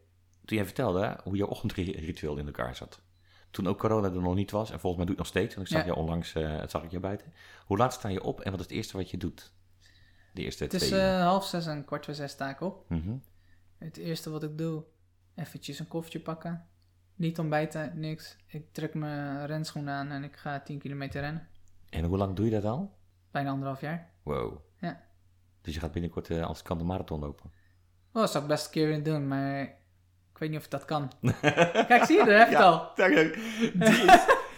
Toen 0.45 0.57
jij 0.57 0.65
vertelde 0.65 1.19
hoe 1.23 1.35
jouw 1.35 1.47
ochtendritueel 1.47 2.37
in 2.37 2.45
elkaar 2.45 2.75
zat. 2.75 3.01
Toen 3.51 3.67
ook 3.67 3.79
corona 3.79 4.07
er 4.07 4.21
nog 4.21 4.35
niet 4.35 4.51
was. 4.51 4.71
En 4.71 4.79
volgens 4.79 4.95
mij 4.95 5.05
doe 5.05 5.15
ik 5.15 5.21
het 5.21 5.33
nog 5.33 5.43
steeds. 5.43 5.55
Want 5.55 5.67
ik 5.67 5.73
zag 5.73 5.85
Ja. 5.85 5.91
je 5.93 5.95
onlangs, 5.99 6.33
eh 6.33 6.59
het 6.59 6.71
zag 6.71 6.83
ik 6.83 6.91
je 6.91 6.99
buiten. 6.99 7.33
Hoe 7.65 7.77
laat 7.77 7.93
sta 7.93 8.09
je 8.09 8.23
op 8.23 8.41
en 8.41 8.51
wat 8.51 8.59
is 8.59 8.65
het 8.65 8.75
eerste 8.75 8.97
wat 8.97 9.09
je 9.09 9.17
doet? 9.17 9.53
De 10.33 10.41
eerste 10.41 10.63
het 10.63 10.73
is 10.73 10.87
twee 10.87 10.99
eh, 10.99 11.21
half 11.23 11.45
zes 11.45 11.65
en 11.65 11.85
kwart 11.85 12.05
voor 12.05 12.13
zes 12.13 12.31
sta 12.31 12.49
ik 12.49 12.61
op. 12.61 12.89
Mhm. 12.89 13.15
Het 13.77 13.97
eerste 13.97 14.29
wat 14.29 14.43
ik 14.43 14.57
doe, 14.57 14.83
eventjes 15.35 15.79
een 15.79 15.87
koffietje 15.87 16.19
pakken. 16.19 16.65
Niet 17.15 17.39
ontbijten, 17.39 17.99
niks. 17.99 18.37
Ik 18.47 18.73
trek 18.73 18.93
mijn 18.93 19.45
renschoenen 19.45 19.93
aan 19.93 20.11
en 20.11 20.23
ik 20.23 20.35
ga 20.35 20.59
10 20.59 20.79
kilometer 20.79 21.21
rennen. 21.21 21.47
En 21.89 22.03
hoe 22.03 22.17
lang 22.17 22.35
doe 22.35 22.45
je 22.45 22.51
dat 22.51 22.63
al? 22.65 22.97
Bijna 23.31 23.49
anderhalf 23.49 23.81
jaar. 23.81 24.09
Wow. 24.23 24.57
Ja. 24.79 25.01
Dus 25.61 25.73
je 25.73 25.79
gaat 25.79 25.91
binnenkort 25.91 26.29
eh, 26.29 26.45
als 26.45 26.57
het 26.57 26.67
kan 26.67 26.77
de 26.77 26.83
marathon 26.83 27.19
lopen. 27.19 27.51
Oh, 28.13 28.21
dat 28.21 28.31
zou 28.31 28.43
ik 28.43 28.49
best 28.49 28.65
een 28.65 28.71
keer 28.71 28.87
willen 28.87 29.03
doen, 29.03 29.27
maar 29.27 29.61
ik 30.33 30.37
weet 30.37 30.49
niet 30.49 30.59
of 30.59 30.67
dat 30.67 30.85
kan. 30.85 31.11
Kijk, 31.87 32.03
zie 32.05 32.17
je, 32.17 32.25
daar 32.25 32.37
heb 32.39 32.49
je 32.49 32.55
het 32.55 32.65
al. 32.65 32.91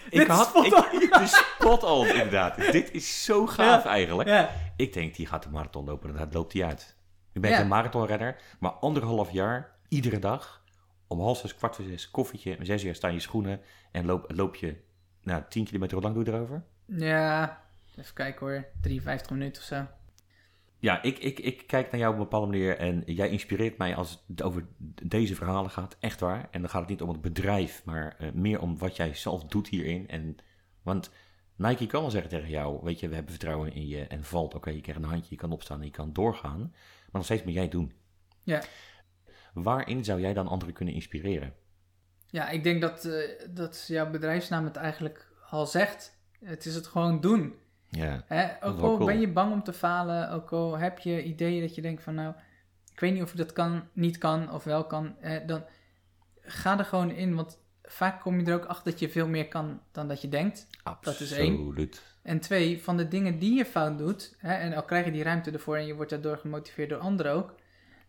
Is, 0.09 0.21
ik 0.21 0.27
had 0.27 0.47
spot 0.47 0.65
ik, 0.65 1.13
de 1.19 1.27
spot 1.57 1.83
on, 1.83 2.07
inderdaad. 2.07 2.55
Dit 2.55 2.91
is 2.91 3.23
zo 3.23 3.45
gaaf 3.47 3.85
eigenlijk. 3.85 4.29
Ja, 4.29 4.49
Ik 4.75 4.93
denk, 4.93 5.15
die 5.15 5.25
gaat 5.27 5.43
de 5.43 5.49
marathon 5.49 5.85
lopen 5.85 6.09
en 6.09 6.15
dat 6.17 6.33
loopt 6.33 6.53
hij 6.53 6.63
uit. 6.65 6.95
Ik 7.33 7.41
ben 7.41 7.51
Ja. 7.51 7.57
geen 7.57 7.67
marathonrenner, 7.67 8.41
maar 8.59 8.71
anderhalf 8.71 9.31
jaar, 9.31 9.75
iedere 9.87 10.19
dag, 10.19 10.63
om 11.07 11.19
half 11.19 11.37
zes, 11.37 11.55
kwart 11.55 11.75
voor 11.75 11.85
zes, 11.85 12.11
koffietje, 12.11 12.57
om 12.57 12.65
zes 12.65 12.83
uur 12.83 12.95
sta 12.95 13.07
je 13.07 13.19
schoenen 13.19 13.61
en 13.91 14.05
loop, 14.05 14.31
loop 14.35 14.55
je, 14.55 14.75
nou, 15.21 15.43
10 15.49 15.65
kilometer, 15.65 15.93
hoe 15.97 16.03
lang 16.03 16.15
doe 16.15 16.25
je 16.25 16.31
erover? 16.31 16.63
ja. 16.85 17.61
even 17.97 18.13
kijken 18.13 18.47
hoor, 18.47 18.65
53 18.81 19.29
minuten 19.29 19.61
of 19.61 19.67
zo. 19.67 19.85
Ja, 20.83 21.01
ik, 21.01 21.17
ik, 21.19 21.39
ik 21.39 21.67
kijk 21.67 21.91
naar 21.91 21.99
jou 21.99 22.13
op 22.13 22.19
een 22.19 22.23
bepaalde 22.23 22.47
manier 22.47 22.77
en 22.77 23.03
jij 23.05 23.29
inspireert 23.29 23.77
mij 23.77 23.95
als 23.95 24.23
het 24.27 24.41
over 24.41 24.67
deze 25.03 25.35
verhalen 25.35 25.71
gaat, 25.71 25.97
echt 25.99 26.19
waar. 26.19 26.47
En 26.51 26.61
dan 26.61 26.69
gaat 26.69 26.81
het 26.81 26.89
niet 26.89 27.01
om 27.01 27.09
het 27.09 27.21
bedrijf, 27.21 27.85
maar 27.85 28.15
eh, 28.17 28.31
meer 28.31 28.61
om 28.61 28.77
wat 28.77 28.95
jij 28.95 29.13
zelf 29.13 29.43
doet 29.43 29.67
hierin. 29.67 30.07
En, 30.07 30.35
want 30.81 31.11
Nike 31.55 31.85
kan 31.85 32.01
wel 32.01 32.09
zeggen 32.11 32.29
tegen 32.29 32.49
jou, 32.49 32.79
weet 32.83 32.99
je, 32.99 33.07
we 33.07 33.13
hebben 33.13 33.31
vertrouwen 33.31 33.73
in 33.73 33.87
je 33.87 34.07
en 34.07 34.23
valt, 34.23 34.53
oké, 34.55 34.69
je 34.69 34.81
krijgt 34.81 35.01
een 35.01 35.09
handje, 35.09 35.29
je 35.29 35.41
kan 35.41 35.51
opstaan 35.51 35.79
en 35.79 35.85
je 35.85 35.91
kan 35.91 36.13
doorgaan. 36.13 36.59
Maar 36.59 37.11
nog 37.11 37.25
steeds 37.25 37.43
moet 37.43 37.53
jij 37.53 37.61
het 37.61 37.71
doen. 37.71 37.93
Ja. 38.43 38.63
Waarin 39.53 40.03
zou 40.03 40.19
jij 40.21 40.33
dan 40.33 40.47
anderen 40.47 40.73
kunnen 40.73 40.93
inspireren? 40.93 41.53
Ja, 42.27 42.49
ik 42.49 42.63
denk 42.63 42.81
dat, 42.81 43.05
eh, 43.05 43.47
dat 43.49 43.85
jouw 43.87 44.09
bedrijfsnaam 44.09 44.63
het 44.63 44.75
eigenlijk 44.75 45.31
al 45.49 45.65
zegt. 45.65 46.17
Het 46.39 46.65
is 46.65 46.75
het 46.75 46.87
gewoon 46.87 47.21
doen. 47.21 47.61
Ja, 47.97 48.57
Ook 48.61 48.79
al 48.79 48.95
cool. 48.95 49.05
ben 49.05 49.19
je 49.19 49.27
bang 49.27 49.51
om 49.51 49.63
te 49.63 49.73
falen, 49.73 50.31
ook 50.31 50.51
al 50.51 50.77
heb 50.77 50.99
je 50.99 51.23
ideeën 51.23 51.61
dat 51.61 51.75
je 51.75 51.81
denkt 51.81 52.03
van 52.03 52.15
nou, 52.15 52.33
ik 52.93 52.99
weet 52.99 53.13
niet 53.13 53.21
of 53.21 53.31
ik 53.31 53.37
dat 53.37 53.53
kan, 53.53 53.83
niet 53.93 54.17
kan 54.17 54.51
of 54.51 54.63
wel 54.63 54.85
kan, 54.85 55.15
hè, 55.19 55.45
dan 55.45 55.63
ga 56.41 56.79
er 56.79 56.85
gewoon 56.85 57.11
in, 57.11 57.35
want 57.35 57.59
vaak 57.83 58.21
kom 58.21 58.39
je 58.39 58.45
er 58.45 58.53
ook 58.55 58.65
achter 58.65 58.91
dat 58.91 58.99
je 58.99 59.09
veel 59.09 59.27
meer 59.27 59.47
kan 59.47 59.81
dan 59.91 60.07
dat 60.07 60.21
je 60.21 60.29
denkt. 60.29 60.67
absoluut. 60.83 61.19
is 61.19 61.31
één. 61.31 61.89
En 62.23 62.39
twee, 62.39 62.83
van 62.83 62.97
de 62.97 63.07
dingen 63.07 63.39
die 63.39 63.55
je 63.57 63.65
fout 63.65 63.97
doet, 63.97 64.35
hè, 64.37 64.53
en 64.53 64.73
al 64.73 64.83
krijg 64.83 65.05
je 65.05 65.11
die 65.11 65.23
ruimte 65.23 65.51
ervoor 65.51 65.77
en 65.77 65.85
je 65.85 65.95
wordt 65.95 66.09
daardoor 66.11 66.37
gemotiveerd 66.37 66.89
door 66.89 66.99
anderen 66.99 67.31
ook, 67.31 67.55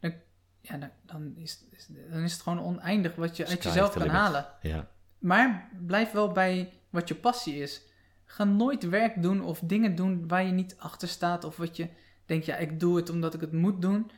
dan, 0.01 0.13
ja, 0.61 0.77
dan, 0.77 0.91
dan, 1.03 1.33
is, 1.37 1.65
dan 2.11 2.21
is 2.23 2.33
het 2.33 2.43
gewoon 2.43 2.61
oneindig 2.61 3.15
wat 3.15 3.37
je 3.37 3.47
uit 3.47 3.63
jezelf 3.63 3.93
kan 3.93 4.03
limit. 4.03 4.17
halen. 4.17 4.47
Ja, 4.61 4.89
Maar 5.19 5.71
blijf 5.87 6.11
wel 6.13 6.33
bij 6.33 6.73
wat 6.91 7.09
je 7.09 7.15
passie 7.15 7.57
is. 7.63 7.83
Ga 8.35 8.45
nooit 8.45 8.89
werk 8.89 9.23
doen 9.23 9.43
of 9.43 9.59
dingen 9.65 9.95
doen 9.95 10.29
waar 10.29 10.45
je 10.45 10.53
niet 10.53 10.77
achter 10.79 11.09
staat. 11.09 11.45
Of 11.45 11.57
wat 11.57 11.77
je 11.77 11.89
denkt, 12.27 12.47
ja, 12.47 12.57
ik 12.57 12.81
doe 12.81 12.97
het 12.97 13.11
omdat 13.11 13.35
ik 13.35 13.41
het 13.41 13.53
moet 13.53 13.83
doen. 13.83 14.11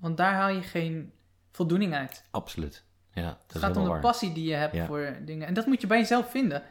Want 0.00 0.16
daar 0.16 0.34
haal 0.34 0.48
je 0.48 0.62
geen 0.62 1.12
voldoening 1.50 1.94
uit. 1.94 2.24
absoluut. 2.30 2.84
Ja, 3.14 3.22
dat 3.24 3.38
Het 3.52 3.58
gaat 3.62 3.76
om 3.76 3.82
de 3.82 3.88
waar. 3.88 4.00
passie 4.00 4.32
die 4.32 4.48
je 4.48 4.54
hebt 4.54 4.74
Ja. 4.74 4.86
voor 4.86 5.16
dingen. 5.24 5.46
En 5.46 5.54
dat 5.54 5.66
moet 5.66 5.80
je 5.80 5.86
bij 5.86 5.98
jezelf 5.98 6.30
vinden. 6.30 6.62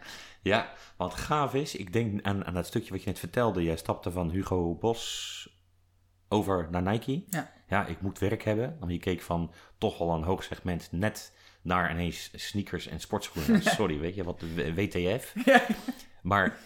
Ja, 0.41 0.69
wat 0.97 1.13
gaaf 1.13 1.53
is, 1.53 1.75
ik 1.75 1.93
denk 1.93 2.23
aan, 2.25 2.45
aan 2.45 2.53
dat 2.53 2.65
stukje 2.67 2.91
wat 2.91 3.03
je 3.03 3.09
net 3.09 3.19
vertelde. 3.19 3.63
Jij 3.63 3.75
stapte 3.77 4.11
van 4.11 4.29
Hugo 4.29 4.75
Bos 4.75 5.49
over 6.29 6.67
naar 6.71 6.81
Nike. 6.81 7.23
Ja. 7.29 7.51
ja, 7.67 7.85
ik 7.85 8.01
moet 8.01 8.19
werk 8.19 8.43
hebben. 8.43 8.77
Dan 8.79 8.89
je 8.89 8.99
keek 8.99 9.21
van 9.21 9.53
toch 9.77 9.97
wel 9.97 10.13
een 10.13 10.23
hoog 10.23 10.43
segment 10.43 10.87
net 10.91 11.33
naar 11.61 11.91
ineens 11.91 12.31
sneakers 12.35 12.87
en 12.87 12.99
sportschoenen. 12.99 13.61
Sorry, 13.77 13.99
weet 13.99 14.15
je, 14.15 14.23
wat 14.23 14.39
de 14.39 14.73
WTF. 14.73 15.33
Ja. 15.45 15.61
Maar 16.21 16.57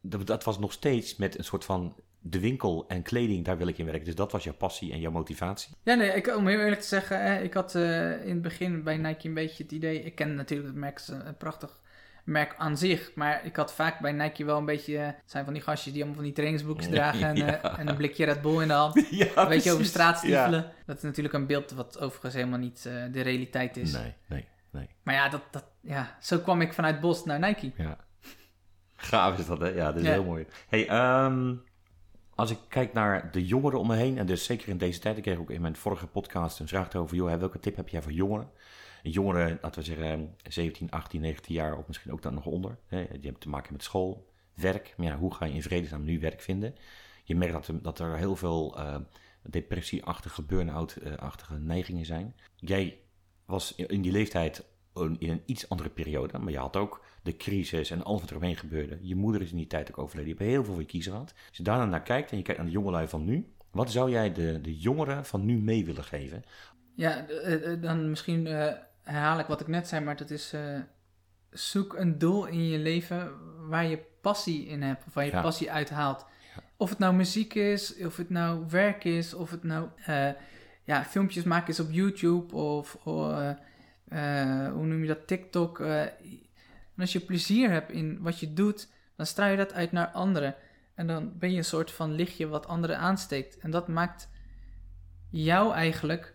dat 0.00 0.44
was 0.44 0.58
nog 0.58 0.72
steeds 0.72 1.16
met 1.16 1.38
een 1.38 1.44
soort 1.44 1.64
van 1.64 1.94
de 2.20 2.40
winkel 2.40 2.84
en 2.88 3.02
kleding, 3.02 3.44
daar 3.44 3.58
wil 3.58 3.66
ik 3.68 3.78
in 3.78 3.84
werken. 3.84 4.04
Dus 4.04 4.14
dat 4.14 4.32
was 4.32 4.44
jouw 4.44 4.54
passie 4.54 4.92
en 4.92 5.00
jouw 5.00 5.10
motivatie. 5.10 5.70
Ja, 5.82 5.94
nee, 5.94 6.10
ik, 6.10 6.36
om 6.36 6.46
heel 6.46 6.58
eerlijk 6.60 6.80
te 6.80 6.86
zeggen, 6.86 7.22
hè, 7.22 7.42
ik 7.42 7.54
had 7.54 7.74
eh, 7.74 8.10
in 8.24 8.32
het 8.32 8.42
begin 8.42 8.82
bij 8.82 8.96
Nike 8.96 9.28
een 9.28 9.34
beetje 9.34 9.62
het 9.62 9.72
idee. 9.72 10.02
Ik 10.02 10.14
ken 10.14 10.34
natuurlijk 10.34 10.68
het 10.68 10.78
merk, 10.78 11.00
een, 11.06 11.26
een 11.26 11.36
prachtig 11.36 11.80
merk 12.24 12.54
aan 12.56 12.76
zich. 12.78 13.10
Maar 13.14 13.44
ik 13.44 13.56
had 13.56 13.72
vaak 13.74 14.00
bij 14.00 14.12
Nike 14.12 14.44
wel 14.44 14.58
een 14.58 14.64
beetje. 14.64 14.98
eh, 14.98 15.06
het 15.06 15.16
zijn 15.26 15.44
van 15.44 15.52
die 15.52 15.62
gastjes 15.62 15.92
die 15.92 16.02
allemaal 16.02 16.14
van 16.20 16.24
die 16.24 16.34
trainingsbroekjes 16.34 16.88
dragen. 16.96 17.22
En, 17.22 17.62
eh, 17.62 17.78
en 17.78 17.88
een 17.88 17.96
blikje 17.96 18.24
Red 18.24 18.42
Bull 18.42 18.62
in 18.62 18.68
de 18.68 18.74
hand. 18.74 19.06
ja, 19.10 19.48
Weet 19.48 19.64
je, 19.64 19.72
over 19.72 19.84
straat 19.84 20.14
Ja. 20.14 20.18
stiefelen. 20.44 20.72
Dat 20.86 20.96
is 20.96 21.02
natuurlijk 21.02 21.34
een 21.34 21.46
beeld 21.46 21.70
wat 21.70 21.98
overigens 22.00 22.34
helemaal 22.34 22.58
niet 22.58 22.82
de 23.12 23.20
realiteit 23.20 23.76
is. 23.76 23.92
Nee, 23.92 24.14
nee, 24.28 24.48
nee. 24.70 24.88
Maar 25.02 25.14
ja, 25.14 25.28
dat, 25.28 25.42
dat, 25.50 25.64
ja, 25.80 26.16
zo 26.20 26.38
kwam 26.38 26.60
ik 26.60 26.72
vanuit 26.72 27.00
Bos 27.00 27.24
naar 27.24 27.38
Nike. 27.38 27.72
Ja. 27.76 28.06
Gaaf 29.00 29.38
is 29.38 29.46
dat, 29.46 29.58
hè? 29.58 29.68
Ja, 29.68 29.86
dat 29.86 29.96
is 30.00 30.06
Ja. 30.06 30.12
heel 30.12 30.24
mooi. 30.24 30.46
Hey, 30.68 30.88
ehm, 30.88 31.54
als 32.34 32.50
ik 32.50 32.58
kijk 32.68 32.92
naar 32.92 33.30
de 33.32 33.46
jongeren 33.46 33.78
om 33.80 33.86
me 33.86 33.96
heen, 33.96 34.18
en 34.18 34.26
dus 34.26 34.44
zeker 34.44 34.68
in 34.68 34.78
deze 34.78 35.00
tijd, 35.00 35.16
ik 35.16 35.22
kreeg 35.22 35.38
ook 35.38 35.50
in 35.50 35.60
mijn 35.60 35.76
vorige 35.76 36.06
podcast 36.06 36.58
een 36.60 36.68
vraag 36.68 36.94
over, 36.94 37.16
joh, 37.16 37.38
welke 37.38 37.60
tip 37.60 37.76
heb 37.76 37.88
jij 37.88 38.02
voor 38.02 38.12
jongeren? 38.12 38.50
Jongeren, 39.02 39.58
laten 39.62 39.80
we 39.80 39.86
zeggen 39.86 40.34
17, 40.48 40.90
18, 40.90 41.20
19 41.20 41.54
jaar, 41.54 41.76
of 41.76 41.86
misschien 41.86 42.12
ook 42.12 42.22
dan 42.22 42.34
nog 42.34 42.46
onder. 42.46 42.78
Hè? 42.86 42.98
Die 43.04 43.20
hebben 43.22 43.40
te 43.40 43.48
maken 43.48 43.72
met 43.72 43.82
school, 43.82 44.30
werk. 44.54 44.94
Maar 44.96 45.06
ja, 45.06 45.16
hoe 45.16 45.34
ga 45.34 45.44
je 45.44 45.54
in 45.54 45.62
vredesnaam 45.62 46.04
nu 46.04 46.20
werk 46.20 46.40
vinden? 46.40 46.74
Je 47.24 47.36
merkt 47.36 47.52
dat 47.52 47.66
er, 47.66 47.82
dat 47.82 47.98
er 47.98 48.16
heel 48.16 48.36
veel 48.36 48.78
eh, 48.78 48.96
depressieachtige, 49.42 50.42
burn-out-achtige 50.42 51.54
neigingen 51.58 52.06
zijn. 52.06 52.34
Jij 52.56 52.98
was 53.44 53.74
in 53.74 54.02
die 54.02 54.12
leeftijd 54.12 54.64
in 55.18 55.30
een 55.30 55.42
iets 55.46 55.68
andere 55.68 55.88
periode, 55.88 56.38
maar 56.38 56.52
je 56.52 56.58
had 56.58 56.76
ook 56.76 57.04
de 57.28 57.36
crisis 57.36 57.90
en 57.90 58.02
alles 58.02 58.20
wat 58.20 58.30
er 58.30 58.36
omheen 58.36 58.56
gebeurde. 58.56 58.98
Je 59.00 59.16
moeder 59.16 59.42
is 59.42 59.50
in 59.50 59.56
die 59.56 59.66
tijd 59.66 59.90
ook 59.90 59.98
overleden. 59.98 60.30
Je 60.30 60.36
hebt 60.36 60.50
heel 60.50 60.64
veel 60.64 60.72
voor 60.72 60.82
je 60.82 60.88
kiezen 60.88 61.12
gehad. 61.12 61.34
Als 61.48 61.56
je 61.56 61.62
daarna 61.62 61.84
naar 61.84 62.02
kijkt 62.02 62.30
en 62.30 62.36
je 62.36 62.42
kijkt 62.42 62.60
naar 62.60 62.70
de 62.70 62.76
jongelui 62.76 63.08
van 63.08 63.24
nu, 63.24 63.52
wat 63.70 63.90
zou 63.90 64.10
jij 64.10 64.32
de, 64.32 64.60
de 64.60 64.78
jongeren 64.78 65.24
van 65.24 65.44
nu 65.44 65.58
mee 65.58 65.84
willen 65.84 66.04
geven? 66.04 66.44
Ja, 66.94 67.26
eh, 67.26 67.72
eh, 67.72 67.82
dan 67.82 68.10
misschien 68.10 68.46
eh, 68.46 68.72
herhaal 69.02 69.38
ik 69.38 69.46
wat 69.46 69.60
ik 69.60 69.66
net 69.66 69.88
zei, 69.88 70.04
maar 70.04 70.16
dat 70.16 70.30
is 70.30 70.54
zoek 71.50 71.96
een 71.96 72.18
doel 72.18 72.46
in 72.46 72.68
je 72.68 72.78
leven 72.78 73.32
waar 73.68 73.86
je 73.86 73.98
passie 74.20 74.66
in 74.66 74.82
hebt, 74.82 75.04
of 75.06 75.14
waar 75.14 75.24
je 75.24 75.30
Ja. 75.30 75.42
passie 75.42 75.72
uithaalt. 75.72 76.26
Ja. 76.54 76.62
Of 76.76 76.88
het 76.90 76.98
nou 76.98 77.14
muziek 77.14 77.54
is, 77.54 77.96
of 77.96 78.16
het 78.16 78.30
nou 78.30 78.64
werk 78.68 79.04
is, 79.04 79.34
of 79.34 79.50
het 79.50 79.62
nou 79.64 79.88
ja, 80.84 81.04
filmpjes 81.04 81.44
maken 81.44 81.68
is 81.68 81.80
op 81.80 81.90
YouTube, 81.90 82.56
of 82.56 82.98
eh, 84.08 84.72
hoe 84.72 84.86
noem 84.86 85.00
je 85.00 85.06
dat, 85.06 85.26
TikTok. 85.26 85.78
En 86.98 87.04
als 87.04 87.12
je 87.12 87.20
plezier 87.20 87.70
hebt 87.70 87.90
in 87.90 88.22
wat 88.22 88.38
je 88.40 88.52
doet, 88.52 88.88
dan 89.16 89.26
straal 89.26 89.50
je 89.50 89.56
dat 89.56 89.72
uit 89.72 89.92
naar 89.92 90.06
anderen. 90.08 90.54
En 90.94 91.06
dan 91.06 91.38
ben 91.38 91.50
je 91.50 91.56
een 91.56 91.64
soort 91.64 91.90
van 91.90 92.12
lichtje 92.12 92.46
wat 92.48 92.66
anderen 92.66 92.98
aansteekt. 92.98 93.58
En 93.58 93.70
dat 93.70 93.88
maakt 93.88 94.28
jou 95.30 95.72
eigenlijk 95.72 96.34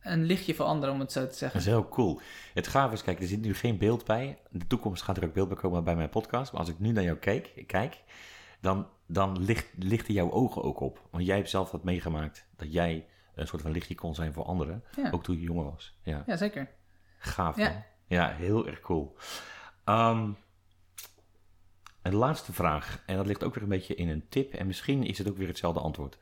een 0.00 0.24
lichtje 0.24 0.54
voor 0.54 0.64
anderen, 0.66 0.94
om 0.94 1.00
het 1.00 1.12
zo 1.12 1.20
te 1.20 1.26
Dat 1.26 1.36
zeggen. 1.36 1.60
is 1.60 1.66
heel 1.66 1.88
cool. 1.88 2.20
Het 2.54 2.66
gaaf 2.66 2.92
is, 2.92 3.02
kijk, 3.02 3.20
er 3.20 3.26
zit 3.26 3.40
nu 3.40 3.54
geen 3.54 3.78
beeld 3.78 4.04
bij. 4.04 4.38
In 4.50 4.58
de 4.58 4.66
toekomst 4.66 5.02
gaat 5.02 5.16
er 5.16 5.24
ook 5.24 5.32
beeld 5.32 5.48
bij 5.48 5.56
komen 5.56 5.84
bij 5.84 5.96
mijn 5.96 6.08
podcast. 6.08 6.52
Maar 6.52 6.60
als 6.60 6.70
ik 6.70 6.78
nu 6.78 6.92
naar 6.92 7.02
jou 7.04 7.16
kijk, 7.16 7.62
kijk 7.66 8.02
dan, 8.60 8.86
dan 9.06 9.42
licht, 9.42 9.66
lichten 9.78 10.14
jouw 10.14 10.30
ogen 10.30 10.62
ook 10.62 10.80
op. 10.80 11.08
Want 11.10 11.26
jij 11.26 11.36
hebt 11.36 11.50
zelf 11.50 11.70
wat 11.70 11.84
meegemaakt. 11.84 12.46
Dat 12.56 12.72
jij 12.72 13.06
een 13.34 13.46
soort 13.46 13.62
van 13.62 13.70
lichtje 13.70 13.94
kon 13.94 14.14
zijn 14.14 14.32
voor 14.32 14.44
anderen. 14.44 14.84
Ja, 14.96 15.10
Ook 15.10 15.22
toen 15.24 15.34
je 15.36 15.42
jonger 15.46 15.64
was. 15.64 15.98
Ja, 16.02 16.22
ja 16.26 16.36
zeker. 16.36 16.68
gaaf 17.18 17.56
Ja. 17.56 17.68
man. 17.68 17.82
Ja, 18.06 18.28
heel 18.28 18.66
erg 18.66 18.80
cool. 18.80 19.16
Ehm, 19.86 20.30
een 22.02 22.14
laatste 22.14 22.52
vraag. 22.52 23.02
En 23.06 23.16
dat 23.16 23.26
ligt 23.26 23.44
ook 23.44 23.54
weer 23.54 23.62
een 23.62 23.68
beetje 23.68 23.94
in 23.94 24.08
een 24.08 24.28
tip. 24.28 24.52
En 24.52 24.66
misschien 24.66 25.04
is 25.04 25.18
het 25.18 25.28
ook 25.28 25.36
weer 25.36 25.48
hetzelfde 25.48 25.80
antwoord. 25.80 26.18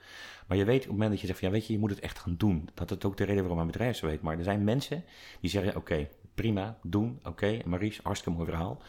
Maar 0.46 0.56
je 0.56 0.64
weet 0.64 0.76
op 0.76 0.82
het 0.82 0.92
moment 0.92 1.10
dat 1.10 1.20
je 1.20 1.26
zegt 1.26 1.38
van 1.38 1.48
ja, 1.48 1.54
weet 1.54 1.66
je, 1.66 1.72
je 1.72 1.78
moet 1.78 1.90
het 1.90 2.00
echt 2.00 2.18
gaan 2.18 2.34
doen. 2.36 2.68
Dat 2.74 2.90
is 2.90 3.04
ook 3.04 3.16
de 3.16 3.24
reden 3.24 3.38
waarom 3.38 3.56
mijn 3.56 3.70
bedrijf 3.70 3.96
zo 3.96 4.06
heet. 4.06 4.22
Maar 4.22 4.38
er 4.38 4.44
zijn 4.44 4.64
mensen 4.64 5.04
die 5.40 5.50
zeggen, 5.50 5.76
oké, 5.76 6.08
prima, 6.34 6.78
doen, 6.82 7.20
oké. 7.22 7.58
Maries, 7.64 8.00
hartstikke 8.02 8.38
mooi 8.38 8.50
verhaal. 8.50 8.82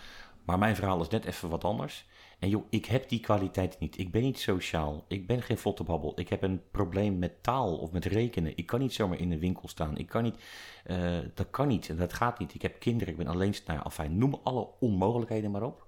Maar 0.45 0.57
mijn 0.57 0.75
verhaal 0.75 1.01
is 1.01 1.07
net 1.07 1.25
even 1.25 1.49
wat 1.49 1.63
anders. 1.63 2.05
En 2.39 2.49
joh, 2.49 2.65
ik 2.69 2.85
heb 2.85 3.09
die 3.09 3.19
kwaliteit 3.19 3.79
niet. 3.79 3.97
Ik 3.97 4.11
ben 4.11 4.21
niet 4.21 4.39
sociaal. 4.39 5.05
Ik 5.07 5.27
ben 5.27 5.41
geen 5.41 5.57
vlotte 5.57 5.83
babbel. 5.83 6.19
Ik 6.19 6.29
heb 6.29 6.41
een 6.41 6.61
probleem 6.71 7.19
met 7.19 7.43
taal 7.43 7.77
of 7.77 7.91
met 7.91 8.05
rekenen. 8.05 8.57
Ik 8.57 8.65
kan 8.65 8.79
niet 8.79 8.93
zomaar 8.93 9.19
in 9.19 9.31
een 9.31 9.39
winkel 9.39 9.67
staan. 9.67 9.97
Ik 9.97 10.07
kan 10.07 10.23
niet, 10.23 10.43
eh, 10.83 11.17
dat 11.33 11.49
kan 11.49 11.67
niet 11.67 11.89
en 11.89 11.95
dat 11.95 12.13
gaat 12.13 12.39
niet. 12.39 12.53
Ik 12.53 12.61
heb 12.61 12.79
kinderen, 12.79 13.13
ik 13.13 13.19
ben 13.19 13.27
alleen, 13.27 13.55
nou 13.65 13.79
afijn, 13.83 14.17
noem 14.17 14.39
alle 14.43 14.69
onmogelijkheden 14.79 15.51
maar 15.51 15.63
op. 15.63 15.87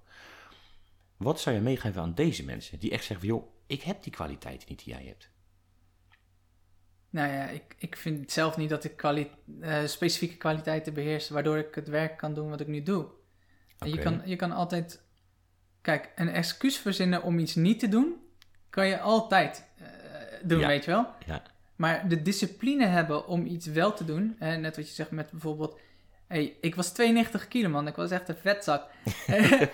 Wat 1.16 1.40
zou 1.40 1.56
je 1.56 1.62
meegeven 1.62 2.02
aan 2.02 2.14
deze 2.14 2.44
mensen 2.44 2.78
die 2.78 2.90
echt 2.90 3.04
zeggen 3.04 3.28
van, 3.28 3.36
joh, 3.36 3.48
ik 3.66 3.82
heb 3.82 4.02
die 4.02 4.12
kwaliteit 4.12 4.68
niet 4.68 4.84
die 4.84 4.94
jij 4.94 5.04
hebt? 5.04 5.30
Nou 7.10 7.32
ja, 7.32 7.48
ik, 7.48 7.74
ik 7.78 7.96
vind 7.96 8.32
zelf 8.32 8.56
niet 8.56 8.68
dat 8.68 8.84
ik 8.84 8.96
kwali- 8.96 9.30
eh, 9.60 9.84
specifieke 9.84 10.36
kwaliteiten 10.36 10.94
beheers, 10.94 11.28
waardoor 11.28 11.58
ik 11.58 11.74
het 11.74 11.88
werk 11.88 12.16
kan 12.16 12.34
doen 12.34 12.48
wat 12.48 12.60
ik 12.60 12.66
nu 12.66 12.82
doe. 12.82 13.06
Je, 13.78 13.98
kan, 13.98 14.22
je 14.24 14.36
kan 14.36 14.52
altijd... 14.52 15.06
Kijk, 15.82 16.08
een 16.16 16.28
excuus 16.28 16.76
verzinnen 16.76 17.22
om 17.22 17.38
iets 17.38 17.54
niet 17.54 17.80
te 17.80 17.88
doen, 17.88 18.14
kan 18.70 18.86
je 18.86 19.00
altijd 19.00 19.64
eh, 19.78 19.84
doen, 20.42 20.58
Ja. 20.58 20.66
weet 20.66 20.84
je 20.84 20.90
wel? 20.90 21.06
Ja, 21.26 21.42
Maar 21.76 22.08
de 22.08 22.22
discipline 22.22 22.86
hebben 22.86 23.26
om 23.26 23.46
iets 23.46 23.66
wel 23.66 23.92
te 23.94 24.04
doen, 24.04 24.36
hè, 24.38 24.56
net 24.56 24.76
wat 24.76 24.88
je 24.88 24.94
zegt 24.94 25.10
met 25.10 25.30
bijvoorbeeld... 25.30 25.78
Hey, 26.26 26.56
ik 26.60 26.74
was 26.74 26.92
92 26.92 27.48
kilo, 27.48 27.68
man. 27.68 27.86
Ik 27.86 27.96
was 27.96 28.10
echt 28.10 28.28
een 28.28 28.36
vetzak. 28.42 28.86
en, 29.26 29.70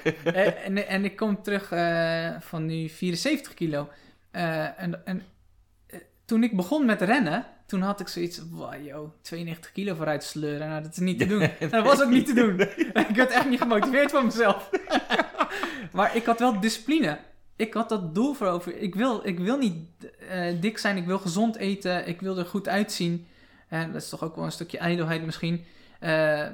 en, 0.64 0.88
en 0.88 1.05
ik 1.05 1.16
kom 1.16 1.42
terug 1.42 1.72
eh, 1.72 2.30
van 2.40 2.66
nu 2.66 2.88
74 2.88 3.55
kilo. 3.55 3.88
Eh, 4.30 4.80
en 4.80 5.07
en 5.07 5.22
eh, 5.86 5.98
toen 6.24 6.42
ik 6.42 6.57
begon 6.57 6.84
met 6.84 7.02
rennen, 7.02 7.46
toen 7.66 7.80
had 7.80 8.00
ik 8.00 8.09
zoiets... 8.09 8.40
Wow, 8.50 8.84
yo, 8.86 9.14
92 9.22 9.72
kilo 9.72 9.94
vooruit 9.94 10.24
sleuren. 10.24 10.68
Nou, 10.68 10.82
dat 10.82 10.92
is 10.92 10.98
niet 10.98 11.18
te 11.18 11.26
doen. 11.32 11.40
En 11.42 11.68
dat 11.68 11.84
was 11.84 12.02
ook 12.02 12.11
niet 12.11 12.26
te 12.26 12.34
doen. 12.34 12.61
ik 13.09 13.16
werd 13.16 13.30
echt 13.30 13.48
niet 13.48 13.61
gemotiveerd 13.61 14.11
van 14.11 14.24
mezelf. 14.24 14.70
Maar 15.95 16.16
ik 16.16 16.24
had 16.24 16.38
wel 16.38 16.61
discipline. 16.61 17.18
Ik 17.57 17.74
had 17.74 17.88
dat 17.88 18.14
doel 18.14 18.34
voor 18.34 18.47
over. 18.47 18.76
Ik 18.76 18.95
wil, 18.95 19.26
ik 19.26 19.38
wil 19.38 19.59
niet 19.59 19.88
eh, 20.28 20.61
dik 20.61 20.78
zijn, 20.78 20.97
ik 20.97 21.07
wil 21.07 21.18
gezond 21.18 21.57
eten, 21.57 22.09
ik 22.09 22.20
wil 22.20 22.38
er 22.38 22.47
goed 22.47 22.68
uitzien. 22.68 23.26
En 23.68 23.92
dat 23.92 24.03
is 24.03 24.09
toch 24.09 24.22
ook 24.24 24.36
wel 24.36 24.45
een 24.45 24.53
stukje 24.53 24.78
ijdelheid 24.78 25.24
misschien. 25.24 25.64
Eh, 26.01 26.47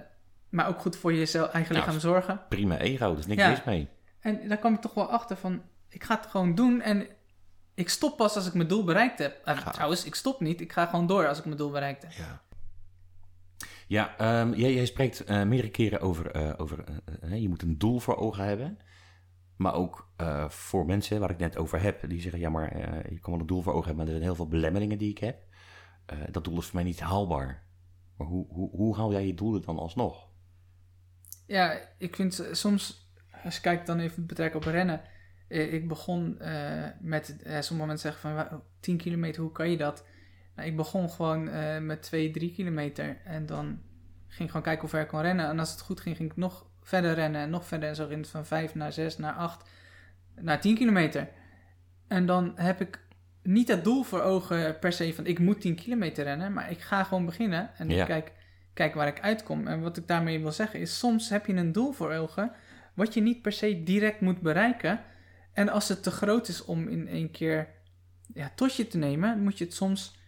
maar 0.48 0.68
ook 0.68 0.80
goed 0.80 0.96
voor 0.96 1.14
jezelf, 1.14 1.48
eigen 1.50 1.74
lichaam 1.74 2.00
zorgen. 2.00 2.40
prima 2.48 2.78
ego, 2.78 3.12
er 3.12 3.18
is 3.18 3.26
niks 3.26 3.42
Ja. 3.42 3.48
mis 3.50 3.64
mee. 3.64 3.88
En 4.20 4.48
daar 4.48 4.58
kwam 4.58 4.74
ik 4.74 4.80
toch 4.80 4.94
wel 4.94 5.10
achter 5.10 5.36
van, 5.36 5.62
ik 5.88 6.04
ga 6.04 6.16
het 6.16 6.26
gewoon 6.26 6.54
doen 6.54 6.80
en 6.80 7.06
ik 7.74 7.88
stop 7.88 8.16
pas 8.16 8.36
als 8.36 8.46
ik 8.46 8.54
mijn 8.54 8.68
doel 8.68 8.84
bereikt 8.84 9.18
heb. 9.18 9.40
Eh, 9.44 9.68
trouwens, 9.68 10.04
ik 10.04 10.14
stop 10.14 10.40
niet, 10.40 10.60
ik 10.60 10.72
ga 10.72 10.86
gewoon 10.86 11.06
door 11.06 11.28
als 11.28 11.38
ik 11.38 11.44
mijn 11.44 11.56
doel 11.56 11.70
bereikt 11.70 12.02
heb. 12.02 12.12
Ja. 12.12 12.40
Ja, 13.86 14.14
ehm, 14.18 14.52
jij, 14.54 14.74
jij 14.74 14.86
spreekt 14.86 15.24
eh, 15.24 15.42
meerdere 15.42 15.70
keren 15.70 16.00
over, 16.00 16.30
eh, 16.30 16.52
over 16.56 16.84
eh, 16.84 17.32
eh, 17.32 17.42
je 17.42 17.48
moet 17.48 17.62
een 17.62 17.78
doel 17.78 17.98
voor 18.00 18.16
ogen 18.16 18.44
hebben. 18.44 18.78
Maar 19.60 19.74
ook 19.74 20.08
eh, 20.16 20.48
voor 20.48 20.86
mensen 20.86 21.20
waar 21.20 21.30
ik 21.30 21.38
net 21.38 21.56
over 21.56 21.82
heb, 21.82 22.08
die 22.08 22.20
zeggen, 22.20 22.40
ja 22.40 22.50
maar 22.50 22.72
eh, 22.72 23.10
je 23.10 23.18
kan 23.20 23.32
wel 23.32 23.40
een 23.40 23.46
doel 23.46 23.62
voor 23.62 23.72
ogen 23.72 23.86
hebben, 23.86 23.96
maar 23.96 24.14
er 24.14 24.20
zijn 24.20 24.24
heel 24.24 24.34
veel 24.34 24.48
belemmeringen 24.48 24.98
die 24.98 25.10
ik 25.10 25.18
heb. 25.18 25.42
Eh, 26.06 26.18
dat 26.30 26.44
doel 26.44 26.58
is 26.58 26.64
voor 26.64 26.74
mij 26.74 26.84
niet 26.84 27.00
haalbaar. 27.00 27.66
Maar 28.16 28.26
hoe, 28.26 28.46
hoe, 28.48 28.70
hoe 28.70 28.96
haal 28.96 29.12
jij 29.12 29.26
je 29.26 29.34
doelen 29.34 29.62
dan 29.62 29.78
alsnog? 29.78 30.28
Ja, 31.46 31.78
ik 31.98 32.16
vind 32.16 32.48
soms, 32.52 33.12
als 33.44 33.54
je 33.54 33.60
kijkt 33.60 33.86
dan 33.86 33.98
even 33.98 34.26
betrekken 34.26 34.60
op 34.60 34.66
rennen. 34.66 35.00
Ik 35.48 35.88
begon 35.88 36.38
met, 37.00 37.36
sommige 37.60 37.88
mensen 37.88 37.98
zeggen 37.98 38.20
van 38.20 38.34
"Wa- 38.34 38.62
10 38.80 38.96
kilometer, 38.96 39.42
hoe 39.42 39.52
kan 39.52 39.70
je 39.70 39.76
dat? 39.76 40.06
Nou, 40.56 40.68
ik 40.68 40.76
begon 40.76 41.10
gewoon 41.10 41.44
met 41.86 42.02
2, 42.02 42.30
3 42.30 42.52
kilometer 42.52 43.20
en 43.24 43.46
dan 43.46 43.66
ging 44.26 44.40
ik 44.42 44.46
gewoon 44.46 44.62
kijken 44.62 44.80
hoe 44.80 44.90
ver 44.90 45.00
ik 45.00 45.08
kon 45.08 45.20
rennen. 45.20 45.48
En 45.48 45.58
als 45.58 45.70
het 45.70 45.80
goed 45.80 46.00
ging, 46.00 46.16
ging 46.16 46.30
ik 46.30 46.36
nog 46.36 46.69
verder 46.90 47.14
rennen 47.14 47.40
en 47.40 47.50
nog 47.50 47.66
verder. 47.66 47.88
En 47.88 47.94
zo 47.94 48.08
het 48.08 48.28
van 48.28 48.46
5 48.46 48.74
naar 48.74 48.92
6 48.92 49.18
naar 49.18 49.32
8 49.32 49.68
naar 50.34 50.60
10 50.60 50.74
kilometer. 50.74 51.28
En 52.08 52.26
dan 52.26 52.52
heb 52.54 52.80
ik 52.80 52.98
niet 53.42 53.68
het 53.68 53.84
doel 53.84 54.02
voor 54.02 54.20
ogen 54.20 54.78
per 54.78 54.92
se 54.92 55.14
van 55.14 55.26
ik 55.26 55.38
moet 55.38 55.60
10 55.60 55.74
kilometer 55.74 56.24
rennen, 56.24 56.52
maar 56.52 56.70
ik 56.70 56.80
ga 56.80 57.04
gewoon 57.04 57.24
beginnen 57.24 57.70
en 57.76 57.88
Ja. 57.88 58.00
ik 58.00 58.06
kijk, 58.06 58.32
kijk 58.74 58.94
waar 58.94 59.06
ik 59.06 59.20
uitkom. 59.20 59.66
En 59.66 59.80
wat 59.80 59.96
ik 59.96 60.06
daarmee 60.06 60.40
wil 60.40 60.52
zeggen 60.52 60.80
is, 60.80 60.98
soms 60.98 61.28
heb 61.28 61.46
je 61.46 61.54
een 61.54 61.72
doel 61.72 61.92
voor 61.92 62.12
ogen 62.12 62.52
wat 62.94 63.14
je 63.14 63.20
niet 63.20 63.42
per 63.42 63.52
se 63.52 63.82
direct 63.82 64.20
moet 64.20 64.40
bereiken. 64.40 65.00
En 65.52 65.68
als 65.68 65.88
het 65.88 66.02
te 66.02 66.10
groot 66.10 66.48
is 66.48 66.64
om 66.64 66.88
in 66.88 67.08
één 67.08 67.30
keer 67.30 67.68
ja, 68.34 68.50
tot 68.54 68.76
je 68.76 68.86
te 68.86 68.98
nemen, 68.98 69.42
moet 69.42 69.58
je 69.58 69.64
het 69.64 69.74
soms 69.74 70.18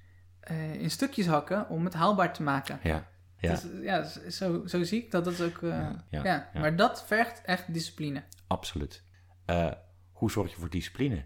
eh, 0.41 0.75
in 0.75 0.91
stukjes 0.91 1.27
hakken 1.27 1.69
om 1.69 1.85
het 1.85 1.95
haalbaar 1.95 2.33
te 2.33 2.43
maken. 2.43 2.79
Ja, 2.83 3.09
ja, 3.43 3.51
Dus, 3.51 3.67
ja, 3.83 4.03
zo, 4.31 4.67
zo 4.67 4.83
zie 4.83 5.05
ik 5.05 5.11
dat. 5.11 5.25
Dat 5.25 5.33
is 5.33 5.41
ook, 5.41 5.63
eh, 5.63 5.91
Ja. 6.11 6.51
Maar 6.55 6.77
dat 6.77 7.05
vergt 7.07 7.43
echt 7.45 7.73
discipline. 7.75 8.23
absoluut. 8.47 9.03
Eh, 9.47 9.73
hoe 10.13 10.31
zorg 10.31 10.51
je 10.51 10.57
voor 10.57 10.71
discipline? 10.71 11.25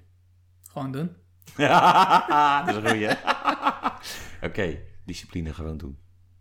Gewoon 0.71 0.93
doen. 0.93 1.17
Dat 1.57 2.69
is 2.69 2.75
een 2.77 2.89
goeie. 2.89 3.11
Oké, 4.51 4.79
discipline 5.05 5.55
gewoon 5.55 5.77
doen. 5.79 5.99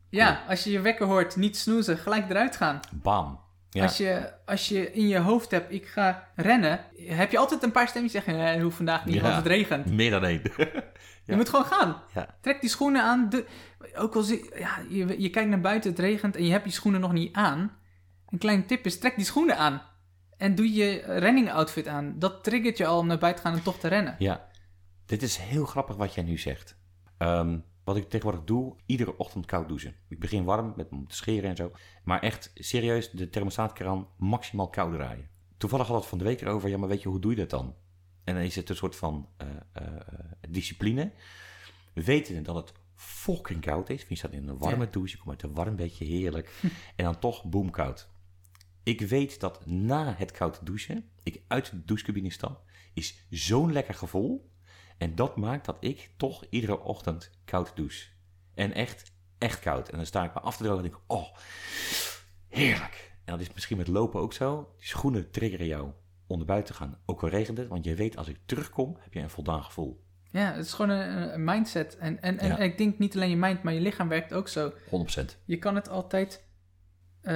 Ja, 0.09 0.43
als 0.47 0.63
je 0.63 0.71
je 0.71 0.79
wekker 0.79 1.05
hoort, 1.05 1.35
niet 1.35 1.57
snoezen, 1.57 1.97
gelijk 1.97 2.29
eruit 2.29 2.55
gaan. 2.55 2.79
Bam. 2.93 3.39
Ja. 3.75 3.83
Als, 3.83 3.97
je, 3.97 4.31
als 4.45 4.67
je 4.67 4.91
in 4.91 5.07
je 5.07 5.17
hoofd 5.17 5.51
hebt, 5.51 5.71
ik 5.73 5.85
ga 5.87 6.27
rennen, 6.35 6.79
heb 6.97 7.31
je 7.31 7.37
altijd 7.37 7.63
een 7.63 7.71
paar 7.71 7.87
stemmen 7.87 8.11
die 8.11 8.21
zeggen, 8.21 8.53
eh, 8.53 8.61
hoeft 8.61 8.75
vandaag 8.75 9.05
niet, 9.05 9.15
Ja. 9.15 9.21
want 9.21 9.35
het 9.35 9.45
regent. 9.45 9.85
Meer 9.91 10.11
dan 10.11 10.23
één. 10.25 10.41
Je 11.25 11.35
moet 11.35 11.49
gewoon 11.49 11.65
gaan. 11.65 12.01
ja. 12.13 12.35
Trek 12.41 12.61
die 12.61 12.69
schoenen 12.69 13.01
aan. 13.03 13.29
De, 13.29 13.45
ook 13.95 14.15
al 14.15 14.21
zie, 14.21 14.49
ja, 14.59 14.69
je, 14.89 15.21
je 15.21 15.29
kijkt 15.29 15.49
naar 15.49 15.61
buiten, 15.61 15.89
het 15.89 15.99
regent 15.99 16.35
en 16.35 16.45
je 16.45 16.51
hebt 16.51 16.63
die 16.63 16.73
schoenen 16.73 17.01
nog 17.01 17.11
niet 17.11 17.35
aan. 17.35 17.71
Een 18.29 18.37
kleine 18.37 18.65
tip 18.65 18.85
is, 18.85 18.99
trek 18.99 19.15
die 19.15 19.25
schoenen 19.25 19.57
aan. 19.57 19.81
En 20.37 20.55
doe 20.55 20.73
je 20.73 21.03
running 21.05 21.51
outfit 21.51 21.87
aan. 21.87 22.15
Dat 22.19 22.43
triggert 22.43 22.77
je 22.77 22.85
al 22.85 22.97
om 22.99 23.07
naar 23.07 23.17
buiten 23.17 23.43
te 23.43 23.49
gaan 23.49 23.57
en 23.57 23.63
toch 23.63 23.79
te 23.79 23.87
rennen. 23.87 24.15
Ja, 24.19 24.47
dit 25.05 25.21
is 25.21 25.37
heel 25.37 25.65
grappig 25.65 25.95
wat 25.95 26.13
jij 26.13 26.23
nu 26.23 26.37
zegt. 26.37 26.77
Ehm, 27.17 27.57
wat 27.85 27.95
ik 27.97 28.09
tegenwoordig 28.09 28.43
doe, 28.45 28.75
iedere 28.85 29.17
ochtend 29.17 29.45
koud 29.45 29.67
douchen. 29.67 29.95
Ik 30.07 30.19
begin 30.19 30.43
warm 30.43 30.73
met 30.75 30.91
me 30.91 31.03
scheren 31.07 31.49
en 31.49 31.55
zo. 31.55 31.71
Maar 32.03 32.21
echt 32.21 32.51
serieus, 32.53 33.11
de 33.11 33.29
thermostaatkraan 33.29 34.07
maximaal 34.17 34.69
koud 34.69 34.93
draaien. 34.93 35.29
Toevallig 35.57 35.87
had 35.87 35.95
het 35.95 36.05
van 36.05 36.17
de 36.17 36.23
week 36.23 36.41
erover, 36.41 36.69
ja, 36.69 36.77
maar 36.77 36.89
weet 36.89 37.01
je, 37.01 37.09
hoe 37.09 37.19
doe 37.19 37.31
je 37.31 37.37
dat 37.37 37.49
dan? 37.49 37.75
En 38.23 38.33
dan 38.35 38.43
is 38.43 38.55
het 38.55 38.69
een 38.69 38.75
soort 38.75 38.95
van 38.95 39.29
eh, 39.37 39.47
eh, 39.71 39.83
discipline. 40.49 41.11
Weten 41.93 42.43
dat 42.43 42.55
het 42.55 42.73
fucking 42.95 43.61
koud 43.61 43.89
is. 43.89 44.05
Je 44.09 44.15
staat 44.15 44.31
in 44.31 44.47
een 44.47 44.57
warme 44.57 44.85
Ja. 44.85 44.91
douche, 44.91 45.15
je 45.15 45.17
komt 45.17 45.29
uit 45.31 45.43
een 45.43 45.53
warm 45.55 45.75
bedje, 45.75 46.05
heerlijk. 46.05 46.61
en 46.95 47.03
dan 47.03 47.19
toch 47.19 47.43
boomkoud. 47.43 48.09
Ik 48.83 49.01
weet 49.01 49.39
dat 49.39 49.65
na 49.65 50.15
het 50.17 50.31
koud 50.31 50.65
douchen, 50.65 51.09
ik 51.23 51.41
uit 51.47 51.71
de 51.71 51.85
douchecabine 51.85 52.29
stap, 52.29 52.63
is 52.93 53.25
zo'n 53.29 53.71
lekker 53.71 53.93
gevoel. 53.93 54.49
En 54.97 55.15
dat 55.15 55.35
maakt 55.35 55.65
dat 55.65 55.77
ik 55.79 56.09
toch 56.17 56.43
iedere 56.49 56.79
ochtend 56.79 57.29
koud 57.45 57.75
douche. 57.75 58.07
En 58.53 58.73
echt, 58.73 59.11
echt 59.37 59.59
koud. 59.59 59.89
En 59.89 59.97
dan 59.97 60.05
sta 60.05 60.23
ik 60.23 60.33
me 60.33 60.39
af 60.39 60.57
te 60.57 60.63
drogen 60.63 60.83
en 60.83 60.89
denk 60.89 61.01
ik, 61.03 61.03
oh, 61.07 61.35
heerlijk. 62.47 63.13
En 63.25 63.31
dat 63.33 63.41
is 63.41 63.53
misschien 63.53 63.77
met 63.77 63.87
lopen 63.87 64.19
ook 64.21 64.33
zo. 64.33 64.73
Die 64.77 64.87
schoenen 64.87 65.31
triggeren 65.31 65.67
jou 65.67 65.91
om 66.27 66.37
naar 66.37 66.45
buiten 66.45 66.73
te 66.73 66.79
gaan, 66.79 66.99
ook 67.05 67.23
al 67.23 67.29
regent 67.29 67.57
het. 67.57 67.67
Want 67.67 67.85
je 67.85 67.95
weet, 67.95 68.17
als 68.17 68.27
ik 68.27 68.39
terugkom, 68.45 68.97
heb 68.99 69.13
je 69.13 69.19
een 69.19 69.29
voldaan 69.29 69.63
gevoel. 69.63 70.03
Ja, 70.31 70.53
het 70.53 70.65
is 70.65 70.73
gewoon 70.73 70.91
een, 70.97 71.33
een 71.33 71.43
mindset. 71.43 71.97
En, 71.97 72.21
en, 72.21 72.39
en 72.39 72.47
Ja. 72.47 72.57
ik 72.57 72.77
denk 72.77 72.99
niet 72.99 73.15
alleen 73.15 73.29
je 73.29 73.35
mind, 73.35 73.63
maar 73.63 73.73
je 73.73 73.79
lichaam 73.81 74.07
werkt 74.07 74.33
ook 74.33 74.47
zo. 74.47 74.71
100%. 74.71 74.75
Je 75.45 75.57
kan 75.57 75.75
het 75.75 75.89
altijd, 75.89 76.47
eh, 77.21 77.33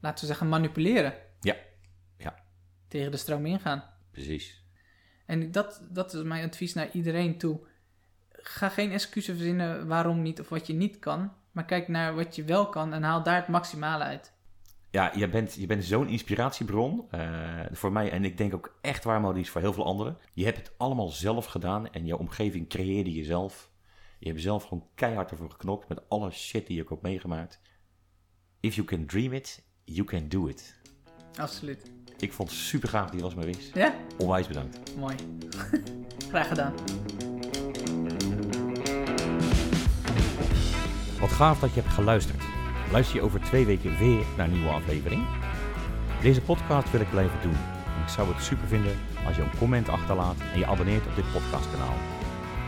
laten 0.00 0.20
we 0.20 0.26
zeggen, 0.26 0.48
manipuleren. 0.48 1.14
Ja. 1.40 1.56
Ja. 2.16 2.34
Tegen 2.88 3.10
de 3.10 3.16
stroom 3.16 3.46
ingaan. 3.46 3.84
Precies. 4.10 4.64
En 5.28 5.50
dat, 5.50 5.82
dat 5.90 6.14
is 6.14 6.22
mijn 6.22 6.48
advies 6.48 6.74
naar 6.74 6.90
iedereen 6.92 7.38
toe. 7.38 7.60
Ga 8.30 8.68
geen 8.68 8.92
excuses 8.92 9.36
verzinnen 9.36 9.86
waarom 9.86 10.22
niet 10.22 10.40
of 10.40 10.48
wat 10.48 10.66
je 10.66 10.72
niet 10.72 10.98
kan. 10.98 11.32
Maar 11.52 11.64
kijk 11.64 11.88
naar 11.88 12.14
wat 12.14 12.36
je 12.36 12.44
wel 12.44 12.68
kan 12.68 12.92
en 12.92 13.02
haal 13.02 13.22
daar 13.22 13.36
het 13.36 13.48
maximale 13.48 14.04
uit. 14.04 14.32
Ja, 14.90 15.12
je 15.14 15.28
bent, 15.28 15.54
je 15.54 15.66
bent 15.66 15.84
zo'n 15.84 16.08
inspiratiebron 16.08 17.10
eh, 17.10 17.60
voor 17.70 17.92
mij. 17.92 18.10
En 18.10 18.24
ik 18.24 18.36
denk 18.36 18.54
ook 18.54 18.78
echt 18.80 19.04
waar, 19.04 19.20
Maurice, 19.20 19.50
voor 19.50 19.60
heel 19.60 19.72
veel 19.72 19.84
anderen. 19.84 20.18
Je 20.32 20.44
hebt 20.44 20.56
het 20.56 20.72
allemaal 20.76 21.08
zelf 21.08 21.46
gedaan 21.46 21.92
en 21.92 22.06
je 22.06 22.18
omgeving 22.18 22.68
creëerde 22.68 23.14
je 23.14 23.24
zelf. 23.24 23.70
Je 24.18 24.28
hebt 24.28 24.40
zelf 24.40 24.62
gewoon 24.62 24.88
keihard 24.94 25.30
ervoor 25.30 25.50
geknokt 25.50 25.88
met 25.88 26.08
alle 26.08 26.30
shit 26.30 26.66
die 26.66 26.76
je 26.76 26.82
ook 26.82 26.88
hebt 26.88 27.02
meegemaakt. 27.02 27.60
If 28.60 28.74
you 28.74 28.86
can 28.86 29.06
dream 29.06 29.32
it, 29.32 29.64
you 29.84 30.04
can 30.04 30.28
do 30.28 30.46
it. 30.46 30.80
Absoluut. 31.36 31.97
Ik 32.18 32.32
vond 32.32 32.50
het 32.50 32.58
super 32.58 32.88
gaaf 32.88 33.04
dat 33.06 33.14
je 33.14 33.20
was, 33.22 33.34
Maurice. 33.34 33.70
Ja, 33.74 33.94
Onwijs 34.16 34.46
bedankt. 34.46 34.78
mooi. 34.98 35.14
Graag 36.30 36.48
gedaan. 36.48 36.72
Wat 41.20 41.30
gaaf 41.30 41.58
dat 41.60 41.74
je 41.74 41.80
hebt 41.80 41.92
geluisterd. 41.94 42.42
Luister 42.92 43.16
je 43.16 43.22
over 43.22 43.40
twee 43.40 43.66
weken 43.66 43.98
weer 43.98 44.24
naar 44.36 44.46
een 44.46 44.52
nieuwe 44.52 44.68
aflevering? 44.70 45.26
Deze 46.22 46.40
podcast 46.40 46.90
wil 46.90 47.00
ik 47.00 47.10
blijven 47.10 47.38
doen. 47.42 47.56
En 47.96 48.02
ik 48.02 48.08
zou 48.08 48.28
het 48.34 48.42
super 48.42 48.68
vinden 48.68 48.96
als 49.26 49.36
je 49.36 49.42
een 49.42 49.58
comment 49.58 49.88
achterlaat 49.88 50.36
en 50.52 50.58
je 50.58 50.66
abonneert 50.66 51.06
op 51.06 51.14
dit 51.14 51.32
podcastkanaal. 51.32 51.94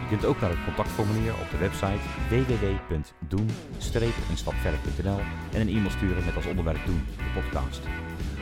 Je 0.03 0.07
kunt 0.09 0.25
ook 0.25 0.41
naar 0.41 0.51
het 0.51 0.65
contactformulier 0.65 1.33
op 1.33 1.51
de 1.51 1.57
website 1.59 1.99
www.doen-eenstapverder.nl 2.29 5.21
en 5.53 5.61
een 5.61 5.69
e-mail 5.69 5.91
sturen 5.91 6.25
met 6.25 6.37
als 6.37 6.47
onderwerp 6.47 6.87
Doen, 6.87 7.05
de 7.17 7.41
podcast. 7.41 7.81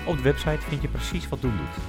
Op 0.09 0.17
de 0.17 0.23
website 0.23 0.61
vind 0.61 0.83
je 0.83 0.89
precies 0.89 1.29
wat 1.29 1.41
Doen 1.41 1.57
doet. 1.57 1.85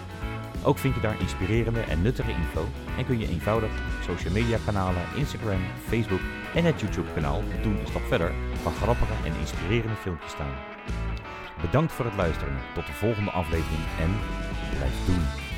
Ook 0.63 0.77
vind 0.77 0.95
je 0.95 1.01
daar 1.01 1.19
inspirerende 1.19 1.79
en 1.79 2.01
nuttige 2.01 2.31
info 2.31 2.67
en 2.97 3.05
kun 3.05 3.19
je 3.19 3.27
eenvoudig 3.27 3.69
social 4.03 4.33
media 4.33 4.57
kanalen, 4.65 5.01
Instagram, 5.15 5.61
Facebook 5.87 6.19
en 6.55 6.63
het 6.63 6.79
YouTube 6.79 7.13
kanaal 7.13 7.43
Doen 7.61 7.79
een 7.79 7.87
stap 7.87 8.05
verder 8.07 8.31
van 8.61 8.73
grappige 8.73 9.13
en 9.25 9.39
inspirerende 9.39 9.95
filmpjes 9.95 10.31
staan. 10.31 10.53
Bedankt 11.61 11.91
voor 11.91 12.05
het 12.05 12.15
luisteren. 12.15 12.57
Tot 12.73 12.85
de 12.85 12.93
volgende 12.93 13.31
aflevering 13.31 13.83
en 13.99 14.11
blijf 14.77 15.05
doen. 15.05 15.48